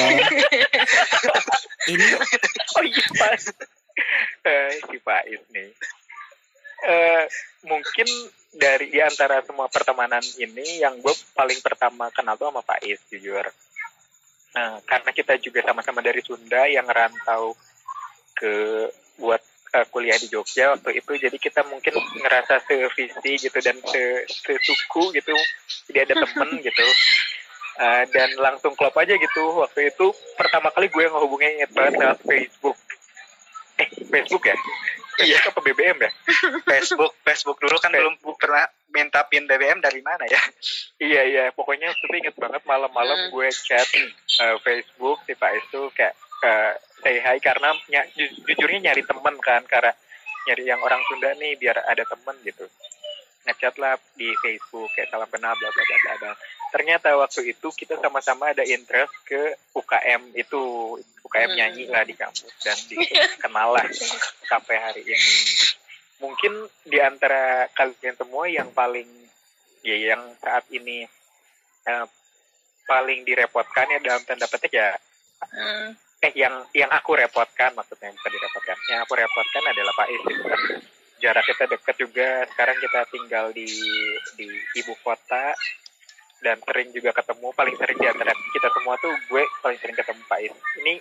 ini 1.92 2.06
Oh 2.78 2.84
iya 2.86 3.06
Pak. 3.18 3.34
Eh, 4.46 4.70
si 4.86 4.96
Faiz 5.02 5.42
nih. 5.50 5.70
Eh, 6.86 7.22
mungkin 7.66 8.08
dari 8.54 8.94
di 8.94 9.02
antara 9.02 9.42
semua 9.42 9.66
pertemanan 9.66 10.22
ini 10.38 10.78
yang 10.78 11.02
gue 11.02 11.14
paling 11.34 11.58
pertama 11.58 12.06
kenal 12.14 12.38
tuh 12.38 12.54
sama 12.54 12.62
Faiz 12.62 13.02
jujur. 13.10 13.42
Nah, 14.56 14.80
karena 14.88 15.10
kita 15.12 15.36
juga 15.42 15.60
sama-sama 15.66 16.00
dari 16.00 16.22
Sunda 16.22 16.64
yang 16.70 16.88
rantau 16.88 17.52
ke 18.36 18.88
buat 19.20 19.40
eh, 19.76 19.86
kuliah 19.92 20.16
di 20.16 20.32
Jogja 20.32 20.72
waktu 20.72 21.04
itu. 21.04 21.12
Jadi 21.20 21.36
kita 21.36 21.60
mungkin 21.68 21.92
ngerasa 21.96 22.64
sevisi 22.64 23.48
gitu 23.48 23.58
dan 23.60 23.76
se 23.84 24.24
sesuku 24.28 25.12
gitu. 25.12 25.36
Jadi 25.92 25.98
ada 26.08 26.14
temen 26.24 26.56
gitu. 26.66 26.86
Eh, 27.76 28.04
dan 28.08 28.32
langsung 28.40 28.72
klop 28.72 28.96
aja 28.96 29.12
gitu. 29.12 29.44
Waktu 29.60 29.92
itu 29.92 30.06
pertama 30.34 30.72
kali 30.72 30.88
gue 30.88 31.04
ngehubungin 31.04 31.60
inget 31.60 31.70
banget 31.76 32.00
lewat 32.00 32.18
Facebook. 32.24 32.76
Eh 33.76 33.88
Facebook 34.08 34.44
ya? 34.48 34.56
Iya. 35.16 35.38
Apa 35.48 35.60
BBM 35.60 35.96
ya? 36.00 36.10
Facebook, 36.72 37.12
Facebook. 37.24 37.56
Dulu 37.60 37.76
kan 37.80 37.92
belum 37.92 38.16
pernah 38.36 38.64
minta 38.92 39.24
pin 39.28 39.44
BBM 39.44 39.84
dari 39.84 40.00
mana 40.00 40.24
ya? 40.24 40.40
iya 41.00 41.22
iya. 41.28 41.44
Pokoknya 41.52 41.92
tapi 41.92 42.24
inget 42.24 42.36
banget 42.36 42.64
malam-malam 42.64 43.28
Hmm. 43.28 43.32
gue 43.32 43.48
chat 43.52 43.84
eh, 43.96 44.56
Facebook 44.64 45.20
si 45.28 45.32
Pak 45.36 45.52
itu 45.56 45.88
kayak 45.92 46.16
eh, 46.46 46.72
say 47.02 47.18
hi 47.18 47.36
karena 47.38 47.74
ny- 47.90 48.10
ju- 48.14 48.34
jujurnya 48.46 48.90
nyari 48.90 49.02
temen 49.02 49.34
kan 49.38 49.62
karena 49.66 49.92
nyari 50.46 50.62
yang 50.64 50.80
orang 50.80 51.02
Sunda 51.04 51.34
nih 51.34 51.58
biar 51.58 51.82
ada 51.82 52.06
temen 52.06 52.36
gitu 52.40 52.64
ngechat 53.46 53.78
lah 53.78 53.94
di 54.14 54.30
Facebook 54.42 54.90
kayak 54.90 55.06
salam 55.06 55.30
kenal 55.30 55.54
bla 55.54 55.70
bla 55.70 55.84
bla 55.86 56.14
bla 56.18 56.32
ternyata 56.74 57.14
waktu 57.14 57.54
itu 57.54 57.70
kita 57.72 57.94
sama-sama 57.98 58.50
ada 58.50 58.66
interest 58.66 59.14
ke 59.22 59.38
UKM 59.72 60.34
itu 60.34 60.62
UKM 61.22 61.46
Hmm. 61.46 61.54
nyanyi 61.54 61.84
lah 61.86 62.02
di 62.02 62.14
kampus 62.14 62.50
dan 62.62 62.74
di 62.86 62.96
kenal 63.38 63.70
lah 63.70 63.86
sampai 64.44 64.76
hari 64.78 65.02
ini 65.06 65.18
mungkin 66.18 66.52
di 66.82 66.98
antara 66.98 67.70
kalian 67.70 68.16
semua 68.16 68.50
yang 68.50 68.72
paling 68.72 69.06
ya 69.82 69.94
yang 69.94 70.22
saat 70.42 70.66
ini 70.70 71.06
eh, 71.84 72.06
paling 72.82 73.22
direpotkan 73.22 73.94
ya 73.94 73.98
dalam 74.00 74.22
tanda 74.22 74.46
petik 74.46 74.74
ya 74.74 74.90
Hmm. 75.36 75.92
Eh 76.24 76.32
yang 76.32 76.64
yang 76.72 76.88
aku 76.88 77.12
repotkan 77.12 77.76
maksudnya 77.76 78.08
bukan 78.08 78.30
direpotkan. 78.32 78.76
Yang 78.88 79.00
aku 79.04 79.12
repotkan 79.20 79.62
adalah 79.68 79.92
Pak 79.92 80.08
Is 80.08 80.22
itu 80.24 80.42
kan 80.48 80.60
jarak 81.20 81.44
kita 81.44 81.64
dekat 81.68 81.96
juga. 82.00 82.28
Sekarang 82.52 82.76
kita 82.80 83.00
tinggal 83.12 83.44
di 83.52 83.68
di 84.40 84.48
ibu 84.80 84.94
kota. 85.04 85.52
Dan 86.36 86.60
sering 86.68 86.92
juga 86.92 87.16
ketemu 87.16 87.48
paling 87.56 87.74
sering 87.80 87.96
di 87.96 88.06
antara 88.06 88.28
kita 88.52 88.68
semua 88.68 88.94
tuh 89.00 89.08
gue 89.32 89.42
paling 89.64 89.80
sering 89.80 89.96
ketemu 89.96 90.20
Pak 90.28 90.40
Is 90.44 90.54
ini 90.84 90.94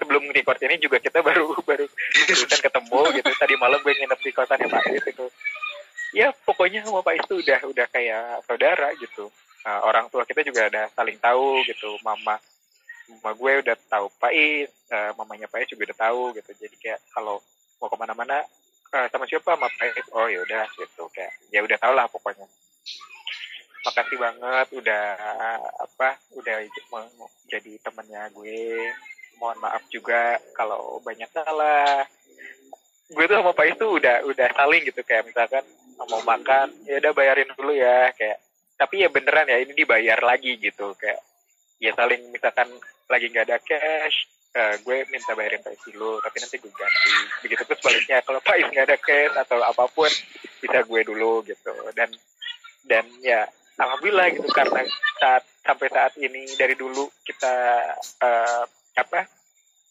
sebelum 0.00 0.24
record 0.32 0.58
ini 0.64 0.80
juga 0.80 0.96
kita 0.96 1.20
baru 1.20 1.52
baru 1.68 1.86
barusan 2.28 2.60
ketemu 2.60 3.00
gitu. 3.20 3.30
Tadi 3.36 3.54
malam 3.60 3.78
gue 3.84 3.92
nginep 3.92 4.20
di 4.20 4.30
kosannya 4.32 4.68
Pak 4.68 4.84
Is 4.92 5.04
itu. 5.08 5.26
Ya 6.16 6.32
pokoknya 6.44 6.88
sama 6.88 7.04
Pak 7.04 7.14
Is 7.20 7.24
tuh 7.28 7.40
udah 7.40 7.60
udah 7.68 7.86
kayak 7.92 8.44
saudara 8.48 8.92
gitu. 8.96 9.28
Nah, 9.68 9.84
orang 9.84 10.08
tua 10.08 10.24
kita 10.24 10.40
juga 10.40 10.72
ada 10.72 10.88
saling 10.96 11.20
tahu 11.20 11.60
gitu. 11.68 12.00
Mama 12.00 12.40
mama 13.08 13.32
gue 13.32 13.52
udah 13.64 13.76
tahu 13.88 14.06
Pak 14.20 14.32
Is, 14.32 14.70
eh, 14.92 15.10
mamanya 15.16 15.48
Pak 15.48 15.64
Is 15.64 15.70
juga 15.72 15.88
udah 15.88 15.98
tahu 15.98 16.22
gitu. 16.36 16.50
Jadi 16.54 16.76
kayak 16.76 17.00
kalau 17.12 17.40
mau 17.80 17.88
ke 17.88 17.96
mana-mana 17.96 18.44
eh, 18.92 19.06
sama 19.08 19.24
siapa 19.24 19.56
sama 19.56 19.68
Pak 19.68 19.96
Is, 19.96 20.08
oh 20.12 20.28
yaudah 20.28 20.64
gitu 20.76 21.04
kayak 21.12 21.32
ya 21.48 21.64
udah 21.64 21.76
tau 21.80 21.92
lah 21.96 22.06
pokoknya. 22.08 22.44
Makasih 23.88 24.18
banget 24.20 24.66
udah 24.76 25.04
apa 25.80 26.08
udah 26.36 26.56
jadi 27.48 27.72
temennya 27.80 28.28
gue. 28.36 28.92
Mohon 29.38 29.58
maaf 29.64 29.82
juga 29.88 30.36
kalau 30.52 31.00
banyak 31.00 31.30
salah. 31.30 32.04
Gue 33.08 33.24
tuh 33.24 33.40
sama 33.40 33.56
Pak 33.56 33.66
Is 33.72 33.76
tuh 33.80 33.90
udah 33.96 34.24
udah 34.28 34.48
saling 34.52 34.84
gitu 34.84 35.00
kayak 35.00 35.24
misalkan 35.24 35.64
mau 36.06 36.22
makan 36.22 36.70
ya 36.86 37.02
udah 37.02 37.12
bayarin 37.16 37.50
dulu 37.58 37.74
ya 37.74 38.14
kayak 38.14 38.38
tapi 38.78 39.02
ya 39.02 39.10
beneran 39.10 39.50
ya 39.50 39.58
ini 39.58 39.74
dibayar 39.74 40.22
lagi 40.22 40.54
gitu 40.62 40.94
kayak 40.94 41.18
ya 41.78 41.94
saling 41.94 42.22
misalkan 42.34 42.66
lagi 43.08 43.26
nggak 43.30 43.46
ada 43.48 43.58
cash 43.62 44.26
eh, 44.54 44.74
gue 44.82 44.96
minta 45.14 45.32
bayarin 45.38 45.62
Pak 45.62 45.78
dulu 45.86 46.18
tapi 46.20 46.36
nanti 46.42 46.56
gue 46.58 46.72
ganti. 46.72 47.10
Begitu 47.46 47.62
terus 47.64 47.78
sebaliknya 47.80 48.18
kalau 48.26 48.40
Pak 48.42 48.56
Is 48.58 48.68
nggak 48.70 48.86
ada 48.88 48.98
cash 48.98 49.34
atau 49.46 49.58
apa 49.62 49.84
pun 49.92 50.10
bisa 50.58 50.78
gue 50.82 51.00
dulu 51.06 51.46
gitu. 51.46 51.72
Dan 51.94 52.10
dan 52.88 53.04
ya 53.22 53.46
alhamdulillah 53.78 54.34
gitu 54.34 54.48
karena 54.50 54.82
saat 55.22 55.44
sampai 55.62 55.88
saat 55.92 56.12
ini 56.18 56.48
dari 56.58 56.74
dulu 56.74 57.06
kita 57.22 57.54
eh, 58.24 58.64
apa 58.98 59.20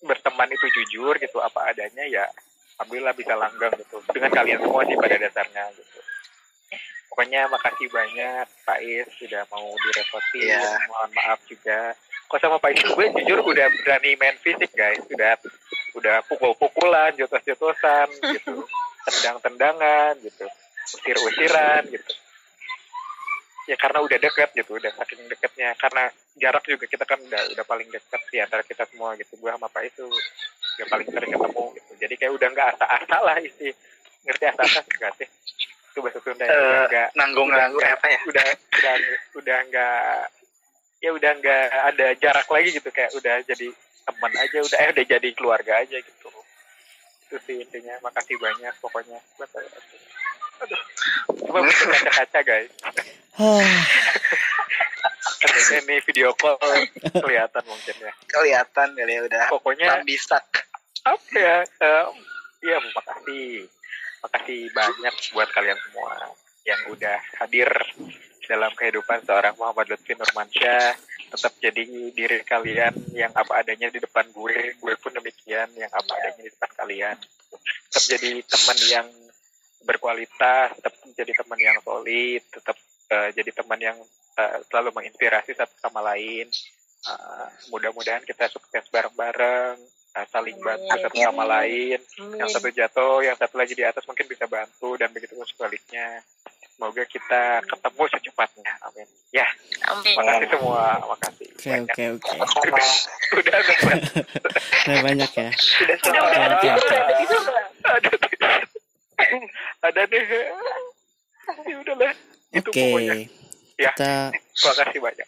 berteman 0.04 0.52
itu 0.52 0.67
jujur 0.82 1.17
gitu 1.17 1.41
apa 1.41 1.73
adanya 1.73 2.06
ya 2.06 2.26
alhamdulillah 2.78 3.15
bisa 3.15 3.34
langgeng 3.39 3.73
gitu. 3.80 4.04
Dengan 4.12 4.32
kalian 4.36 4.60
semua 4.62 4.84
sih 4.84 4.97
pada 5.00 5.15
dasarnya 5.15 5.63
gitu 5.78 5.97
pokoknya 7.17 7.49
makasih 7.49 7.89
banyak 7.89 8.45
Pak 8.62 8.77
Is 8.86 9.10
sudah 9.17 9.41
mau 9.49 9.73
direpotin. 9.73 10.53
Iya. 10.53 10.86
mohon 10.86 11.10
maaf 11.17 11.41
juga. 11.49 11.97
Kok 12.30 12.38
sama 12.38 12.62
Pak 12.62 12.77
Is? 12.77 12.86
Gue 12.93 13.10
jujur 13.10 13.41
udah 13.41 13.65
berani 13.82 14.13
main 14.21 14.38
fisik 14.38 14.69
guys. 14.77 15.01
Udah 15.10 15.34
udah 15.97 16.21
pukul-pukulan 16.30 17.17
jotos-jotosan 17.17 18.13
gitu. 18.21 18.62
Tendang-tendangan 19.10 20.13
gitu. 20.21 20.45
Usir-usiran 20.93 21.89
gitu. 21.89 22.12
Ya 23.65 23.82
karena 23.82 24.06
udah 24.06 24.17
deket 24.21 24.53
gitu. 24.53 24.77
Udah 24.77 24.93
saking 25.01 25.25
deketnya. 25.25 25.73
Karena 25.73 26.13
jarak 26.38 26.69
juga 26.69 26.86
kita 26.86 27.01
kan 27.01 27.17
udah 27.17 27.49
udah 27.49 27.65
paling 27.65 27.89
deket 27.89 28.21
di 28.30 28.38
antara 28.45 28.62
kita 28.62 28.86
semua 28.93 29.17
gitu. 29.17 29.41
Gue 29.41 29.49
sama 29.49 29.65
pak 29.73 29.89
itu 29.89 30.06
udah 30.06 30.86
paling 30.86 31.10
sering 31.10 31.34
ketemu 31.34 31.65
gitu. 31.82 31.91
Jadi 31.97 32.13
kayak 32.13 32.34
udah 32.38 32.47
nggak 32.53 32.67
asa-asa 32.77 33.17
lah 33.25 33.41
isi. 33.41 33.73
Ngerti 34.21 34.45
asa-asa 34.53 34.86
enggak 34.86 35.17
sih 35.17 35.30
itu 35.98 36.06
bahasa 36.06 36.22
Sunda 36.22 36.46
ya. 36.46 36.54
Udah 36.54 36.62
Eh, 36.62 36.86
nggak 36.94 37.10
nanggung 37.18 37.50
nanggung 37.50 37.82
udah, 37.82 37.98
apa 37.98 38.06
ya? 38.06 38.20
udah 38.30 38.46
udah 38.54 38.94
udah 39.42 39.58
nggak 39.66 40.02
ya 41.02 41.10
udah 41.10 41.32
nggak 41.42 41.66
ada 41.90 42.08
jarak 42.22 42.46
lagi 42.46 42.70
gitu 42.70 42.90
kayak 42.94 43.10
udah 43.18 43.42
jadi 43.50 43.68
teman 44.06 44.34
aja 44.38 44.58
udah 44.62 44.78
eh 44.78 44.90
udah 44.94 45.06
jadi 45.10 45.30
keluarga 45.34 45.74
aja 45.82 45.98
gitu. 45.98 46.30
Itu 47.26 47.36
sih 47.50 47.66
intinya. 47.66 47.98
Makasih 48.06 48.38
banyak 48.38 48.74
pokoknya. 48.78 49.18
Aduh. 50.62 50.82
Coba 51.42 51.60
buka 51.66 51.84
kaca-kaca 51.90 52.40
guys. 52.46 52.70
Katanya 55.38 55.78
nih 55.86 56.00
video 56.02 56.30
call 56.34 56.58
kelihatan 57.14 57.64
mungkin 57.66 57.96
ya. 57.98 58.14
Kelihatan 58.26 58.88
kali 58.94 59.14
ya 59.18 59.22
udah 59.26 59.44
pokoknya 59.50 59.88
lambisak 59.98 60.46
apa 61.06 61.34
ya? 61.34 61.58
Em, 61.82 62.14
ya 62.66 62.78
makasih 62.82 63.70
makasih 64.23 64.69
banyak 64.73 65.15
buat 65.34 65.49
kalian 65.53 65.80
semua 65.89 66.13
yang 66.67 66.82
udah 66.91 67.17
hadir 67.43 67.69
dalam 68.47 68.71
kehidupan 68.75 69.23
seorang 69.27 69.56
Muhammad 69.60 69.91
Lutfi 69.91 70.15
Nurmansyah. 70.15 70.95
Tetap 71.27 71.53
jadi 71.60 71.84
diri 72.15 72.39
kalian 72.47 72.95
yang 73.12 73.36
apa 73.36 73.60
adanya 73.60 73.91
di 73.91 73.99
depan 73.99 74.32
gue. 74.32 74.80
Gue 74.80 74.93
pun 74.95 75.12
demikian 75.12 75.67
yang 75.75 75.91
apa 75.91 76.12
adanya 76.15 76.47
di 76.47 76.51
depan 76.51 76.71
kalian. 76.80 77.15
Tetap 77.91 78.03
jadi 78.15 78.32
teman 78.47 78.77
yang 78.88 79.08
berkualitas 79.88 80.75
tetap 80.75 80.93
jadi 81.15 81.32
teman 81.32 81.60
yang 81.63 81.77
solid 81.80 82.43
tetap 82.51 82.75
eh, 83.08 83.30
jadi 83.32 83.51
teman 83.56 83.80
yang 83.80 83.97
eh, 84.36 84.58
selalu 84.67 84.91
menginspirasi 84.91 85.56
satu 85.56 85.75
sama 85.80 86.03
lain. 86.03 86.51
Eh, 87.08 87.47
mudah-mudahan 87.71 88.27
kita 88.27 88.51
sukses 88.51 88.84
bareng-bareng 88.91 89.80
saling 90.32 90.58
bantu 90.58 90.89
satu 90.89 91.17
sama 91.17 91.43
lain 91.45 91.99
yang 92.38 92.49
satu 92.49 92.69
jatuh, 92.73 93.21
yang 93.21 93.38
satu 93.38 93.56
lagi 93.60 93.73
di 93.77 93.84
atas 93.86 94.01
mungkin 94.10 94.25
bisa 94.25 94.49
bantu 94.49 94.97
dan 94.97 95.13
begitu 95.13 95.38
pun 95.38 95.45
sebaliknya. 95.45 96.23
Semoga 96.77 97.03
kita 97.10 97.65
ketemu 97.65 98.03
secepatnya. 98.13 98.73
Amin. 98.86 99.08
Ya, 99.34 99.49
Amin. 99.89 100.13
makasih 100.13 100.47
semua, 100.53 100.86
makasih. 101.10 101.47
oke 101.49 101.69
banyak. 101.73 101.82
oke 101.89 102.03
oke 102.21 102.34
Udah, 103.38 103.58
udah, 103.60 103.77
udah, 104.86 104.97
banyak 105.03 105.32
ya 105.36 105.49
udah 105.51 105.97
Udah, 105.97 106.21
udah, 106.21 106.41
ada 106.45 106.56
oke. 106.56 106.69
ada 106.69 107.97
ada 107.97 108.10
deh. 108.13 108.58
ada 109.82 110.01
deh. 110.06 110.23
Ya 111.65 111.75
udahlah. 111.82 112.13
Itu 112.53 112.69
oke 112.69 112.77
pokoknya. 112.77 113.15
Ya. 113.77 113.91
kita 113.93 114.13
Makasih 114.38 114.99
banyak. 115.01 115.27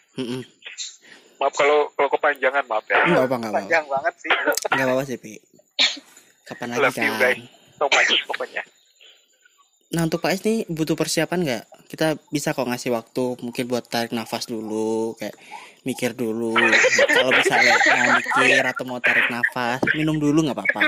Maaf 1.40 1.54
kalau 1.56 1.88
kalau 1.96 2.08
kepanjangan, 2.12 2.64
maaf 2.68 2.84
ya. 2.84 3.00
nggak 3.00 3.24
apa 3.24 3.34
nggak 3.40 3.52
apa 3.52 3.58
panjang 3.64 3.84
banget 3.88 4.14
sih 4.20 4.30
nggak 4.76 4.92
apa 4.92 5.02
sih 5.08 5.16
pi 5.16 5.32
kapan 6.44 6.66
lagi 6.76 6.82
Love 6.82 6.98
you, 7.00 7.12
kan 7.14 7.20
guys. 7.22 7.40
So 7.80 7.84
much 7.88 8.12
pokoknya. 8.28 8.62
Nah 9.90 10.06
untuk 10.06 10.22
Pak 10.22 10.38
S 10.38 10.40
nih 10.46 10.68
butuh 10.70 10.94
persiapan 10.94 11.38
nggak? 11.42 11.64
Kita 11.90 12.14
bisa 12.30 12.54
kok 12.54 12.62
ngasih 12.62 12.94
waktu 12.94 13.42
mungkin 13.42 13.64
buat 13.66 13.90
tarik 13.90 14.14
nafas 14.14 14.46
dulu, 14.46 15.18
kayak 15.18 15.34
mikir 15.82 16.14
dulu. 16.14 16.54
Kalau 17.10 17.34
misalnya 17.34 17.74
mau 17.74 18.10
mikir 18.22 18.62
atau 18.62 18.84
mau 18.86 19.02
tarik 19.02 19.26
nafas, 19.34 19.82
minum 19.98 20.14
dulu 20.14 20.46
nggak 20.46 20.54
apa-apa. 20.54 20.80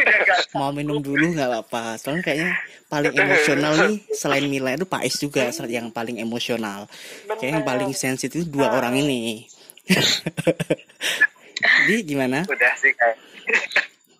Mau 0.54 0.70
minum 0.70 1.02
dulu 1.02 1.34
nggak 1.34 1.48
apa-apa. 1.50 1.98
Soalnya 1.98 2.22
kayaknya 2.22 2.50
paling 2.86 3.10
emosional 3.10 3.72
nih 3.90 3.96
selain 4.14 4.46
Mila 4.46 4.70
itu 4.78 4.86
Pak 4.86 5.02
S 5.02 5.18
juga 5.18 5.50
yang 5.66 5.90
paling 5.90 6.22
emosional. 6.22 6.86
Kayaknya 7.26 7.58
yang 7.58 7.66
paling 7.66 7.90
sensitif 7.98 8.46
dua 8.46 8.70
orang 8.70 9.02
ini. 9.02 9.50
Jadi 11.82 11.94
gimana? 12.04 12.44
udah 12.46 12.72
sih 12.78 12.92
kayak 12.94 13.18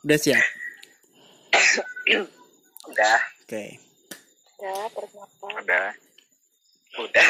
Udah 0.03 0.19
siap? 0.19 0.43
udah 2.83 3.19
Oke. 3.45 3.79
Ya, 4.59 4.75
ternyata. 4.91 5.47
Udah. 5.63 5.87
udah 6.99 7.27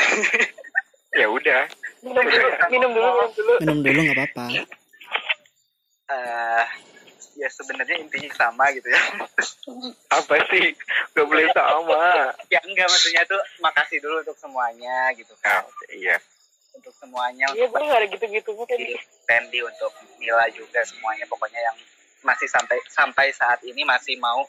Ya 1.20 1.26
udah. 1.28 1.62
Minum 2.00 2.24
dulu, 2.24 2.48
minum 2.72 2.90
dulu, 2.90 3.08
minum 3.12 3.30
dulu. 3.36 3.52
Minum 3.60 3.78
dulu 3.84 3.98
nggak 4.00 4.16
apa-apa. 4.16 4.44
Eh, 6.08 6.64
ya 7.36 7.48
sebenarnya 7.48 7.96
intinya 8.00 8.30
sama 8.32 8.68
gitu 8.72 8.88
ya 8.88 9.00
Apa 10.20 10.34
sih? 10.48 10.72
Gak 11.12 11.24
boleh 11.24 11.48
sama. 11.52 12.32
ya 12.48 12.60
enggak 12.64 12.88
maksudnya 12.88 13.24
tuh 13.24 13.40
makasih 13.60 14.00
dulu 14.00 14.24
untuk 14.24 14.36
semuanya 14.36 15.12
gitu 15.16 15.32
Nah, 15.40 15.60
kan 15.60 15.64
iya. 15.92 16.16
Untuk 16.76 16.94
semuanya 16.96 17.46
Iya, 17.52 17.68
untuk 17.68 17.80
gue 17.80 17.90
gak 17.90 17.98
ada 18.00 18.08
gitu-gitunya 18.08 18.64
tadi. 18.66 18.94
Randy 19.28 19.60
untuk 19.64 19.92
Mila 20.18 20.46
juga 20.52 20.80
semuanya. 20.84 21.24
Pokoknya 21.28 21.60
yang 21.60 21.76
masih 22.22 22.48
sampai 22.48 22.78
sampai 22.88 23.26
saat 23.34 23.60
ini 23.66 23.82
masih 23.84 24.16
mau 24.18 24.42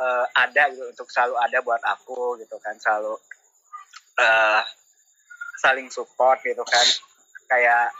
eh, 0.00 0.26
ada 0.34 0.70
gitu 0.72 0.84
untuk 0.90 1.08
selalu 1.10 1.34
ada 1.38 1.58
buat 1.60 1.82
aku 1.84 2.40
gitu 2.40 2.56
kan. 2.58 2.74
Selalu 2.80 3.14
eh, 4.20 4.62
saling 5.60 5.88
support 5.92 6.40
gitu 6.42 6.64
kan. 6.64 6.86
Kayak 7.50 7.92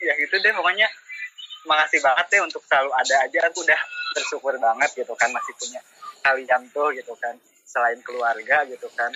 ya 0.00 0.12
gitu 0.16 0.34
deh 0.40 0.52
pokoknya. 0.54 0.88
Makasih 1.66 1.98
banget 1.98 2.26
deh 2.30 2.40
untuk 2.46 2.62
selalu 2.64 2.90
ada 2.94 3.14
aja. 3.26 3.38
Aku 3.50 3.66
udah 3.66 3.80
bersyukur 4.14 4.54
banget 4.56 4.90
gitu 4.94 5.12
kan 5.18 5.28
masih 5.34 5.52
punya 5.58 5.80
kalian 6.22 6.62
tuh 6.70 6.94
gitu 6.94 7.12
kan. 7.18 7.34
Selain 7.66 7.98
keluarga 8.06 8.62
gitu 8.70 8.86
kan 8.94 9.10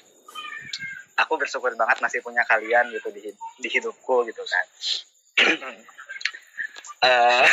aku 1.21 1.37
bersyukur 1.37 1.73
banget 1.77 2.01
masih 2.01 2.21
punya 2.25 2.43
kalian 2.49 2.89
gitu 2.91 3.09
di, 3.13 3.31
di 3.35 3.69
hidupku 3.69 4.25
gitu 4.29 4.43
kan 4.45 4.67
Eh, 7.01 7.45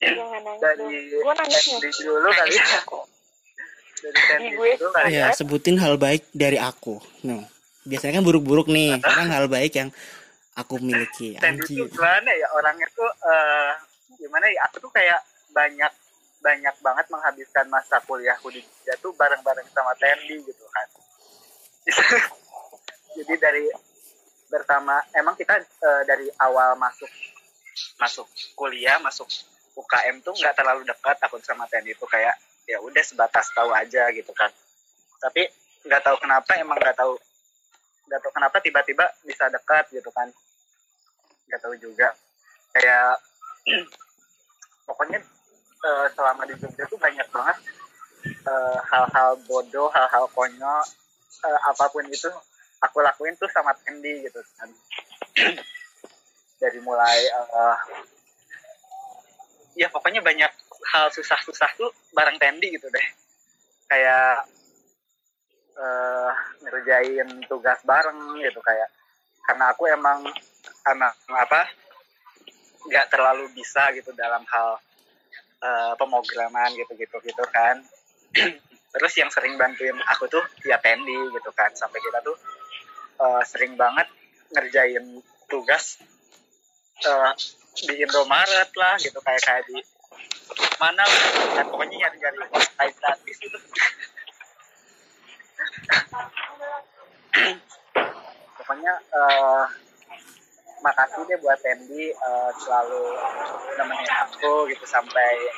nangis 0.00 1.62
dari 1.68 1.92
dulu 1.92 2.28
kali 2.32 2.56
ya 2.56 2.80
dari 4.00 4.48
dulu 4.56 4.88
kali 4.96 5.12
Ya, 5.12 5.28
sebutin 5.36 5.76
hal 5.76 6.00
baik 6.00 6.24
dari 6.32 6.56
aku. 6.56 7.04
No. 7.28 7.44
Biasanya 7.84 8.18
kan 8.18 8.24
buruk-buruk 8.24 8.72
nih. 8.72 8.96
Sekarang 9.04 9.28
hal 9.28 9.46
baik 9.52 9.76
yang 9.76 9.92
aku 10.56 10.80
miliki. 10.80 11.36
Anjir. 11.36 11.84
tuh 11.84 12.00
gimana 12.00 12.30
ya 12.32 12.48
orangnya 12.56 12.88
tuh 12.96 13.12
eh, 13.28 13.72
gimana 14.16 14.48
ya 14.48 14.64
aku 14.72 14.88
tuh 14.88 14.92
kayak 14.96 15.20
banyak 15.52 15.92
banyak 16.42 16.74
banget 16.82 17.06
menghabiskan 17.12 17.68
masa 17.70 18.00
kuliahku 18.02 18.50
di 18.50 18.64
Jogja 18.82 18.98
tuh 18.98 19.14
bareng-bareng 19.14 19.68
sama 19.70 19.94
Sandy 19.94 20.42
gitu 20.42 20.66
kan 20.74 20.86
jadi 23.16 23.34
dari 23.38 23.66
pertama 24.46 25.00
emang 25.16 25.34
kita 25.34 25.58
eh, 25.58 26.02
dari 26.04 26.28
awal 26.38 26.76
masuk 26.76 27.08
masuk 27.96 28.28
kuliah 28.52 29.00
masuk 29.00 29.26
UKM 29.72 30.20
tuh 30.20 30.36
nggak 30.36 30.52
terlalu 30.52 30.84
dekat 30.84 31.16
aku 31.24 31.40
sama 31.40 31.64
Sandy 31.68 31.96
tuh 31.96 32.04
kayak 32.04 32.36
ya 32.68 32.78
udah 32.78 33.02
sebatas 33.02 33.48
tahu 33.56 33.72
aja 33.72 34.12
gitu 34.12 34.30
kan. 34.36 34.52
Tapi 35.18 35.48
nggak 35.88 36.02
tahu 36.04 36.16
kenapa 36.20 36.52
emang 36.60 36.76
nggak 36.76 36.96
tahu 36.96 37.16
nggak 38.06 38.20
tahu 38.20 38.32
kenapa 38.36 38.56
tiba-tiba 38.60 39.04
bisa 39.24 39.48
dekat 39.48 39.88
gitu 39.90 40.10
kan. 40.12 40.28
Nggak 41.48 41.60
tahu 41.64 41.74
juga. 41.80 42.12
Kayak 42.76 43.16
pokoknya 44.88 45.18
eh, 45.82 46.06
selama 46.12 46.42
di 46.44 46.54
Jogja 46.60 46.84
tuh 46.84 47.00
banyak 47.00 47.26
banget 47.32 47.58
eh, 48.28 48.78
hal-hal 48.92 49.30
bodoh 49.48 49.88
hal-hal 49.88 50.28
konyol 50.36 50.84
eh, 51.40 51.60
apa 51.68 51.84
pun 51.88 52.04
itu 52.08 52.28
aku 52.82 52.98
lakuin 53.00 53.34
tuh 53.38 53.48
sama 53.50 53.72
Tendi 53.80 54.26
gitu 54.26 54.40
kan. 54.58 54.68
Dari 56.60 56.78
mulai 56.84 57.18
eh, 57.26 57.78
ya 59.78 59.88
pokoknya 59.88 60.20
banyak 60.20 60.52
hal 60.92 61.06
susah-susah 61.14 61.70
tuh 61.78 61.90
bareng 62.12 62.36
Tendi 62.36 62.74
gitu 62.76 62.86
deh. 62.92 63.06
Kayak 63.88 64.46
eh, 65.76 66.30
ngerjain 66.64 67.28
tugas 67.48 67.80
bareng 67.84 68.40
gitu 68.40 68.60
kayak 68.60 68.88
karena 69.42 69.64
aku 69.74 69.90
emang 69.90 70.22
emang 70.86 71.14
apa 71.34 71.66
nggak 72.86 73.08
terlalu 73.10 73.46
bisa 73.54 73.90
gitu 73.94 74.10
dalam 74.14 74.42
hal 74.46 74.78
eh, 75.62 75.92
pemrograman 75.98 76.70
gitu-gitu 76.74 77.16
gitu 77.22 77.44
kan 77.50 77.78
terus 78.92 79.12
yang 79.16 79.32
sering 79.32 79.56
bantuin 79.56 79.96
aku 80.12 80.28
tuh 80.28 80.44
ya 80.68 80.76
Tendi 80.78 81.16
gitu 81.32 81.50
kan. 81.56 81.72
Sampai 81.72 81.98
kita 82.04 82.20
tuh 82.20 82.36
eh, 83.20 83.42
sering 83.48 83.74
banget 83.74 84.06
ngerjain 84.52 85.24
tugas 85.48 85.98
eh, 87.02 87.32
di 87.88 87.94
Indomaret 88.04 88.70
lah 88.76 88.94
gitu. 89.00 89.18
Kayak 89.24 89.42
kayak 89.42 89.64
di 89.66 89.80
mana 90.76 91.04
dan 91.56 91.66
pokoknya 91.72 91.96
nyari 92.06 92.16
nyari 92.20 92.36
kayak 92.52 92.92
gratis 93.00 93.36
gitu. 93.40 93.58
Pokoknya 98.62 98.92
eh, 98.94 99.64
makasih 100.82 101.22
deh 101.30 101.38
buat 101.40 101.58
Tendi 101.62 102.12
eh, 102.12 102.50
selalu 102.60 103.02
nemenin 103.78 104.12
aku 104.28 104.68
gitu 104.68 104.84
sampai 104.84 105.48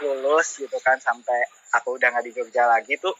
lulus 0.00 0.62
gitu 0.62 0.78
kan 0.80 0.96
sampai 0.96 1.44
aku 1.74 1.96
udah 1.98 2.08
nggak 2.10 2.26
di 2.26 2.32
Jogja 2.34 2.66
lagi 2.66 2.94
tuh 2.98 3.14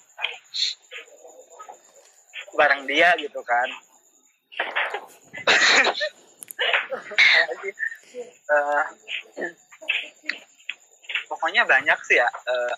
bareng 2.55 2.83
dia 2.87 3.15
gitu 3.19 3.41
kan. 3.47 3.69
Uh, 8.51 8.85
pokoknya 11.31 11.63
banyak 11.63 11.99
sih 12.03 12.19
ya 12.19 12.27
uh, 12.27 12.75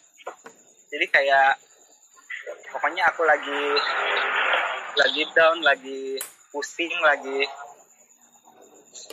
jadi 0.92 1.08
kayak 1.08 1.50
pokoknya 2.68 3.08
aku 3.08 3.24
lagi 3.24 3.64
lagi 4.92 5.22
down 5.32 5.64
lagi 5.64 6.20
pusing 6.52 6.92
lagi 7.00 7.48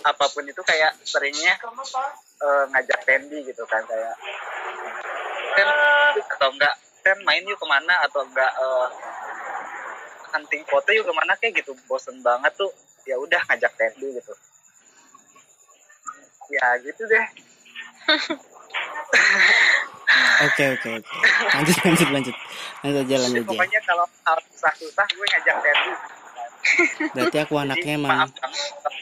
apa 0.03 0.25
pun 0.27 0.43
itu 0.43 0.59
kayak 0.59 0.91
seringnya 1.07 1.55
uh, 2.43 2.67
ngajak 2.75 2.99
Fendi 3.07 3.47
gitu 3.47 3.63
kan 3.63 3.79
kayak 3.87 4.15
ten 5.55 5.67
atau 6.37 6.49
enggak 6.51 6.75
ten 7.01 7.17
main 7.25 7.43
yuk 7.45 7.59
ke 7.59 7.67
mana 7.67 7.93
atau 8.05 8.21
enggak 8.25 8.51
uh, 8.59 8.87
hunting 10.35 10.63
foto 10.67 10.89
yuk 10.93 11.05
ke 11.07 11.13
mana 11.15 11.33
kayak 11.39 11.63
gitu 11.63 11.71
bosen 11.89 12.19
banget 12.21 12.53
tuh 12.57 12.71
ya 13.07 13.15
udah 13.17 13.41
ngajak 13.49 13.73
Tendi 13.73 14.07
gitu 14.13 14.33
ya 16.49 16.65
gitu 16.81 17.03
deh 17.05 17.25
Oke 20.39 20.65
oke 20.73 20.89
oke. 21.03 21.13
Lanjut 21.53 21.77
lanjut 21.85 22.09
lanjut. 22.09 22.35
Lanjut 22.81 23.01
aja 23.05 23.15
lanjut 23.21 23.43
aja. 23.43 23.49
Pokoknya 23.51 23.79
kalau 23.85 24.05
susah 24.49 24.73
susah 24.79 25.05
gue 25.05 25.25
ngajak 25.35 25.55
Tendi. 25.61 25.93
Berarti 27.13 27.37
aku 27.43 27.53
anaknya 27.59 27.93
Jadi, 27.95 28.01
emang 28.01 28.19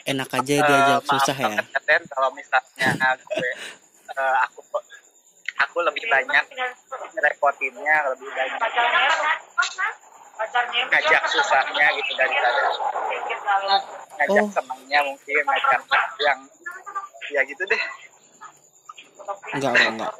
enak 0.04 0.28
aja 0.28 0.54
diajak 0.68 1.00
uh, 1.00 1.08
susah 1.08 1.36
ya. 1.36 1.58
Ten, 1.88 2.02
kalau 2.12 2.28
misalnya 2.36 3.08
gue 3.16 3.50
uh, 4.14 4.36
aku 4.44 4.60
aku 5.58 5.78
lebih 5.82 6.04
banyak 6.06 6.44
repotinnya 7.18 7.96
lebih 8.14 8.28
banyak 8.30 8.60
ngajak 10.88 11.22
susahnya 11.26 11.86
gitu 11.98 12.12
dari 12.14 12.36
tadi 12.38 12.66
ngajak 14.18 14.44
oh. 14.46 14.50
senangnya 14.54 14.98
mungkin 15.02 15.42
ngajak 15.42 15.82
yang 16.22 16.38
ya 17.28 17.40
gitu 17.44 17.62
deh. 17.68 17.82
Enggak 19.54 19.72
enggak, 19.76 19.92
enggak. 19.92 20.12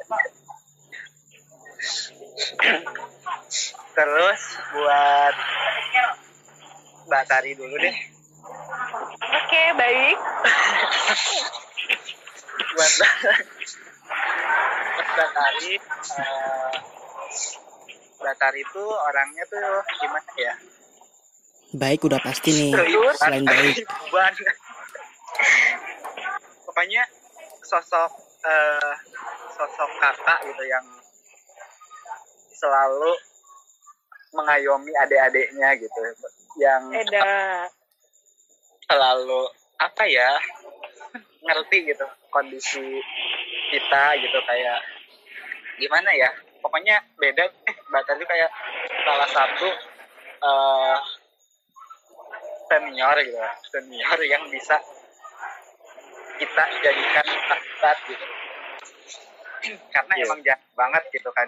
terus 3.97 4.41
buat 4.71 5.35
Mbak 7.09 7.23
Tari 7.27 7.51
dulu 7.57 7.75
deh. 7.79 7.97
Oke 9.19 9.35
okay, 9.49 9.67
baik. 9.75 10.17
Buat 12.69 12.93
Batari 15.19 15.73
uh, 16.15 16.71
Batari 18.23 18.61
itu 18.63 18.83
orangnya 18.83 19.43
tuh 19.51 19.67
gimana 19.99 20.31
ya? 20.39 20.55
Baik 21.75 22.07
udah 22.07 22.19
pasti 22.23 22.49
nih. 22.55 22.71
Terus, 22.71 23.15
selain 23.19 23.43
baik. 23.43 23.83
Pokoknya 26.65 27.03
sosok 27.67 28.11
uh, 28.47 28.93
sosok 29.53 29.91
kakak 29.99 30.39
gitu 30.47 30.63
yang 30.65 30.85
selalu 32.55 33.13
mengayomi 34.33 34.91
adik-adiknya 35.03 35.69
gitu. 35.79 36.01
Yang 36.59 36.83
Eda. 37.07 37.21
selalu 38.89 39.41
apa 39.79 40.03
ya 40.09 40.31
ngerti 41.45 41.87
gitu 41.87 42.03
kondisi 42.33 42.83
kita 43.71 44.03
gitu 44.19 44.39
kayak 44.43 44.98
gimana 45.79 46.11
ya 46.11 46.29
pokoknya 46.59 46.99
beda. 47.15 47.43
Eh, 47.47 47.75
itu 48.19 48.25
kayak 48.27 48.51
salah 49.07 49.29
satu 49.31 49.69
uh, 50.43 50.97
senior 52.69 53.15
gitu 53.25 53.39
senior 53.73 54.19
yang 54.27 54.43
bisa 54.51 54.77
kita 56.39 56.63
jadikan 56.83 57.25
sahabat 57.47 57.97
gitu. 58.07 58.25
Karena 59.91 60.13
yeah. 60.15 60.25
emang 60.27 60.39
jarang 60.43 60.71
banget 60.75 61.03
gitu 61.11 61.29
kan. 61.35 61.47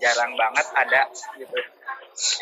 Jarang 0.00 0.32
banget 0.36 0.66
ada 0.76 1.02
gitu. 1.36 1.58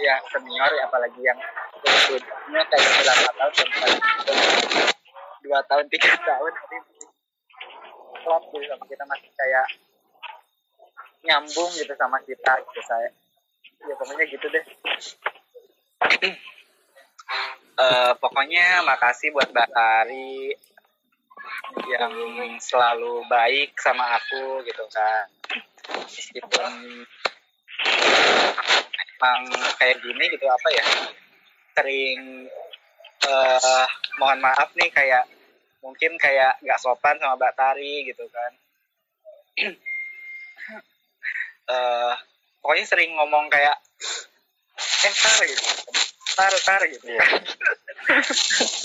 Ya 0.02 0.14
senior 0.30 0.70
ya, 0.70 0.86
apalagi 0.86 1.20
yang 1.22 1.38
sebetulnya 1.82 2.62
kayak 2.70 2.90
berapa 3.02 3.30
tahun 3.34 3.52
sampai 3.58 3.92
dua 5.42 5.58
tahun 5.66 5.86
tiga 5.90 6.14
tahun. 6.22 6.52
Tapi 6.54 6.76
klop 8.24 8.42
gitu 8.54 8.64
sama 8.70 8.84
kita 8.86 9.04
masih 9.10 9.30
kayak 9.34 9.66
nyambung 11.24 11.72
gitu 11.74 11.92
sama 11.96 12.20
kita 12.22 12.52
gitu 12.68 12.80
saya. 12.84 13.10
Ya 13.84 13.94
pokoknya 13.96 14.24
gitu 14.28 14.46
deh. 14.48 14.64
Uh, 17.80 18.12
pokoknya 18.22 18.84
makasih 18.84 19.32
buat 19.32 19.48
Mbak 19.50 19.70
Ari 19.72 20.52
yang 21.88 22.14
selalu 22.60 23.24
baik 23.28 23.76
sama 23.80 24.20
aku 24.20 24.64
gitu 24.68 24.84
kan. 24.92 25.26
Meskipun 26.04 26.72
emang 29.14 29.42
kayak 29.80 30.00
gini 30.00 30.24
gitu 30.32 30.46
apa 30.48 30.68
ya 30.72 30.84
sering 31.74 32.48
uh, 33.24 33.86
mohon 34.20 34.38
maaf 34.40 34.70
nih 34.76 34.92
kayak 34.92 35.24
mungkin 35.84 36.16
kayak 36.16 36.56
nggak 36.64 36.80
sopan 36.80 37.16
sama 37.20 37.36
Mbak 37.36 37.54
Tari 37.56 38.08
gitu 38.08 38.24
kan. 38.28 38.52
uh, 41.68 42.14
pokoknya 42.64 42.84
sering 42.88 43.10
ngomong 43.14 43.48
kayak 43.52 43.76
eh 45.04 45.14
tar 45.14 45.38
gitu 45.46 45.64
tar 46.34 46.54
tar 46.66 46.82
gitu. 46.90 47.06
Ya. 47.06 47.24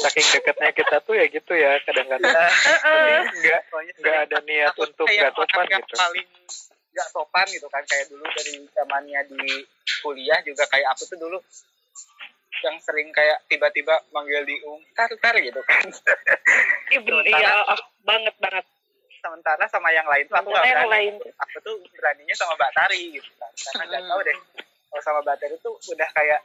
saking 0.05 0.27
deketnya 0.37 0.71
kita 0.71 0.97
tuh 1.03 1.17
ya 1.17 1.25
gitu 1.27 1.53
ya 1.57 1.81
kadang-kadang. 1.83 2.29
Iya. 2.29 2.47
Eh, 2.47 2.79
eh, 2.85 3.21
nggak 3.41 3.61
nggak 3.99 4.17
ada 4.29 4.37
niat 4.45 4.75
untuk 4.77 5.05
nggak 5.09 5.33
sopan 5.33 5.65
gitu. 5.67 5.95
paling 5.97 6.27
nggak 6.93 7.07
sopan 7.09 7.47
gitu 7.49 7.67
kan 7.67 7.83
kayak 7.89 8.05
dulu 8.07 8.25
dari 8.29 8.53
zamannya 8.73 9.21
di 9.33 9.51
kuliah 10.05 10.39
juga 10.45 10.63
kayak 10.69 10.87
aku 10.95 11.03
tuh 11.09 11.17
dulu 11.19 11.37
yang 12.59 12.75
sering 12.83 13.09
kayak 13.15 13.39
tiba-tiba 13.47 13.95
manggil 14.11 14.43
di 14.43 14.55
um 14.67 14.79
tar 14.93 15.09
tar 15.19 15.35
gitu 15.39 15.59
kan. 15.63 15.85
Ibu, 16.89 17.15
iya, 17.23 17.39
iya 17.39 17.49
oh, 17.65 17.81
banget 18.03 18.35
banget 18.41 18.65
sementara 19.19 19.63
sama 19.67 19.91
yang 19.91 20.07
lain 20.07 20.25
tuh 20.25 20.35
aku 20.39 20.49
gak 20.51 20.63
berani 20.63 20.89
lain. 20.89 21.13
aku 21.39 21.57
tuh 21.61 21.75
beraninya 21.93 22.35
sama 22.35 22.55
Mbak 22.55 22.71
Tari 22.75 23.01
gitu 23.13 23.31
kan 23.35 23.51
karena 23.53 23.83
nggak 23.87 24.01
hmm. 24.03 24.11
tahu 24.11 24.19
deh 24.23 24.37
kalau 24.89 25.01
sama 25.03 25.19
Mbak 25.21 25.37
Tari 25.39 25.55
tuh 25.59 25.75
udah 25.93 26.09
kayak 26.15 26.41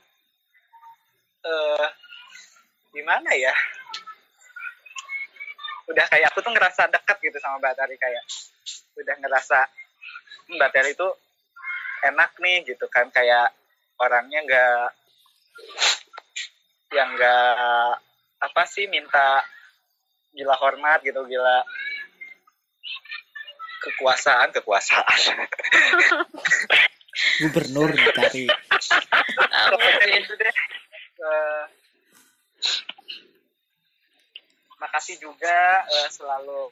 uh, 1.46 1.86
gimana 2.94 3.30
ya 3.34 3.54
udah 5.84 6.06
kayak 6.08 6.26
aku 6.32 6.40
tuh 6.40 6.52
ngerasa 6.52 6.88
dekat 6.88 7.16
gitu 7.22 7.38
sama 7.38 7.60
Mbak 7.60 7.74
Tari 7.76 7.94
kayak 7.96 8.24
udah 8.98 9.14
ngerasa 9.20 9.58
hmm, 10.48 10.56
Mbak 10.58 10.70
Tari 10.72 10.90
itu 10.94 11.08
enak 12.04 12.30
nih 12.40 12.56
gitu 12.68 12.86
kan 12.92 13.08
kayak 13.08 13.52
orangnya 13.96 14.40
nggak 14.44 14.86
yang 16.94 17.10
nggak 17.16 17.90
apa 18.42 18.62
sih 18.68 18.86
minta 18.86 19.40
gila 20.34 20.54
hormat 20.58 21.00
gitu 21.06 21.22
gila 21.26 21.62
kekuasaan 23.84 24.48
kekuasaan. 24.56 25.20
Gubernur 27.44 27.92
dicari. 27.94 28.48
Itu 28.48 30.34
eh, 31.24 31.64
makasih 34.80 35.16
juga 35.22 35.86
uh, 35.88 36.08
selalu 36.10 36.68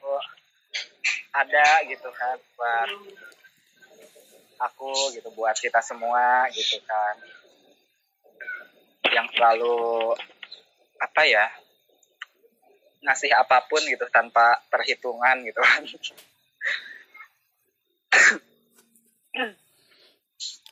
ada 1.32 1.68
gitu 1.88 2.08
kan 2.12 2.36
buat 2.58 2.90
aku 4.60 4.92
gitu 5.16 5.32
buat 5.32 5.56
kita 5.56 5.80
semua 5.80 6.50
gitu 6.52 6.82
kan. 6.84 7.16
Yang 9.12 9.28
selalu 9.36 9.78
apa 11.02 11.22
ya 11.26 11.46
ngasih 13.02 13.34
apa 13.34 13.66
pun 13.66 13.82
gitu 13.82 14.06
tanpa 14.10 14.62
perhitungan 14.70 15.42
gitu 15.46 15.60
kan. 15.62 15.82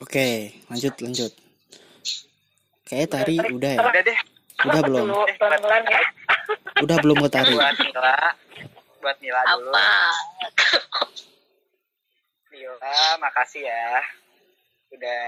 Oke, 0.01 0.57
lanjut 0.67 0.95
lanjut. 0.99 1.31
Kayak 2.83 3.07
tari 3.13 3.37
udah 3.39 3.71
ya. 3.77 3.79
Udah 3.79 4.01
deh. 4.03 4.19
Udah 4.61 4.81
belum? 4.83 5.07
Ya. 5.87 6.01
Udah 6.83 6.97
belum 6.99 7.15
mau 7.21 7.31
tari. 7.31 7.55
Buat 7.55 7.77
Mila. 7.79 8.17
Buat 9.01 9.17
Mila 9.23 9.41
dulu. 9.47 9.71
Apa? 9.71 9.89
Mila, 12.51 12.99
makasih 13.23 13.63
ya. 13.63 13.87
Udah 14.91 15.23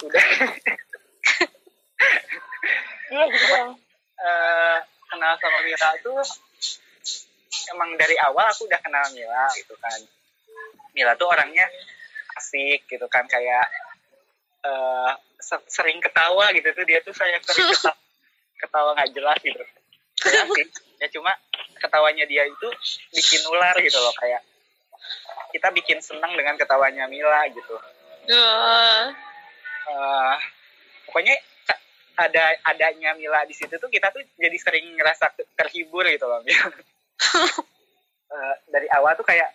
udah 0.00 0.24
Iya 3.10 3.24
gitu. 3.26 3.54
Eh, 4.20 4.76
kenal 5.10 5.34
sama 5.40 5.58
Mira 5.66 5.90
tuh 6.04 6.20
emang 7.74 7.98
dari 7.98 8.16
awal 8.22 8.46
aku 8.50 8.66
udah 8.66 8.80
kenal 8.82 9.06
Mila 9.14 9.46
gitu 9.58 9.74
kan. 9.78 10.00
Mila 10.94 11.14
tuh 11.18 11.30
orangnya 11.30 11.66
asik 12.38 12.86
gitu 12.86 13.06
kan 13.10 13.26
kayak 13.26 13.66
uh, 14.66 15.12
sering 15.66 15.98
ketawa 15.98 16.50
gitu 16.54 16.70
tuh. 16.70 16.84
Dia 16.86 17.02
tuh 17.02 17.14
saya 17.14 17.38
sering 17.42 17.70
ketawa, 18.62 18.94
nggak 18.98 19.10
jelas 19.14 19.38
gitu. 19.42 19.64
Ya, 20.20 20.44
ya 21.00 21.08
cuma 21.16 21.32
ketawanya 21.80 22.28
dia 22.28 22.44
itu 22.44 22.68
bikin 23.16 23.40
ular 23.48 23.72
gitu 23.80 23.96
loh 23.96 24.12
kayak 24.20 24.44
kita 25.50 25.72
bikin 25.72 25.98
senang 26.04 26.36
dengan 26.36 26.54
ketawanya 26.60 27.08
Mila 27.08 27.48
gitu. 27.50 27.76
Uh. 28.30 29.10
Uh, 29.90 30.36
pokoknya 31.08 31.34
ada 32.20 32.52
adanya 32.68 33.16
Mila 33.16 33.48
di 33.48 33.56
situ 33.56 33.80
tuh 33.80 33.88
kita 33.88 34.12
tuh 34.12 34.20
jadi 34.36 34.54
sering 34.60 34.92
ngerasa 34.92 35.32
terhibur 35.56 36.04
gitu 36.04 36.28
loh 36.28 36.44
Eh, 38.30 38.54
dari 38.70 38.86
awal 38.94 39.18
tuh 39.18 39.26
kayak 39.26 39.50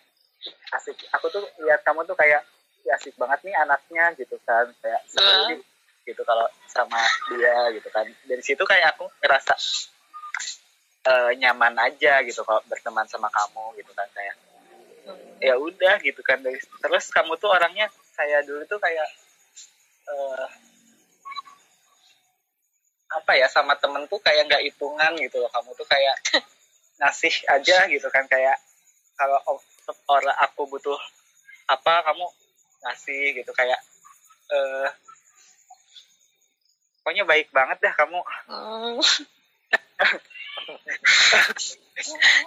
asik. 0.75 1.07
Aku 1.15 1.31
tuh 1.31 1.39
lihat 1.63 1.79
kamu 1.87 2.03
tuh 2.03 2.11
kayak 2.19 2.43
ya 2.83 2.91
asik 2.99 3.15
banget 3.15 3.39
nih 3.47 3.55
anaknya 3.55 4.11
gitu 4.19 4.35
kan. 4.43 4.67
Kayak 4.83 4.99
nih, 5.15 5.63
gitu 6.03 6.21
kalau 6.27 6.43
sama 6.67 6.99
dia 7.31 7.71
gitu 7.71 7.87
kan. 7.87 8.03
Dari 8.27 8.43
situ 8.43 8.59
kayak 8.67 8.99
aku 8.99 9.07
ngerasa 9.23 9.55
eh, 11.07 11.31
nyaman 11.39 11.71
aja 11.87 12.19
gitu 12.27 12.43
kalau 12.43 12.59
berteman 12.67 13.07
sama 13.07 13.31
kamu 13.31 13.79
gitu 13.79 13.95
kan 13.95 14.11
kayak 14.11 14.35
ya 15.39 15.55
udah 15.55 15.95
gitu 16.03 16.19
kan. 16.19 16.43
Dari 16.43 16.59
terus 16.59 17.07
kamu 17.15 17.39
tuh 17.39 17.55
orangnya 17.55 17.87
saya 18.11 18.43
dulu 18.43 18.67
tuh 18.67 18.83
kayak 18.83 19.07
eh, 20.11 20.47
apa 23.15 23.31
ya 23.39 23.47
sama 23.47 23.79
temen 23.79 24.03
tuh 24.11 24.19
kayak 24.19 24.51
nggak 24.51 24.67
hitungan 24.67 25.15
gitu 25.15 25.39
loh. 25.39 25.47
Kamu 25.47 25.71
tuh 25.79 25.87
kayak 25.87 26.19
ngasih 26.97 27.33
aja 27.49 27.87
gitu 27.87 28.07
kan 28.07 28.23
kayak 28.25 28.55
kalau 29.13 29.39
o- 29.47 29.63
orang 30.07 30.35
aku 30.41 30.65
butuh 30.65 30.97
apa 31.65 32.03
kamu 32.03 32.25
ngasih 32.81 33.35
gitu 33.35 33.51
kayak 33.51 33.79
eh 34.47 34.89
pokoknya 36.99 37.23
baik 37.23 37.47
banget 37.49 37.77
dah 37.79 37.93
kamu 37.93 38.19
Oh. 38.47 38.99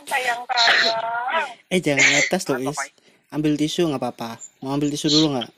sayang 0.04 0.40
sayang 0.42 1.48
Eh 1.68 1.78
jangan 1.78 2.02
ngetes 2.04 2.42
tuh 2.44 2.58
Is. 2.58 2.78
Ambil 3.28 3.54
tisu 3.54 3.86
nggak 3.86 4.00
apa-apa. 4.00 4.40
Mau 4.58 4.72
ambil 4.72 4.88
tisu 4.88 5.08
dulu 5.08 5.36
nggak? 5.36 5.50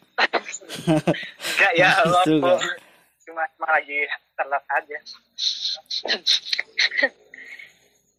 enggak 0.87 1.73
ya 1.73 1.89
Allah 2.03 2.23
cuma 2.27 2.53
cuma 3.25 3.45
lagi 3.71 4.05
terlet 4.35 4.65
aja 4.69 4.99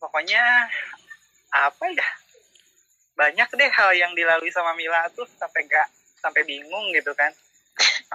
pokoknya 0.01 0.41
apa 1.53 1.85
ya? 1.93 2.07
Banyak 3.13 3.49
deh 3.53 3.69
hal 3.69 3.93
yang 3.93 4.11
dilalui 4.17 4.49
sama 4.49 4.73
Mila 4.73 5.05
tuh 5.13 5.29
sampai 5.37 5.69
nggak 5.69 5.87
sampai 6.17 6.41
bingung 6.49 6.89
gitu 6.97 7.13
kan. 7.13 7.29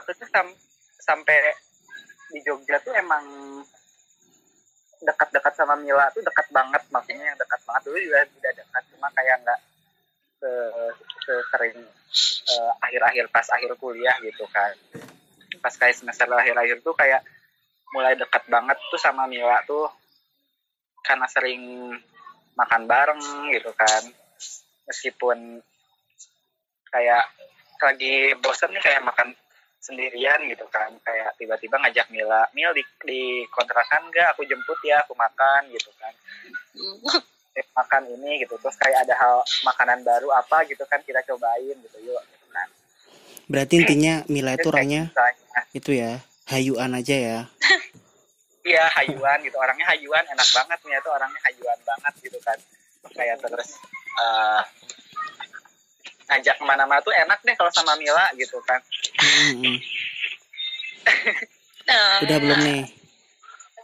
Aku 0.02 0.10
tuh 0.18 0.26
sam- 0.26 0.58
sampai 0.98 1.54
di 2.34 2.42
Jogja 2.42 2.82
tuh 2.82 2.90
emang 2.98 3.22
dekat-dekat 4.98 5.54
sama 5.54 5.78
Mila 5.78 6.10
tuh 6.10 6.24
dekat 6.26 6.50
banget 6.50 6.82
maksudnya 6.90 7.30
yang 7.30 7.38
dekat 7.38 7.60
banget. 7.62 7.82
Dulu 7.86 7.98
juga 8.02 8.18
udah 8.26 8.52
dekat 8.58 8.82
cuma 8.90 9.08
kayak 9.14 9.36
nggak 9.46 9.60
se, 10.42 10.50
se- 11.22 11.46
sering 11.54 11.76
eh, 12.50 12.72
akhir-akhir 12.82 13.24
pas 13.30 13.46
akhir 13.54 13.70
kuliah 13.78 14.16
gitu 14.24 14.42
kan. 14.50 14.74
Pas 15.62 15.74
kayak 15.76 15.94
semester 15.94 16.26
akhir-akhir 16.26 16.82
tuh 16.82 16.96
kayak 16.98 17.22
mulai 17.94 18.18
dekat 18.18 18.42
banget 18.50 18.74
tuh 18.90 18.98
sama 18.98 19.30
Mila 19.30 19.62
tuh 19.68 19.86
karena 21.06 21.26
sering 21.30 21.94
makan 22.58 22.82
bareng 22.90 23.22
gitu 23.54 23.70
kan. 23.78 24.02
Meskipun 24.90 25.62
kayak 26.90 27.24
lagi 27.78 28.34
bosen 28.42 28.74
nih 28.74 28.82
kayak 28.82 29.06
makan 29.06 29.30
sendirian 29.78 30.42
gitu 30.50 30.66
kan. 30.66 30.90
Kayak 31.06 31.38
tiba-tiba 31.38 31.78
ngajak 31.78 32.10
Mila 32.10 32.50
Mil 32.50 32.74
di, 32.74 32.82
di 33.06 33.22
kontrakan 33.54 34.10
gak 34.10 34.34
aku 34.34 34.42
jemput 34.42 34.82
ya 34.82 35.06
aku 35.06 35.14
makan 35.14 35.70
gitu 35.70 35.90
kan. 36.02 36.14
Eh, 37.56 37.64
makan 37.72 38.04
ini 38.12 38.44
gitu. 38.44 38.52
Terus 38.60 38.76
kayak 38.76 39.08
ada 39.08 39.16
hal 39.16 39.40
makanan 39.64 40.04
baru 40.04 40.28
apa 40.28 40.68
gitu 40.68 40.84
kan 40.84 41.00
kita 41.00 41.24
cobain 41.24 41.72
gitu 41.72 41.98
yuk 42.04 42.20
gitu 42.20 42.46
kan. 42.52 42.68
Berarti 43.48 43.80
intinya 43.80 44.20
Mila 44.28 44.60
itu 44.60 44.68
orangnya 44.68 45.08
itu 45.72 45.96
ya 45.96 46.20
hayuan 46.52 46.92
aja 46.92 47.16
ya. 47.16 47.38
iya 48.66 48.84
hayuan 48.92 49.38
gitu 49.40 49.56
orangnya 49.56 49.86
hayuan 49.86 50.24
enak 50.26 50.48
banget 50.50 50.78
nih 50.82 50.98
tuh 51.00 51.12
orangnya 51.14 51.40
hayuan 51.46 51.78
banget 51.80 52.14
gitu 52.20 52.38
kan 52.42 52.58
kayak 53.14 53.38
terus 53.38 53.78
eh 54.18 54.62
ngajak 56.26 56.58
ke 56.58 56.64
mana-mana 56.66 56.98
tuh 57.00 57.14
enak 57.14 57.38
deh 57.40 57.54
kalau 57.54 57.70
sama 57.70 57.94
Mila 57.94 58.34
gitu 58.34 58.58
kan. 58.66 58.82
Nah, 61.86 62.18
Udah 62.26 62.36
belum 62.42 62.58
nih? 62.58 62.82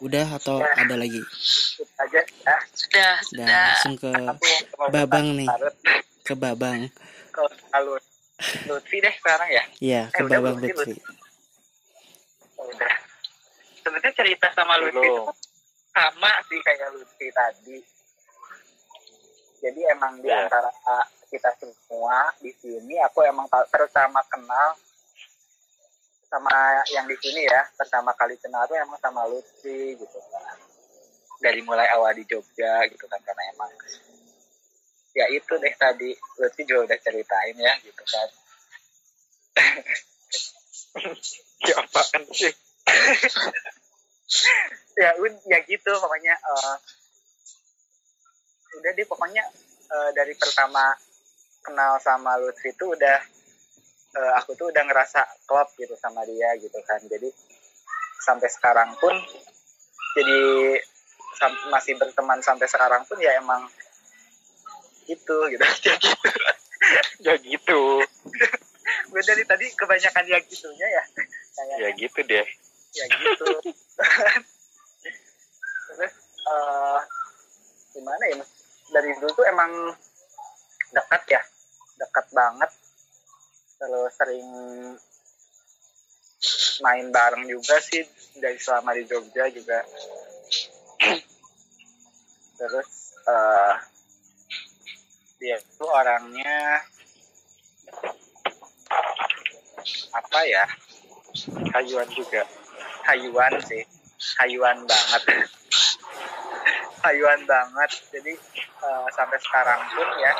Udah 0.02 0.26
atau 0.26 0.58
ada 0.58 0.98
lagi? 0.98 1.22
Itu 1.22 1.86
aja 1.94 2.18
ya 2.18 2.56
Sudah, 2.74 3.14
Udah 3.14 3.14
sudah. 3.22 3.46
langsung 3.46 3.94
ke 3.94 4.10
Babang 4.90 5.38
nih. 5.38 5.46
Ke 6.26 6.34
Babang. 6.34 6.90
kalau 7.30 7.46
kalau 7.70 7.94
Lutfi 8.66 8.98
deh 8.98 9.14
sekarang 9.14 9.46
ya 9.48 9.62
Iya, 9.78 10.02
ke 10.10 10.18
Eh, 10.18 10.26
udah 10.26 10.38
Babang 10.42 10.56
sih, 10.60 10.74
Lutfi. 10.74 10.98
udah 12.58 12.94
sebenarnya 13.82 14.14
cerita 14.14 14.46
sama 14.54 14.78
Lutfi 14.78 15.02
itu 15.02 15.24
sama 15.92 16.30
sih 16.48 16.58
kayak 16.62 16.88
Lutfi 16.94 17.26
tadi 17.30 17.78
jadi 19.62 19.80
emang 19.94 20.18
di 20.18 20.26
Iya. 20.26 20.46
antara 20.46 20.70
kita 21.30 21.50
semua 21.58 22.28
di 22.42 22.50
sini 22.58 22.98
aku 23.02 23.22
emang 23.24 23.46
pertama 23.48 24.20
kenal 24.26 24.74
sama 26.26 26.50
yang 26.90 27.04
di 27.04 27.16
sini 27.20 27.44
ya 27.44 27.60
pertama 27.76 28.10
kali 28.16 28.34
kenal 28.40 28.64
tuh 28.64 28.76
emang 28.80 28.96
sama 28.98 29.26
Lutfi 29.28 29.94
gitu 29.96 30.18
kan 30.32 30.56
dari 31.42 31.60
mulai 31.66 31.86
awal 31.92 32.14
di 32.14 32.24
Jogja 32.24 32.86
gitu 32.88 33.04
kan 33.10 33.20
karena 33.20 33.42
emang 33.52 33.70
ya 35.12 35.28
itu 35.28 35.52
deh 35.60 35.74
tadi 35.76 36.16
Lutfi 36.40 36.62
juga 36.64 36.88
udah 36.88 36.98
ceritain 37.04 37.56
ya 37.58 37.74
gitu 37.84 38.02
kan 38.06 38.28
Ya 41.62 41.78
apaan 41.78 42.22
sih? 42.34 42.52
ya 45.02 45.10
ya 45.48 45.58
gitu 45.68 45.90
pokoknya 46.02 46.34
eh, 46.36 46.76
udah 48.80 48.90
deh 48.96 49.06
pokoknya 49.06 49.44
eh, 49.92 50.10
dari 50.16 50.34
pertama 50.36 50.92
kenal 51.62 51.96
sama 52.02 52.36
Lutfi 52.40 52.72
itu 52.74 52.84
udah 52.92 53.18
eh, 54.18 54.32
aku 54.40 54.56
tuh 54.58 54.72
udah 54.72 54.82
ngerasa 54.88 55.20
klop 55.48 55.68
gitu 55.78 55.94
sama 56.00 56.24
dia 56.26 56.52
gitu 56.58 56.78
kan 56.84 57.00
jadi 57.06 57.28
sampai 58.22 58.48
sekarang 58.50 58.94
pun 58.98 59.14
jadi 60.16 60.40
sam- 61.40 61.64
masih 61.72 61.96
berteman 61.96 62.40
sampai 62.44 62.68
sekarang 62.68 63.02
pun 63.08 63.16
ya 63.18 63.32
emang 63.40 63.64
gitu 65.08 65.36
gitu 65.50 65.64
ya 65.86 65.94
gitu 65.98 66.10
Ya 67.22 67.38
gitu. 67.38 68.02
gue 69.14 69.22
dari 69.22 69.46
tadi 69.46 69.70
kebanyakan 69.78 70.24
ya 70.26 70.38
gitunya 70.42 70.86
ya 70.90 71.02
Ya 71.78 71.88
gitu 71.94 72.18
deh. 72.26 72.42
Ya 72.92 73.04
gitu. 73.08 73.48
Terus 75.92 76.14
eh 76.42 77.00
gimana 77.92 78.24
ya 78.28 78.44
dari 78.92 79.10
dulu 79.20 79.32
tuh 79.32 79.46
emang 79.48 79.72
dekat 80.92 81.22
ya 81.28 81.42
dekat 82.00 82.26
banget. 82.32 82.70
Terus 83.80 84.12
sering 84.14 84.48
main 86.82 87.06
bareng 87.10 87.46
juga 87.46 87.78
sih 87.82 88.04
dari 88.38 88.58
selama 88.60 88.94
di 88.94 89.08
Jogja 89.08 89.48
juga. 89.48 89.80
Terus 92.60 92.88
eh 93.26 93.74
dia 95.42 95.58
tuh 95.74 95.90
orangnya 95.90 96.86
apa 100.14 100.38
ya 100.46 100.64
Hayuan 101.74 102.06
juga. 102.14 102.44
Hayuan 103.06 103.54
sih. 103.66 103.82
Hayuan 104.42 104.78
banget. 104.86 105.22
Hayuan 107.02 107.40
banget. 107.46 107.90
Jadi 108.14 108.32
eh, 108.82 109.06
sampai 109.14 109.38
sekarang 109.42 109.80
pun 109.92 110.08
ya 110.20 110.32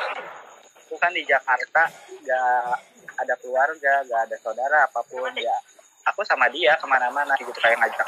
itu 0.83 0.95
kan 1.01 1.09
di 1.09 1.25
Jakarta 1.25 1.89
gak 2.21 2.77
ada 3.17 3.33
keluarga 3.41 4.05
gak 4.05 4.21
ada 4.29 4.37
saudara 4.37 4.85
apa 4.85 5.01
pun 5.09 5.33
ya 5.33 5.57
aku 6.05 6.21
sama 6.21 6.45
dia 6.53 6.77
ke 6.77 6.85
mana-mana 6.85 7.33
gitu 7.41 7.49
kayak 7.57 7.81
ngajak 7.81 8.05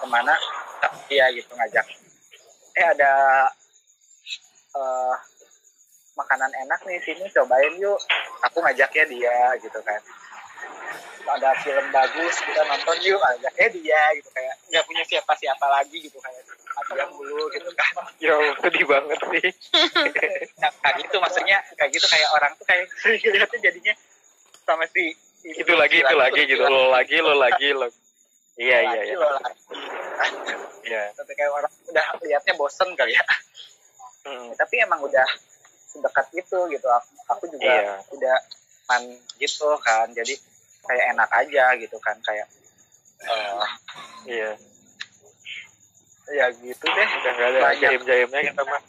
ke 0.00 0.06
mana 0.08 0.32
dia 1.04 1.28
gitu 1.36 1.52
ngajak 1.52 1.84
eh 2.80 2.86
ada 2.96 3.12
eh, 4.72 5.14
makanan 6.16 6.50
enak 6.64 6.80
nih 6.86 6.98
sini 7.02 7.26
cobain 7.34 7.74
yuk. 7.76 7.98
Aku 8.50 8.60
ngajaknya 8.60 9.04
dia 9.08 9.36
gitu 9.60 9.80
kan 9.84 10.00
ada 11.28 11.50
film 11.64 11.86
bagus 11.90 12.34
kita 12.40 12.62
nonton 12.68 12.96
yuk 13.04 13.20
ajaknya 13.22 13.68
dia 13.72 14.02
gitu. 14.20 14.28
Kayak 14.32 14.54
nggak 14.70 14.84
punya 14.84 15.02
siapa-siapa 15.08 15.66
lagi 15.68 15.96
gitu. 16.00 16.18
Kayak 16.20 16.42
dia 16.94 17.06
mulu 17.10 17.44
gitu 17.54 17.70
kan. 17.74 17.92
Ya 18.20 18.34
sedih 18.60 18.84
banget 18.84 19.18
sih. 19.32 19.46
nah, 20.60 20.70
kayak 20.82 20.94
gitu 21.06 21.16
maksudnya 21.22 21.58
kayak 21.78 21.90
gitu 21.94 22.06
kayak 22.10 22.28
orang 22.34 22.52
tuh 22.58 22.66
kayak 22.68 22.84
lihatnya 23.34 23.58
jadinya 23.60 23.94
sama 24.64 24.84
si 24.92 25.12
itu 25.44 25.72
lagi 25.76 26.00
itu 26.00 26.14
lagi 26.16 26.40
gitu. 26.48 26.62
Lo 26.64 26.88
lagi 26.92 27.16
lo 27.20 27.34
lagi 27.36 27.68
lo. 27.72 27.88
Iya 28.54 28.78
iya 28.80 29.00
iya. 29.12 29.16
iya. 30.88 31.02
Tapi 31.12 31.32
kayak 31.34 31.52
orang 31.52 31.72
udah 31.90 32.06
liatnya 32.22 32.54
bosen 32.56 32.88
kali 32.96 33.12
ya. 33.14 33.24
Mm. 34.24 34.56
tapi 34.56 34.80
emang 34.80 35.04
udah 35.04 35.28
sedekat 35.84 36.32
itu 36.32 36.58
gitu. 36.72 36.88
Aku, 36.88 37.12
aku 37.28 37.44
juga 37.52 37.68
Iya. 37.68 37.94
udah 38.16 38.36
man 38.88 39.02
gitu 39.36 39.68
kan. 39.84 40.08
Jadi 40.16 40.32
kayak 40.84 41.04
enak 41.16 41.30
aja 41.32 41.64
gitu 41.80 41.96
kan 42.00 42.16
kayak 42.22 42.46
eh 43.24 43.70
iya 44.28 44.50
ya 46.32 46.46
gitu 46.56 46.84
deh 46.88 47.08
udah 47.20 47.32
nggak 47.36 47.48
ada 47.52 47.60
Banyak. 47.60 47.80
jaim 47.84 48.02
jaimnya 48.08 48.40
kita 48.48 48.62
mah 48.64 48.80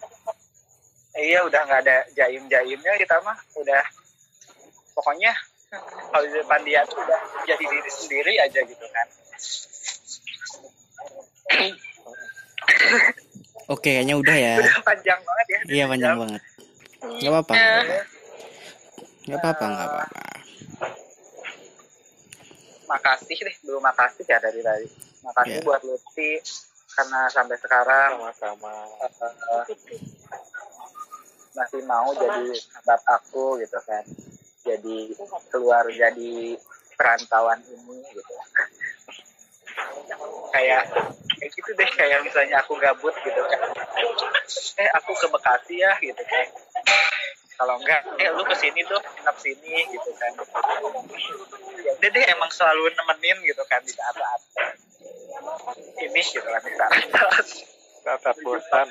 iya 1.20 1.40
udah 1.44 1.62
nggak 1.68 1.82
ada 1.84 1.98
jaim 2.16 2.44
jaimnya 2.48 2.94
kita 3.00 3.16
mah 3.24 3.38
udah 3.60 3.84
pokoknya 4.96 5.32
kalau 6.12 6.24
di 6.24 6.32
depan 6.32 6.62
dia 6.64 6.82
tuh 6.88 7.04
udah 7.04 7.22
jadi 7.44 7.64
diri 7.64 7.92
sendiri 7.92 8.34
aja 8.40 8.60
gitu 8.64 8.86
kan 8.88 9.08
Oke, 13.66 13.98
kayaknya 13.98 14.14
udah 14.14 14.36
ya. 14.38 14.54
udah 14.62 14.78
panjang 14.94 15.20
banget 15.26 15.48
ya 15.50 15.60
Iya 15.66 15.84
panjang 15.90 16.14
banget. 16.22 16.42
Gak 17.02 17.32
apa-apa. 17.34 17.54
Gak 19.26 19.40
apa-apa, 19.42 19.66
gak 19.66 19.88
apa-apa. 19.90 20.06
Makasih 22.86 23.38
deh 23.38 23.56
dulu 23.66 23.80
makasih 23.82 24.26
ya 24.26 24.38
dari 24.40 24.62
tadi. 24.62 24.88
Makasih 25.26 25.58
Iya. 25.62 25.66
buat 25.66 25.82
Lutfi 25.86 26.32
karena 26.96 27.22
sampai 27.34 27.58
sekarang. 27.60 28.10
Sama-sama. 28.18 28.74
Eh, 29.02 29.78
masih 31.56 31.82
mau 31.88 32.12
jadi 32.14 32.52
sahabat 32.60 33.02
aku 33.10 33.58
gitu 33.64 33.80
kan. 33.88 34.04
Jadi 34.66 35.14
keluar 35.54 35.86
jadi 35.88 36.58
perantauan 36.98 37.60
ini 37.68 38.02
gitu. 38.12 38.34
Kayak 40.52 40.88
kayak 41.36 41.52
gitu 41.52 41.72
deh 41.76 41.90
kayak 41.96 42.24
misalnya 42.24 42.64
aku 42.64 42.80
gabut 42.80 43.16
gitu 43.24 43.42
kan. 43.46 43.60
Eh 44.80 44.90
aku 45.00 45.12
ke 45.16 45.28
Bekasi 45.32 45.76
ya 45.84 45.92
gitu 46.00 46.24
kan. 46.24 46.48
Kalau 47.56 47.80
enggak 47.80 48.04
eh 48.20 48.30
lu 48.36 48.44
ke 48.44 48.56
sini 48.60 48.84
tuh 48.84 49.00
nginep 49.00 49.38
sini 49.40 49.74
gitu 49.96 50.12
kan 50.20 50.32
udah 52.06 52.22
deh 52.22 52.26
emang 52.38 52.54
selalu 52.54 52.94
nemenin 52.94 53.34
gitu 53.50 53.66
kan 53.66 53.82
di 53.82 53.90
saat-saat 53.90 54.42
ini 56.06 56.22
gitu 56.22 56.46
kan 56.46 56.62
di 56.62 56.78
saat-saat 56.78 57.48
saat 58.22 58.38
bosan 58.46 58.86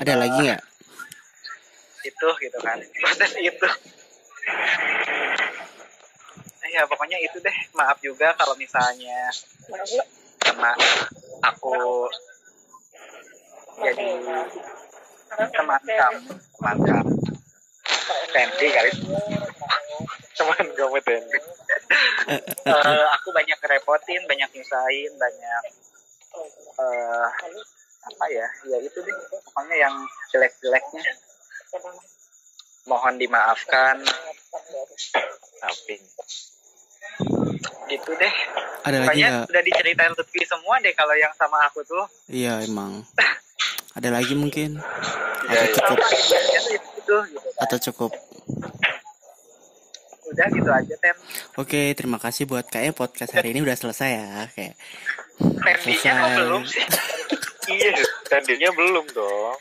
Ada 0.00 0.16
lagi 0.16 0.38
nggak? 0.40 0.62
itu 2.08 2.28
gitu 2.48 2.58
kan 2.64 2.80
proses 2.80 3.32
itu. 3.44 3.68
Ya 6.72 6.88
pokoknya 6.88 7.20
itu 7.20 7.36
deh. 7.44 7.56
Maaf 7.76 8.00
juga 8.00 8.32
kalau 8.40 8.56
misalnya 8.56 9.28
sama 10.48 10.72
aku 11.44 12.08
jadi 13.84 14.08
teman 15.28 15.82
kamu 15.84 16.32
teman 16.56 16.76
kamu. 16.80 17.12
Sandy 18.32 18.66
kali 18.72 18.90
cuman 20.36 20.66
kamu 20.70 20.98
tenda 21.00 21.38
Eh, 22.66 23.04
aku 23.12 23.28
banyak 23.30 23.56
ngerepotin 23.56 24.22
banyak 24.26 24.48
nyusahin 24.50 25.12
banyak 25.14 25.62
eh 26.76 27.28
apa 28.02 28.24
ya 28.28 28.46
ya 28.66 28.76
itu 28.78 28.98
deh 28.98 29.14
pokoknya 29.42 29.76
yang 29.80 29.94
jelek-jeleknya 30.30 31.04
mohon 32.84 33.14
dimaafkan 33.16 33.96
Iya, 35.56 35.96
gitu 37.88 38.10
deh 38.12 38.34
Ada 38.82 38.96
lagi 39.00 39.06
Pokoknya 39.08 39.28
nggak? 39.32 39.46
udah 39.48 39.62
diceritain 39.62 40.12
Lutfi 40.12 40.40
semua 40.44 40.74
deh 40.78 40.92
kalau 40.92 41.14
yang 41.14 41.32
sama 41.34 41.58
aku 41.64 41.80
tuh 41.82 42.04
Iya 42.26 42.60
emang. 42.60 43.02
Ada 43.96 44.12
lagi 44.12 44.34
mungkin? 44.34 44.76
Iya, 45.46 45.60
Atau 45.62 45.64
iya. 45.64 45.72
cukup? 45.72 45.98
Ya, 46.02 46.40
itu, 46.68 46.68
itu 46.76 47.16
gitu 47.32 47.48
kan. 47.48 47.62
Atau 47.64 47.78
cukup? 47.80 48.10
Udah 50.32 50.46
gitu 50.50 50.70
aja 50.70 50.94
tem 50.98 51.16
Oke, 51.56 51.94
terima 51.94 52.18
kasih 52.18 52.44
buat 52.44 52.66
kayaknya 52.66 52.92
podcast 52.92 53.32
hari 53.32 53.54
ini 53.54 53.62
udah 53.62 53.76
selesai 53.78 54.10
ya. 54.10 54.28
Kayak 54.52 54.74
Tendinya 55.36 56.12
Selesai. 56.16 56.36
belum 56.40 56.62
sih 56.64 56.84
iya 57.76 57.92
tadinya 58.26 58.70
belum 58.72 59.04
dong 59.10 59.56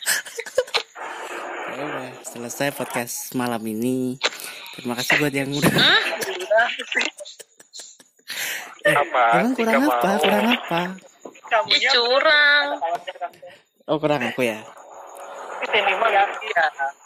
ya 1.75 1.83
udah 1.83 2.07
selesai 2.23 2.71
podcast 2.71 3.35
malam 3.35 3.59
ini. 3.67 4.15
Terima 4.75 4.95
kasih 4.95 5.19
buat 5.19 5.33
yang 5.35 5.51
udah. 5.51 5.75
apa 8.85 9.23
Emang 9.43 9.53
kurang 9.57 9.83
apa? 9.83 10.07
mau? 10.07 10.19
Kurang 10.23 10.45
apa? 10.55 10.81
Ih, 10.87 11.41
kamunya 11.51 11.89
curang. 11.91 12.65
Oh 13.91 13.97
kurang 13.99 14.21
aku 14.23 14.41
ya. 14.47 14.59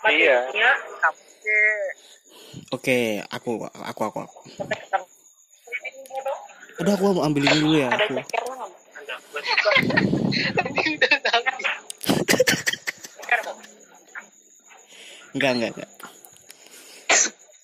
iya 0.10 0.38
iya 0.54 0.72
Oke, 2.70 3.18
aku 3.34 3.66
aku 3.66 4.02
aku. 4.06 4.20
aku. 4.30 4.40
Udah 6.80 6.94
aku 6.94 7.04
mau 7.18 7.26
ambil 7.26 7.50
ini 7.50 7.58
dulu 7.66 7.78
ya. 7.82 7.90
Aku. 7.90 8.14
Enggak, 15.34 15.52
enggak, 15.58 15.72
enggak. 15.74 15.92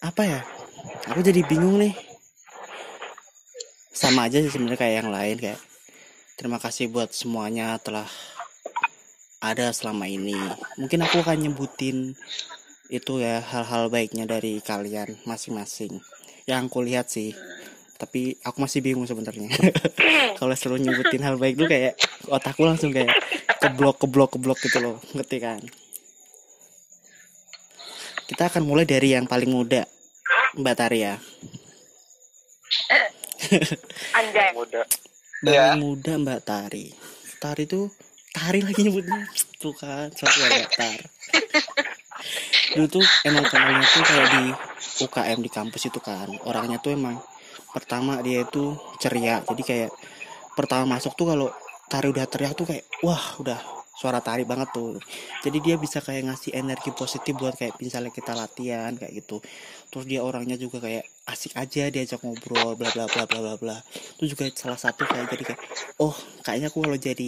Apa 0.02 0.22
ya? 0.26 0.40
Aku 1.14 1.22
jadi 1.22 1.46
bingung 1.46 1.78
nih. 1.78 1.94
Sama 3.94 4.26
aja 4.26 4.42
sih 4.42 4.50
sebenarnya 4.50 4.82
kayak 4.82 4.96
yang 5.06 5.10
lain 5.14 5.38
kayak. 5.38 5.62
Terima 6.34 6.58
kasih 6.58 6.90
buat 6.90 7.14
semuanya 7.14 7.78
telah 7.78 8.10
ada 9.38 9.70
selama 9.70 10.10
ini. 10.10 10.34
Mungkin 10.82 11.06
aku 11.06 11.22
akan 11.22 11.46
nyebutin 11.46 12.18
itu 12.90 13.18
ya 13.18 13.42
hal-hal 13.42 13.90
baiknya 13.90 14.30
dari 14.30 14.62
kalian 14.62 15.18
masing-masing. 15.26 16.02
Yang 16.46 16.62
aku 16.70 16.80
lihat 16.86 17.10
sih. 17.10 17.34
Tapi 17.96 18.36
aku 18.44 18.60
masih 18.60 18.84
bingung 18.84 19.08
sebenarnya. 19.08 19.50
Kalau 20.40 20.52
selalu 20.54 20.84
nyebutin 20.84 21.24
hal 21.24 21.40
baik 21.40 21.56
tuh 21.56 21.72
kayak 21.72 21.96
otakku 22.28 22.68
langsung 22.68 22.92
kayak 22.92 23.16
keblok 23.64 23.98
keblok 24.04 24.36
keblok 24.36 24.60
gitu 24.62 24.78
loh. 24.84 25.00
Ngerti 25.16 25.38
kan? 25.40 25.62
Kita 28.26 28.50
akan 28.52 28.66
mulai 28.68 28.84
dari 28.84 29.16
yang 29.16 29.26
paling 29.26 29.50
muda. 29.50 29.88
Mbak 30.60 30.76
Taria. 30.76 31.14
Anjay. 34.18 34.50
muda 34.58 34.82
Paling 35.46 35.80
muda 35.80 36.12
Mbak 36.18 36.42
Tari. 36.42 36.90
Tari 37.38 37.64
tuh 37.70 37.92
Tari 38.36 38.60
lagi 38.60 38.84
nyebutnya. 38.84 39.24
Tuh 39.64 39.72
kan, 39.72 40.12
Tar. 40.12 41.00
Dulu 42.74 42.88
tuh 42.90 43.06
emang 43.28 43.46
kenalnya 43.46 43.86
tuh 43.86 44.02
kayak 44.02 44.28
di 44.34 44.44
UKM 45.06 45.40
di 45.46 45.52
kampus 45.54 45.94
itu 45.94 46.00
kan. 46.02 46.26
Orangnya 46.50 46.82
tuh 46.82 46.98
emang 46.98 47.22
pertama 47.70 48.18
dia 48.26 48.42
itu 48.42 48.74
ceria. 48.98 49.46
Jadi 49.46 49.62
kayak 49.62 49.92
pertama 50.58 50.98
masuk 50.98 51.14
tuh 51.14 51.30
kalau 51.30 51.50
Tari 51.86 52.10
udah 52.10 52.26
teriak 52.26 52.58
tuh 52.58 52.66
kayak 52.66 52.82
wah 53.06 53.38
udah 53.38 53.62
suara 53.96 54.20
Tari 54.20 54.44
banget 54.44 54.70
tuh. 54.76 55.00
Jadi 55.42 55.58
dia 55.64 55.76
bisa 55.80 56.04
kayak 56.04 56.28
ngasih 56.32 56.52
energi 56.54 56.92
positif 56.92 57.34
buat 57.40 57.56
kayak 57.56 57.80
misalnya 57.80 58.12
kita 58.12 58.36
latihan 58.36 58.92
kayak 58.94 59.24
gitu. 59.24 59.40
Terus 59.90 60.06
dia 60.06 60.22
orangnya 60.22 60.60
juga 60.60 60.84
kayak 60.84 61.08
asik 61.26 61.58
aja 61.58 61.90
diajak 61.90 62.22
ngobrol 62.22 62.78
bla 62.78 62.92
bla 62.92 63.08
bla 63.08 63.24
bla 63.24 63.40
bla 63.40 63.56
bla. 63.56 63.78
Itu 64.20 64.36
juga 64.36 64.52
salah 64.54 64.78
satu 64.78 65.08
kayak 65.08 65.32
jadi 65.32 65.44
kayak 65.56 65.62
oh 66.04 66.14
kayaknya 66.44 66.68
aku 66.70 66.84
kalau 66.84 67.00
jadi 67.00 67.28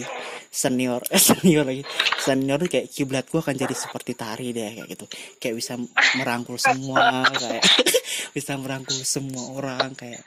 senior 0.52 1.00
eh, 1.08 1.20
senior 1.28 1.64
lagi 1.64 1.82
senior 2.20 2.60
kayak 2.68 2.88
kiblatku 2.92 3.40
akan 3.40 3.56
jadi 3.56 3.74
seperti 3.76 4.12
tari 4.16 4.52
deh 4.52 4.80
kayak 4.80 4.88
gitu 4.92 5.06
kayak 5.40 5.54
bisa 5.56 5.72
merangkul 6.20 6.60
semua 6.60 7.24
kayak 7.32 7.64
bisa 8.36 8.52
merangkul 8.60 9.00
semua 9.04 9.44
orang 9.56 9.92
kayak 9.96 10.20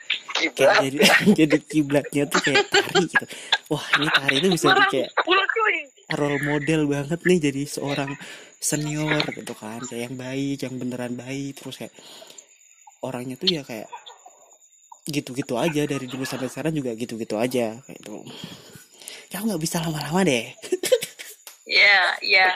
kayak 0.54 0.74
jadi 0.82 0.98
jadi 1.38 1.56
kiblatnya 1.62 2.24
tuh 2.26 2.40
kayak 2.42 2.66
tari 2.70 3.02
gitu 3.06 3.26
wah 3.70 3.84
ini 3.98 4.08
tari 4.10 4.34
itu 4.42 4.48
bisa 4.50 4.66
jadi 4.74 4.84
kayak 4.90 5.10
role 6.14 6.40
model 6.42 6.86
banget 6.88 7.20
nih 7.22 7.38
jadi 7.50 7.62
seorang 7.66 8.10
senior 8.62 9.24
gitu 9.34 9.54
kan. 9.58 9.82
Kayak 9.84 10.02
yang 10.10 10.14
baik 10.16 10.58
yang 10.62 10.74
beneran 10.78 11.14
baik 11.18 11.58
terus 11.58 11.76
kayak 11.80 11.94
orangnya 13.02 13.34
tuh 13.34 13.48
ya 13.50 13.62
kayak 13.66 13.88
gitu-gitu 15.10 15.58
aja. 15.58 15.82
Dari 15.84 16.06
dulu 16.06 16.22
sampai 16.22 16.46
sekarang 16.46 16.72
juga 16.76 16.94
gitu-gitu 16.94 17.36
aja. 17.36 17.76
Kayak 17.82 17.98
itu 17.98 18.16
kamu 19.32 19.44
nggak 19.48 19.62
bisa 19.64 19.80
lama-lama 19.80 20.20
deh. 20.28 20.52
Ya, 21.64 22.12
ya. 22.20 22.52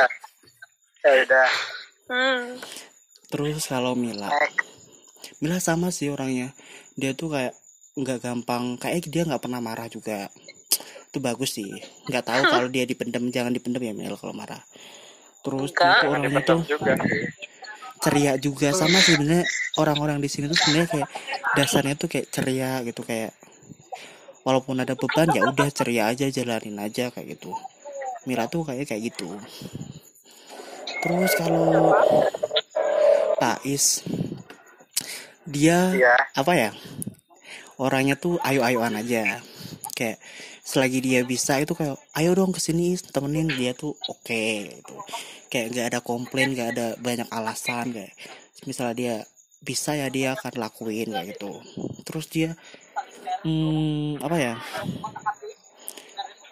ya 1.04 1.10
udah. 1.24 1.50
Hmm. 2.10 2.58
terus 3.30 3.70
kalau 3.70 3.94
Mila? 3.94 4.28
Mila 5.38 5.62
sama 5.62 5.88
sih 5.94 6.10
orangnya. 6.10 6.52
Dia 6.98 7.16
tuh 7.16 7.32
kayak 7.32 7.54
nggak 7.96 8.18
gampang. 8.20 8.76
Kayak 8.76 9.08
dia 9.08 9.22
nggak 9.24 9.40
pernah 9.40 9.62
marah 9.64 9.88
juga 9.88 10.28
itu 11.10 11.18
bagus 11.18 11.50
sih. 11.52 11.66
Nggak 12.06 12.24
tahu 12.24 12.42
kalau 12.46 12.68
dia 12.70 12.86
dipendam 12.86 13.26
jangan 13.28 13.50
dipendam 13.50 13.82
ya 13.82 13.90
Mil 13.90 14.14
kalau 14.14 14.30
marah. 14.30 14.62
Terus 15.42 15.74
Enggak. 15.74 15.98
tuh 15.98 16.08
orangnya 16.08 16.28
Dipendam 16.30 16.58
tuh 16.62 16.68
juga 16.70 16.92
sih. 16.96 17.22
ceria 18.00 18.32
juga. 18.38 18.68
Sama 18.70 19.02
sih 19.02 19.18
sebenarnya 19.18 19.44
orang-orang 19.76 20.22
di 20.22 20.30
sini 20.30 20.46
tuh 20.46 20.56
sebenarnya 20.56 20.88
kayak 20.88 21.08
dasarnya 21.52 21.94
tuh 21.98 22.06
kayak 22.06 22.26
ceria 22.30 22.78
gitu 22.86 23.02
kayak 23.02 23.34
walaupun 24.40 24.78
ada 24.78 24.94
beban 24.94 25.28
ya 25.34 25.42
udah 25.44 25.68
ceria 25.68 26.08
aja 26.08 26.30
jalanin 26.30 26.78
aja 26.78 27.10
kayak 27.10 27.34
gitu. 27.36 27.52
Mira 28.24 28.46
tuh 28.46 28.62
kayak 28.62 28.86
kayak 28.86 29.10
gitu. 29.10 29.34
Terus 31.02 31.32
kalau 31.34 31.90
Tais 33.36 34.04
dia 35.42 35.90
Iya. 35.90 36.14
apa 36.36 36.52
ya 36.54 36.70
orangnya 37.80 38.14
tuh 38.14 38.36
ayo-ayoan 38.44 38.92
aja 38.94 39.40
kayak 40.00 40.16
selagi 40.64 41.04
dia 41.04 41.20
bisa 41.28 41.60
itu 41.60 41.76
kayak 41.76 42.00
ayo 42.16 42.32
dong 42.32 42.56
ke 42.56 42.60
sini 42.64 42.96
temenin. 42.96 43.52
Dia 43.52 43.76
tuh 43.76 43.92
oke 44.08 44.44
gitu. 44.80 44.96
Kayak 45.52 45.66
nggak 45.76 45.86
ada 45.92 46.00
komplain 46.00 46.56
nggak 46.56 46.68
ada 46.72 46.86
banyak 46.96 47.28
alasan 47.28 47.92
kayak 47.92 48.16
misalnya 48.64 48.96
dia 48.96 49.14
bisa 49.60 49.92
ya 49.92 50.08
dia 50.08 50.32
akan 50.32 50.56
lakuin 50.56 51.12
kayak 51.12 51.36
gitu. 51.36 51.52
Terus 52.08 52.24
dia 52.32 52.56
hmm, 53.44 54.24
apa 54.24 54.36
ya 54.40 54.54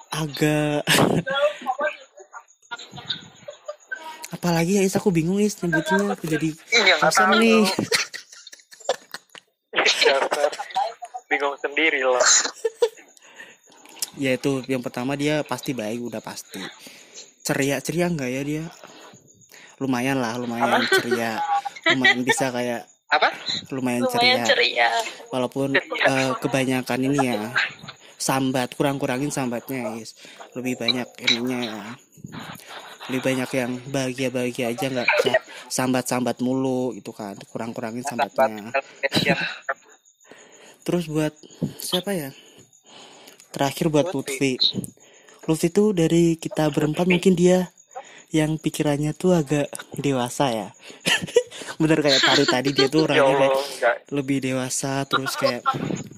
agak 0.08 0.84
apalagi 4.36 4.76
ya 4.76 4.82
Is 4.84 4.92
aku 4.92 5.08
bingung 5.08 5.40
Is 5.40 5.56
nyebutnya 5.58 6.12
aku 6.12 6.28
jadi 6.28 6.52
Iya 6.72 6.94
bosan 7.00 7.32
tahu. 7.32 7.40
nih. 7.40 7.64
Dasar. 9.68 10.24
bingung 11.28 11.52
sendiri 11.60 12.00
loh 12.00 12.16
ya 14.18 14.34
itu 14.34 14.60
yang 14.66 14.82
pertama 14.82 15.14
dia 15.14 15.40
pasti 15.46 15.72
baik 15.72 16.02
udah 16.02 16.20
pasti. 16.20 16.60
Ceria 17.46 17.80
ceria 17.80 18.10
enggak 18.10 18.28
ya 18.28 18.42
dia? 18.44 18.64
Lumayan 19.78 20.18
lah 20.18 20.36
lumayan 20.36 20.84
ceria. 20.90 21.38
Lumayan 21.94 22.20
bisa 22.26 22.50
kayak 22.52 22.84
Apa? 23.08 23.32
lumayan, 23.72 24.04
lumayan 24.04 24.12
ceria. 24.12 24.44
ceria. 24.44 24.88
Walaupun 25.32 25.78
eh, 25.78 26.32
kebanyakan 26.42 27.00
ini 27.08 27.18
ya 27.22 27.48
sambat 28.18 28.74
kurang 28.74 29.00
kurangin 29.00 29.32
sambatnya 29.32 29.94
guys. 29.94 30.12
Lebih 30.58 30.74
banyak 30.76 31.08
ininya 31.30 31.58
ya. 31.64 31.82
Lebih 33.08 33.22
banyak 33.24 33.50
yang 33.56 33.72
bahagia 33.88 34.28
bahagia 34.28 34.66
aja 34.68 34.86
nggak 34.92 35.08
usah 35.08 35.40
sambat 35.72 36.04
sambat 36.04 36.36
mulu 36.44 36.92
gitu 36.92 37.14
kan. 37.16 37.38
Kurang 37.48 37.72
kurangin 37.72 38.04
sambatnya 38.04 38.74
terus 40.88 41.04
buat 41.04 41.36
siapa 41.84 42.16
ya 42.16 42.32
terakhir 43.52 43.88
buat 43.88 44.12
Lutfi. 44.12 44.60
Lutfi 45.48 45.68
tuh 45.72 45.96
dari 45.96 46.36
kita 46.36 46.68
berempat 46.68 47.08
mungkin 47.08 47.32
dia 47.32 47.72
yang 48.28 48.60
pikirannya 48.60 49.16
tuh 49.16 49.40
agak 49.40 49.72
dewasa 49.96 50.52
ya. 50.52 50.68
Bener 51.80 52.04
kayak 52.04 52.20
tadi 52.20 52.44
tadi 52.44 52.70
dia 52.76 52.88
tuh 52.92 53.04
ya 53.08 53.24
orangnya 53.24 53.48
kayak 53.48 53.52
lebih 54.12 54.38
dewasa 54.44 55.08
terus 55.08 55.32
kayak 55.40 55.64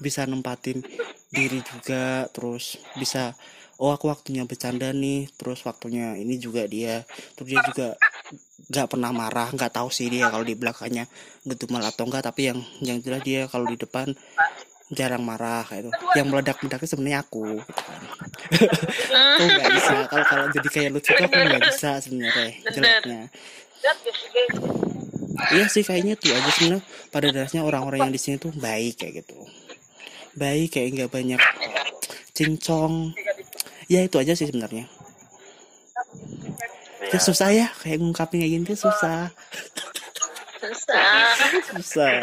bisa 0.03 0.27
nempatin 0.27 0.83
diri 1.31 1.63
juga 1.63 2.27
terus 2.35 2.75
bisa 2.99 3.31
oh 3.79 3.95
aku 3.95 4.11
waktunya 4.11 4.43
bercanda 4.43 4.91
nih 4.91 5.31
terus 5.39 5.63
waktunya 5.63 6.19
ini 6.19 6.35
juga 6.35 6.67
dia. 6.67 7.07
Terus 7.39 7.47
dia 7.47 7.61
juga 7.63 7.87
nggak 8.71 8.87
pernah 8.87 9.11
marah 9.11 9.51
nggak 9.51 9.73
tahu 9.75 9.91
sih 9.91 10.07
dia 10.07 10.31
kalau 10.31 10.47
di 10.47 10.55
belakangnya 10.55 11.07
ngedumel 11.43 11.83
atau 11.83 12.07
enggak 12.07 12.23
tapi 12.23 12.51
yang 12.51 12.59
yang 12.79 13.03
jelas 13.03 13.19
dia 13.19 13.47
kalau 13.51 13.67
di 13.67 13.75
depan 13.75 14.15
jarang 14.91 15.23
marah 15.23 15.63
kayak 15.63 15.87
itu 15.87 15.91
yang 16.19 16.27
meledak 16.27 16.59
meledaknya 16.59 16.89
sebenarnya 16.91 17.19
aku 17.23 17.47
gitu 17.63 17.83
kan 19.07 19.39
tuh 19.39 19.45
nggak 19.47 19.69
bisa 19.71 19.95
kalau 20.11 20.25
kalau 20.27 20.45
jadi 20.51 20.67
kayak 20.67 20.89
lucu 20.91 21.09
tuh 21.15 21.25
aku 21.25 21.37
nggak 21.39 21.63
bisa 21.71 21.89
sebenarnya 22.03 22.51
jeleknya 22.67 23.21
Iya 25.51 25.65
sih 25.73 25.81
kayaknya 25.81 26.13
tuh 26.21 26.37
aja 26.37 26.49
sebenarnya 26.53 26.85
pada 27.09 27.27
dasarnya 27.33 27.65
orang-orang 27.65 28.05
yang 28.05 28.13
di 28.13 28.21
sini 28.21 28.37
tuh 28.37 28.53
baik 28.53 29.01
kayak 29.01 29.25
gitu. 29.25 29.41
Baik 30.37 30.77
kayak 30.77 30.89
nggak 30.93 31.09
banyak 31.09 31.41
cincong. 32.37 33.17
Ya 33.89 34.05
itu 34.05 34.21
aja 34.21 34.37
sih 34.37 34.45
sebenarnya. 34.45 34.85
Ya 37.09 37.17
susah 37.17 37.49
ya 37.49 37.67
kayak 37.81 38.05
ngungkapin 38.05 38.45
kayak 38.45 38.51
gini 38.53 38.63
tuh 38.69 38.77
susah. 38.85 39.33
susah 40.61 41.33
Susah. 41.73 42.21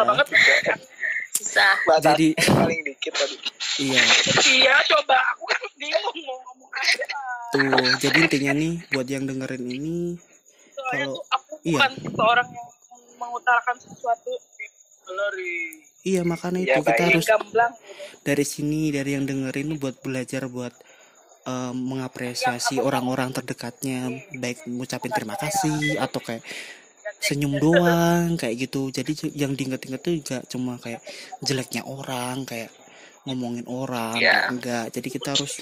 Susah 1.48 1.72
Jadi 1.98 2.36
paling 2.36 2.80
dikit 2.84 3.12
tadi. 3.12 3.36
iya 3.80 4.02
Iya, 4.44 4.74
coba 4.86 5.16
aku 5.32 5.44
kan 5.46 5.60
bingung 5.74 6.04
mau 6.22 6.36
ngomong 6.44 6.70
apa. 6.70 7.20
tuh 7.48 7.88
jadi 7.98 8.18
intinya 8.20 8.52
nih 8.52 8.72
buat 8.90 9.08
yang 9.08 9.24
dengerin 9.24 9.64
ini 9.64 9.98
Soalnya 10.70 11.06
Kalau- 11.06 11.16
tuh 11.16 11.24
aku 11.30 11.52
iya. 11.64 11.72
bukan 11.74 11.92
tipe 11.96 12.22
orang 12.22 12.48
yang 12.48 12.68
mengutarakan 13.18 13.76
sesuatu 13.78 14.32
iya 16.04 16.20
makanya 16.22 16.60
Iya, 16.60 16.74
itu 16.74 16.80
kita 16.82 16.92
baik. 16.94 17.08
harus 17.10 17.26
gamblang. 17.26 17.72
dari 18.20 18.44
sini 18.44 18.92
dari 18.92 19.10
yang 19.12 19.24
dengerin 19.24 19.80
buat 19.80 19.96
belajar 19.98 20.46
buat 20.46 20.76
eh, 21.44 21.72
mengapresiasi 21.72 22.76
orang-orang 22.78 23.32
terdekatnya 23.32 24.12
baik 24.34 24.68
ngucapin 24.68 25.08
terima 25.08 25.32
kasih 25.34 25.96
atau 25.96 26.20
kayak 26.20 26.44
senyum 27.18 27.58
doang 27.58 28.38
kayak 28.38 28.68
gitu. 28.68 28.88
Jadi 28.94 29.34
yang 29.34 29.52
diinget-inget 29.58 30.00
tuh 30.00 30.14
juga 30.18 30.38
cuma 30.46 30.78
kayak 30.78 31.02
jeleknya 31.42 31.82
orang 31.84 32.46
kayak 32.46 32.70
ngomongin 33.26 33.66
orang 33.68 34.16
Iya. 34.16 34.48
enggak. 34.48 34.94
Jadi 34.94 35.08
kita 35.12 35.34
harus 35.34 35.60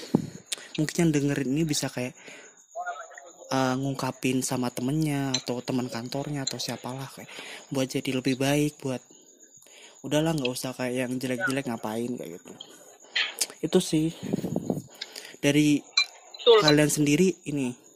mungkin 0.77 0.95
yang 1.07 1.11
dengerin 1.11 1.49
ini 1.51 1.63
bisa 1.65 1.89
kayak 1.89 2.13
eh, 3.47 3.75
ngungkapin 3.79 4.43
sama 4.43 4.67
temennya 4.69 5.31
atau 5.31 5.63
teman 5.63 5.87
kantornya 5.87 6.43
atau 6.43 6.59
siapalah 6.59 7.07
kayak 7.15 7.31
buat 7.71 7.87
jadi 7.87 8.19
lebih 8.19 8.35
baik 8.35 8.77
buat 8.83 8.99
udahlah 10.03 10.35
nggak 10.35 10.51
usah 10.51 10.71
kayak 10.77 11.07
yang 11.07 11.11
jelek-jelek 11.19 11.65
ngapain? 11.67 12.11
kayak 12.15 12.37
gitu. 12.39 12.53
Itu 13.63 13.79
sih. 13.81 14.13
Dari 15.41 15.79
Betul. 16.37 16.59
kalian 16.63 16.91
sendiri 16.91 17.27
ini 17.49 17.86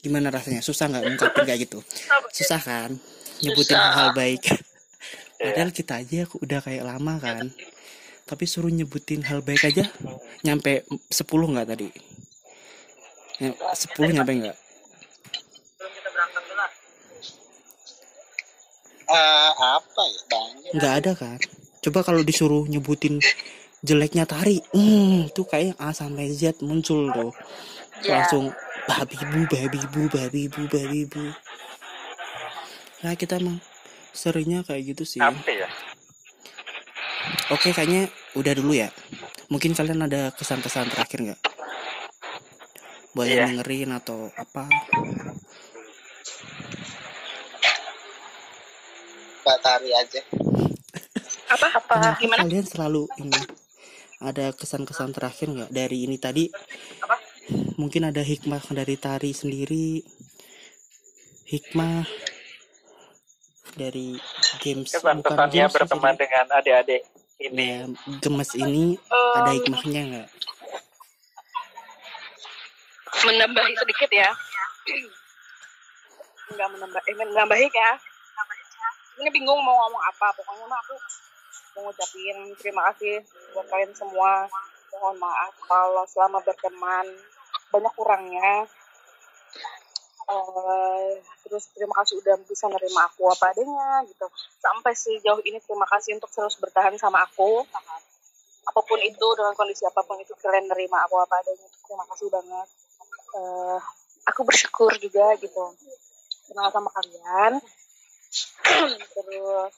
gimana 0.00 0.32
rasanya? 0.32 0.64
Susah 0.64 0.88
nggak 0.88 1.04
ngungkapin 1.06 1.42
kayak 1.44 1.60
gitu? 1.68 1.78
Susah 2.32 2.60
kan? 2.60 2.90
Nyebutin 3.40 3.76
Susah. 3.76 3.92
hal 3.96 4.08
baik 4.12 4.42
padahal 5.40 5.72
kita 5.72 6.04
aja 6.04 6.28
udah 6.36 6.60
kayak 6.60 6.84
lama 6.84 7.16
kan. 7.16 7.48
tapi 8.28 8.44
suruh 8.46 8.70
nyebutin 8.70 9.26
hal 9.26 9.42
baik 9.42 9.64
aja 9.66 9.90
nyampe 10.46 10.86
10 11.10 11.26
nggak 11.26 11.66
tadi? 11.66 11.88
Ya, 13.42 13.50
10 13.56 14.14
nyampe 14.14 14.32
nggak? 14.38 14.56
Eh, 19.10 19.50
apa 19.58 20.02
ya? 20.06 20.20
Banyak. 20.30 20.70
nggak 20.78 20.94
ada 21.02 21.12
kan? 21.18 21.38
Coba 21.82 22.06
kalau 22.06 22.22
disuruh 22.22 22.70
nyebutin 22.70 23.18
jeleknya 23.82 24.28
tari 24.28 24.60
hmm 24.70 25.32
itu 25.32 25.42
kayak 25.48 25.74
A 25.80 25.90
sampai 25.90 26.30
Z 26.30 26.62
muncul 26.62 27.10
tuh. 27.10 27.32
Ya 28.06 28.22
langsung 28.22 28.54
babi 28.90 29.14
bu 29.22 29.40
babi 29.46 29.80
bu 29.86 30.02
babi 30.10 30.42
bu 30.50 30.62
babi 30.66 31.00
bu 31.06 31.22
nah 33.00 33.14
kita 33.14 33.38
mah 33.38 33.62
seringnya 34.10 34.66
kayak 34.66 34.82
gitu 34.92 35.06
sih 35.06 35.20
apa 35.22 35.38
ya 35.46 35.70
oke 37.54 37.70
kayaknya 37.70 38.10
udah 38.34 38.52
dulu 38.58 38.74
ya 38.74 38.90
mungkin 39.46 39.78
kalian 39.78 40.02
ada 40.02 40.34
kesan-kesan 40.34 40.90
terakhir 40.90 41.18
nggak 41.22 41.40
buat 43.10 43.26
Iya. 43.26 43.46
yang 43.46 43.58
dengerin 43.58 43.90
atau 43.94 44.30
apa 44.34 44.66
Mbak 49.40 49.58
Tari 49.64 49.90
aja. 49.90 50.20
Apa? 51.50 51.66
Apa? 51.74 51.94
Kenapa 51.96 52.20
Gimana? 52.20 52.40
kalian 52.46 52.62
selalu 52.62 53.02
ini 53.18 53.40
ada 54.20 54.52
kesan-kesan 54.52 55.10
terakhir 55.10 55.48
nggak 55.48 55.70
dari 55.72 56.04
ini 56.06 56.20
tadi 56.20 56.44
mungkin 57.80 58.12
ada 58.12 58.20
hikmah 58.20 58.60
dari 58.76 59.00
tari 59.00 59.32
sendiri 59.32 60.04
hikmah 61.48 62.04
dari 63.80 64.20
games 64.60 64.92
kesan-kesannya 64.92 65.48
games 65.48 65.72
sih, 65.72 65.76
berteman 65.80 66.12
jadi- 66.12 66.20
dengan 66.28 66.46
adik-adik 66.60 67.02
ini 67.40 67.64
ya, 67.64 67.80
gemes 68.20 68.52
ini 68.52 69.00
ada 69.08 69.50
hikmahnya 69.56 70.02
nggak 70.04 70.28
menambahi 73.24 73.74
sedikit 73.76 74.10
ya. 74.12 74.30
Enggak 76.50 76.68
menambah, 76.72 77.00
eh 77.04 77.14
menambahi 77.14 77.66
ya. 77.70 77.92
Ini 79.20 79.28
bingung 79.28 79.60
mau 79.60 79.76
ngomong 79.86 80.02
apa. 80.08 80.32
Pokoknya 80.34 80.64
mah 80.66 80.80
aku 80.82 80.94
mau 81.76 81.80
ngucapin 81.88 82.36
terima 82.58 82.90
kasih 82.90 83.20
buat 83.52 83.66
kalian 83.68 83.92
semua. 83.94 84.48
Mohon 84.90 85.16
maaf 85.22 85.54
kalau 85.68 86.04
selama 86.10 86.42
berteman 86.42 87.06
banyak 87.70 87.92
kurangnya. 87.96 88.66
Eh, 90.30 91.10
terus 91.42 91.74
terima 91.74 91.94
kasih 92.02 92.22
udah 92.22 92.38
bisa 92.46 92.70
nerima 92.70 93.10
aku 93.10 93.26
apa 93.26 93.50
adanya 93.50 94.06
gitu. 94.06 94.26
Sampai 94.62 94.94
sejauh 94.94 95.42
ini 95.42 95.58
terima 95.58 95.86
kasih 95.90 96.14
untuk 96.18 96.30
terus 96.30 96.54
bertahan 96.62 96.94
sama 97.00 97.26
aku. 97.26 97.66
Apa 98.70 98.80
pun 98.86 99.00
itu 99.02 99.26
dengan 99.34 99.56
kondisi 99.58 99.82
apa 99.82 100.06
pun 100.06 100.20
itu 100.22 100.30
kalian 100.38 100.70
nerima 100.70 101.02
aku 101.06 101.18
apa 101.18 101.34
adanya. 101.42 101.66
Terima 101.66 102.04
kasih 102.14 102.28
banget 102.30 102.68
eh 103.30 103.78
aku 104.26 104.40
bersyukur 104.42 104.90
juga 104.98 105.38
gitu 105.38 105.64
kenal 106.50 106.68
sama 106.74 106.90
kalian 106.90 107.62
terus 109.14 109.74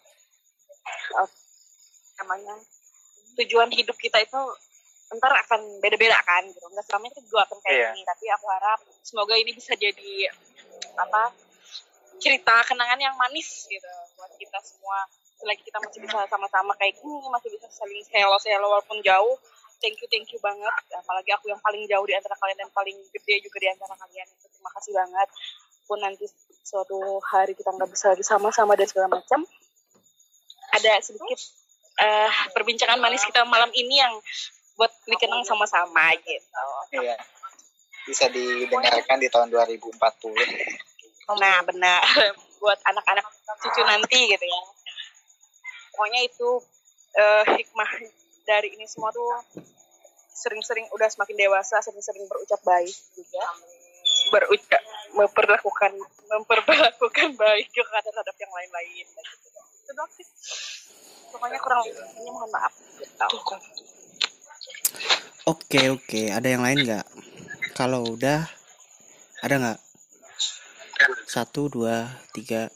eh, 1.20 1.30
namanya 2.20 2.55
tujuan 3.40 3.68
hidup 3.72 3.97
kita 3.97 4.20
itu 4.24 4.40
ntar 5.18 5.32
akan 5.46 5.60
beda-beda 5.84 6.16
kan 6.24 6.42
gitu. 6.48 6.66
Nggak 6.68 6.84
selamanya 6.88 7.12
kita 7.16 7.22
juga 7.28 7.40
akan 7.48 7.58
kayak 7.60 7.76
Iya. 7.76 7.88
gini 7.92 8.02
tapi 8.08 8.24
aku 8.32 8.46
harap 8.48 8.80
semoga 9.04 9.34
ini 9.36 9.50
bisa 9.52 9.72
jadi 9.76 10.12
apa 10.96 11.22
cerita 12.22 12.54
kenangan 12.68 13.00
yang 13.00 13.14
manis 13.18 13.66
gitu 13.66 13.90
buat 14.16 14.32
kita 14.38 14.58
semua. 14.62 15.04
Selagi 15.42 15.62
kita 15.66 15.78
masih 15.82 16.00
bisa 16.06 16.18
sama-sama 16.30 16.72
kayak 16.78 16.94
gini 16.96 17.26
masih 17.28 17.50
bisa 17.50 17.66
saling 17.72 18.04
hello 18.14 18.38
hello 18.38 18.66
walaupun 18.78 19.02
jauh 19.02 19.34
thank 19.82 19.98
you 19.98 20.06
thank 20.06 20.30
you 20.30 20.38
banget. 20.38 20.70
Apalagi 20.94 21.34
aku 21.34 21.50
yang 21.50 21.58
paling 21.58 21.82
jauh 21.90 22.06
di 22.06 22.14
antara 22.14 22.38
kalian 22.38 22.62
dan 22.62 22.70
paling 22.70 22.94
gede 23.10 23.42
juga 23.42 23.58
di 23.58 23.68
antara 23.74 23.98
kalian 23.98 24.28
terima 24.38 24.70
kasih 24.78 24.92
banget. 24.94 25.28
Pun 25.90 25.98
nanti 25.98 26.24
suatu 26.62 27.18
hari 27.26 27.58
kita 27.58 27.74
nggak 27.74 27.90
bisa 27.90 28.14
lagi 28.14 28.22
sama-sama 28.22 28.78
dan 28.78 28.86
segala 28.86 29.18
macam. 29.18 29.42
Ada 30.78 31.02
sedikit 31.02 31.40
eh, 31.98 32.30
perbincangan 32.54 33.02
manis 33.02 33.26
kita 33.26 33.42
malam 33.44 33.68
ini 33.74 33.98
yang 33.98 34.14
buat 34.77 34.93
dikenang 35.09 35.43
sama-sama 35.45 36.12
gitu 36.23 36.64
Iya. 36.93 37.16
Bisa 38.03 38.27
didengarkan 38.29 39.23
di 39.23 39.29
tahun 39.31 39.49
2040. 39.55 39.95
nah 41.39 41.64
benar 41.64 42.03
buat 42.62 42.79
anak-anak 42.85 43.25
cucu 43.62 43.81
nanti 43.89 44.18
gitu 44.29 44.45
ya 44.45 44.61
pokoknya 45.93 46.20
itu 46.27 46.51
eh, 47.14 47.45
hikmah 47.62 47.91
dari 48.43 48.75
ini 48.75 48.85
semua 48.91 49.14
tuh 49.14 49.41
sering-sering 50.35 50.89
udah 50.91 51.07
semakin 51.07 51.37
dewasa 51.47 51.79
sering-sering 51.79 52.27
berucap 52.27 52.59
baik 52.66 52.97
juga 53.14 53.45
berucap 54.35 54.83
memperlakukan 55.14 55.93
memperlakukan 56.27 57.29
baik 57.43 57.68
juga 57.70 58.03
terhadap 58.03 58.35
yang 58.35 58.53
lain-lain 58.53 59.07
gitu. 59.07 59.20
itu 59.83 59.91
doang 59.95 60.11
sih 60.16 60.27
pokoknya 61.31 61.59
kurang 61.62 61.81
lebihnya 61.87 62.31
mohon 62.35 62.51
maaf 62.51 62.75
gitu. 62.99 63.27
Oke 65.43 65.90
oke, 65.90 66.30
ada 66.30 66.47
yang 66.47 66.62
lain 66.62 66.86
nggak? 66.86 67.07
Kalau 67.74 68.07
udah, 68.07 68.47
ada 69.43 69.55
nggak? 69.59 69.80
Satu 71.26 71.66
dua 71.66 72.07
tiga. 72.30 72.70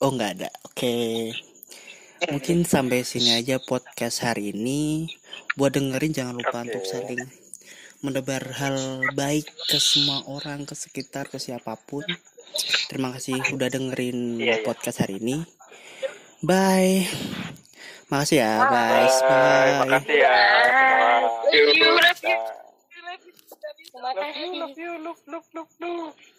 Oh 0.00 0.12
nggak 0.14 0.32
ada. 0.40 0.48
Oke. 0.64 1.28
Mungkin 2.32 2.64
sampai 2.64 3.04
sini 3.04 3.36
aja 3.36 3.60
podcast 3.60 4.24
hari 4.24 4.56
ini. 4.56 5.12
Buat 5.60 5.76
dengerin 5.76 6.16
jangan 6.16 6.34
lupa 6.40 6.64
Oke. 6.64 6.72
untuk 6.72 6.84
saling 6.88 7.28
menebar 8.00 8.44
hal 8.56 9.04
baik 9.12 9.48
ke 9.68 9.76
semua 9.80 10.24
orang, 10.28 10.64
ke 10.64 10.72
sekitar, 10.72 11.28
ke 11.28 11.36
siapa 11.36 11.76
pun. 11.76 12.04
Terima 12.88 13.12
kasih 13.12 13.36
udah 13.52 13.68
dengerin 13.68 14.40
Iya, 14.40 14.60
iya. 14.60 14.64
podcast 14.64 15.04
hari 15.04 15.20
ini. 15.20 15.44
Bye. 16.40 17.35
Makasih 18.10 18.38
ya 18.42 18.52
Bye. 18.56 18.70
guys. 18.70 19.22
Bye. 19.26 19.74
Bye. 19.82 19.82
Makasih 19.82 20.16
ya. 20.22 20.38
Love 21.52 21.74
you, 21.74 21.88
love 22.02 22.22
you. 22.24 22.38
Bye. 22.38 22.56
Love 23.94 24.36
you, 24.36 24.60
love 24.60 24.78
you, 24.78 24.92
love, 25.04 25.22
love, 25.28 25.48
love, 25.54 25.72
love. 25.80 26.16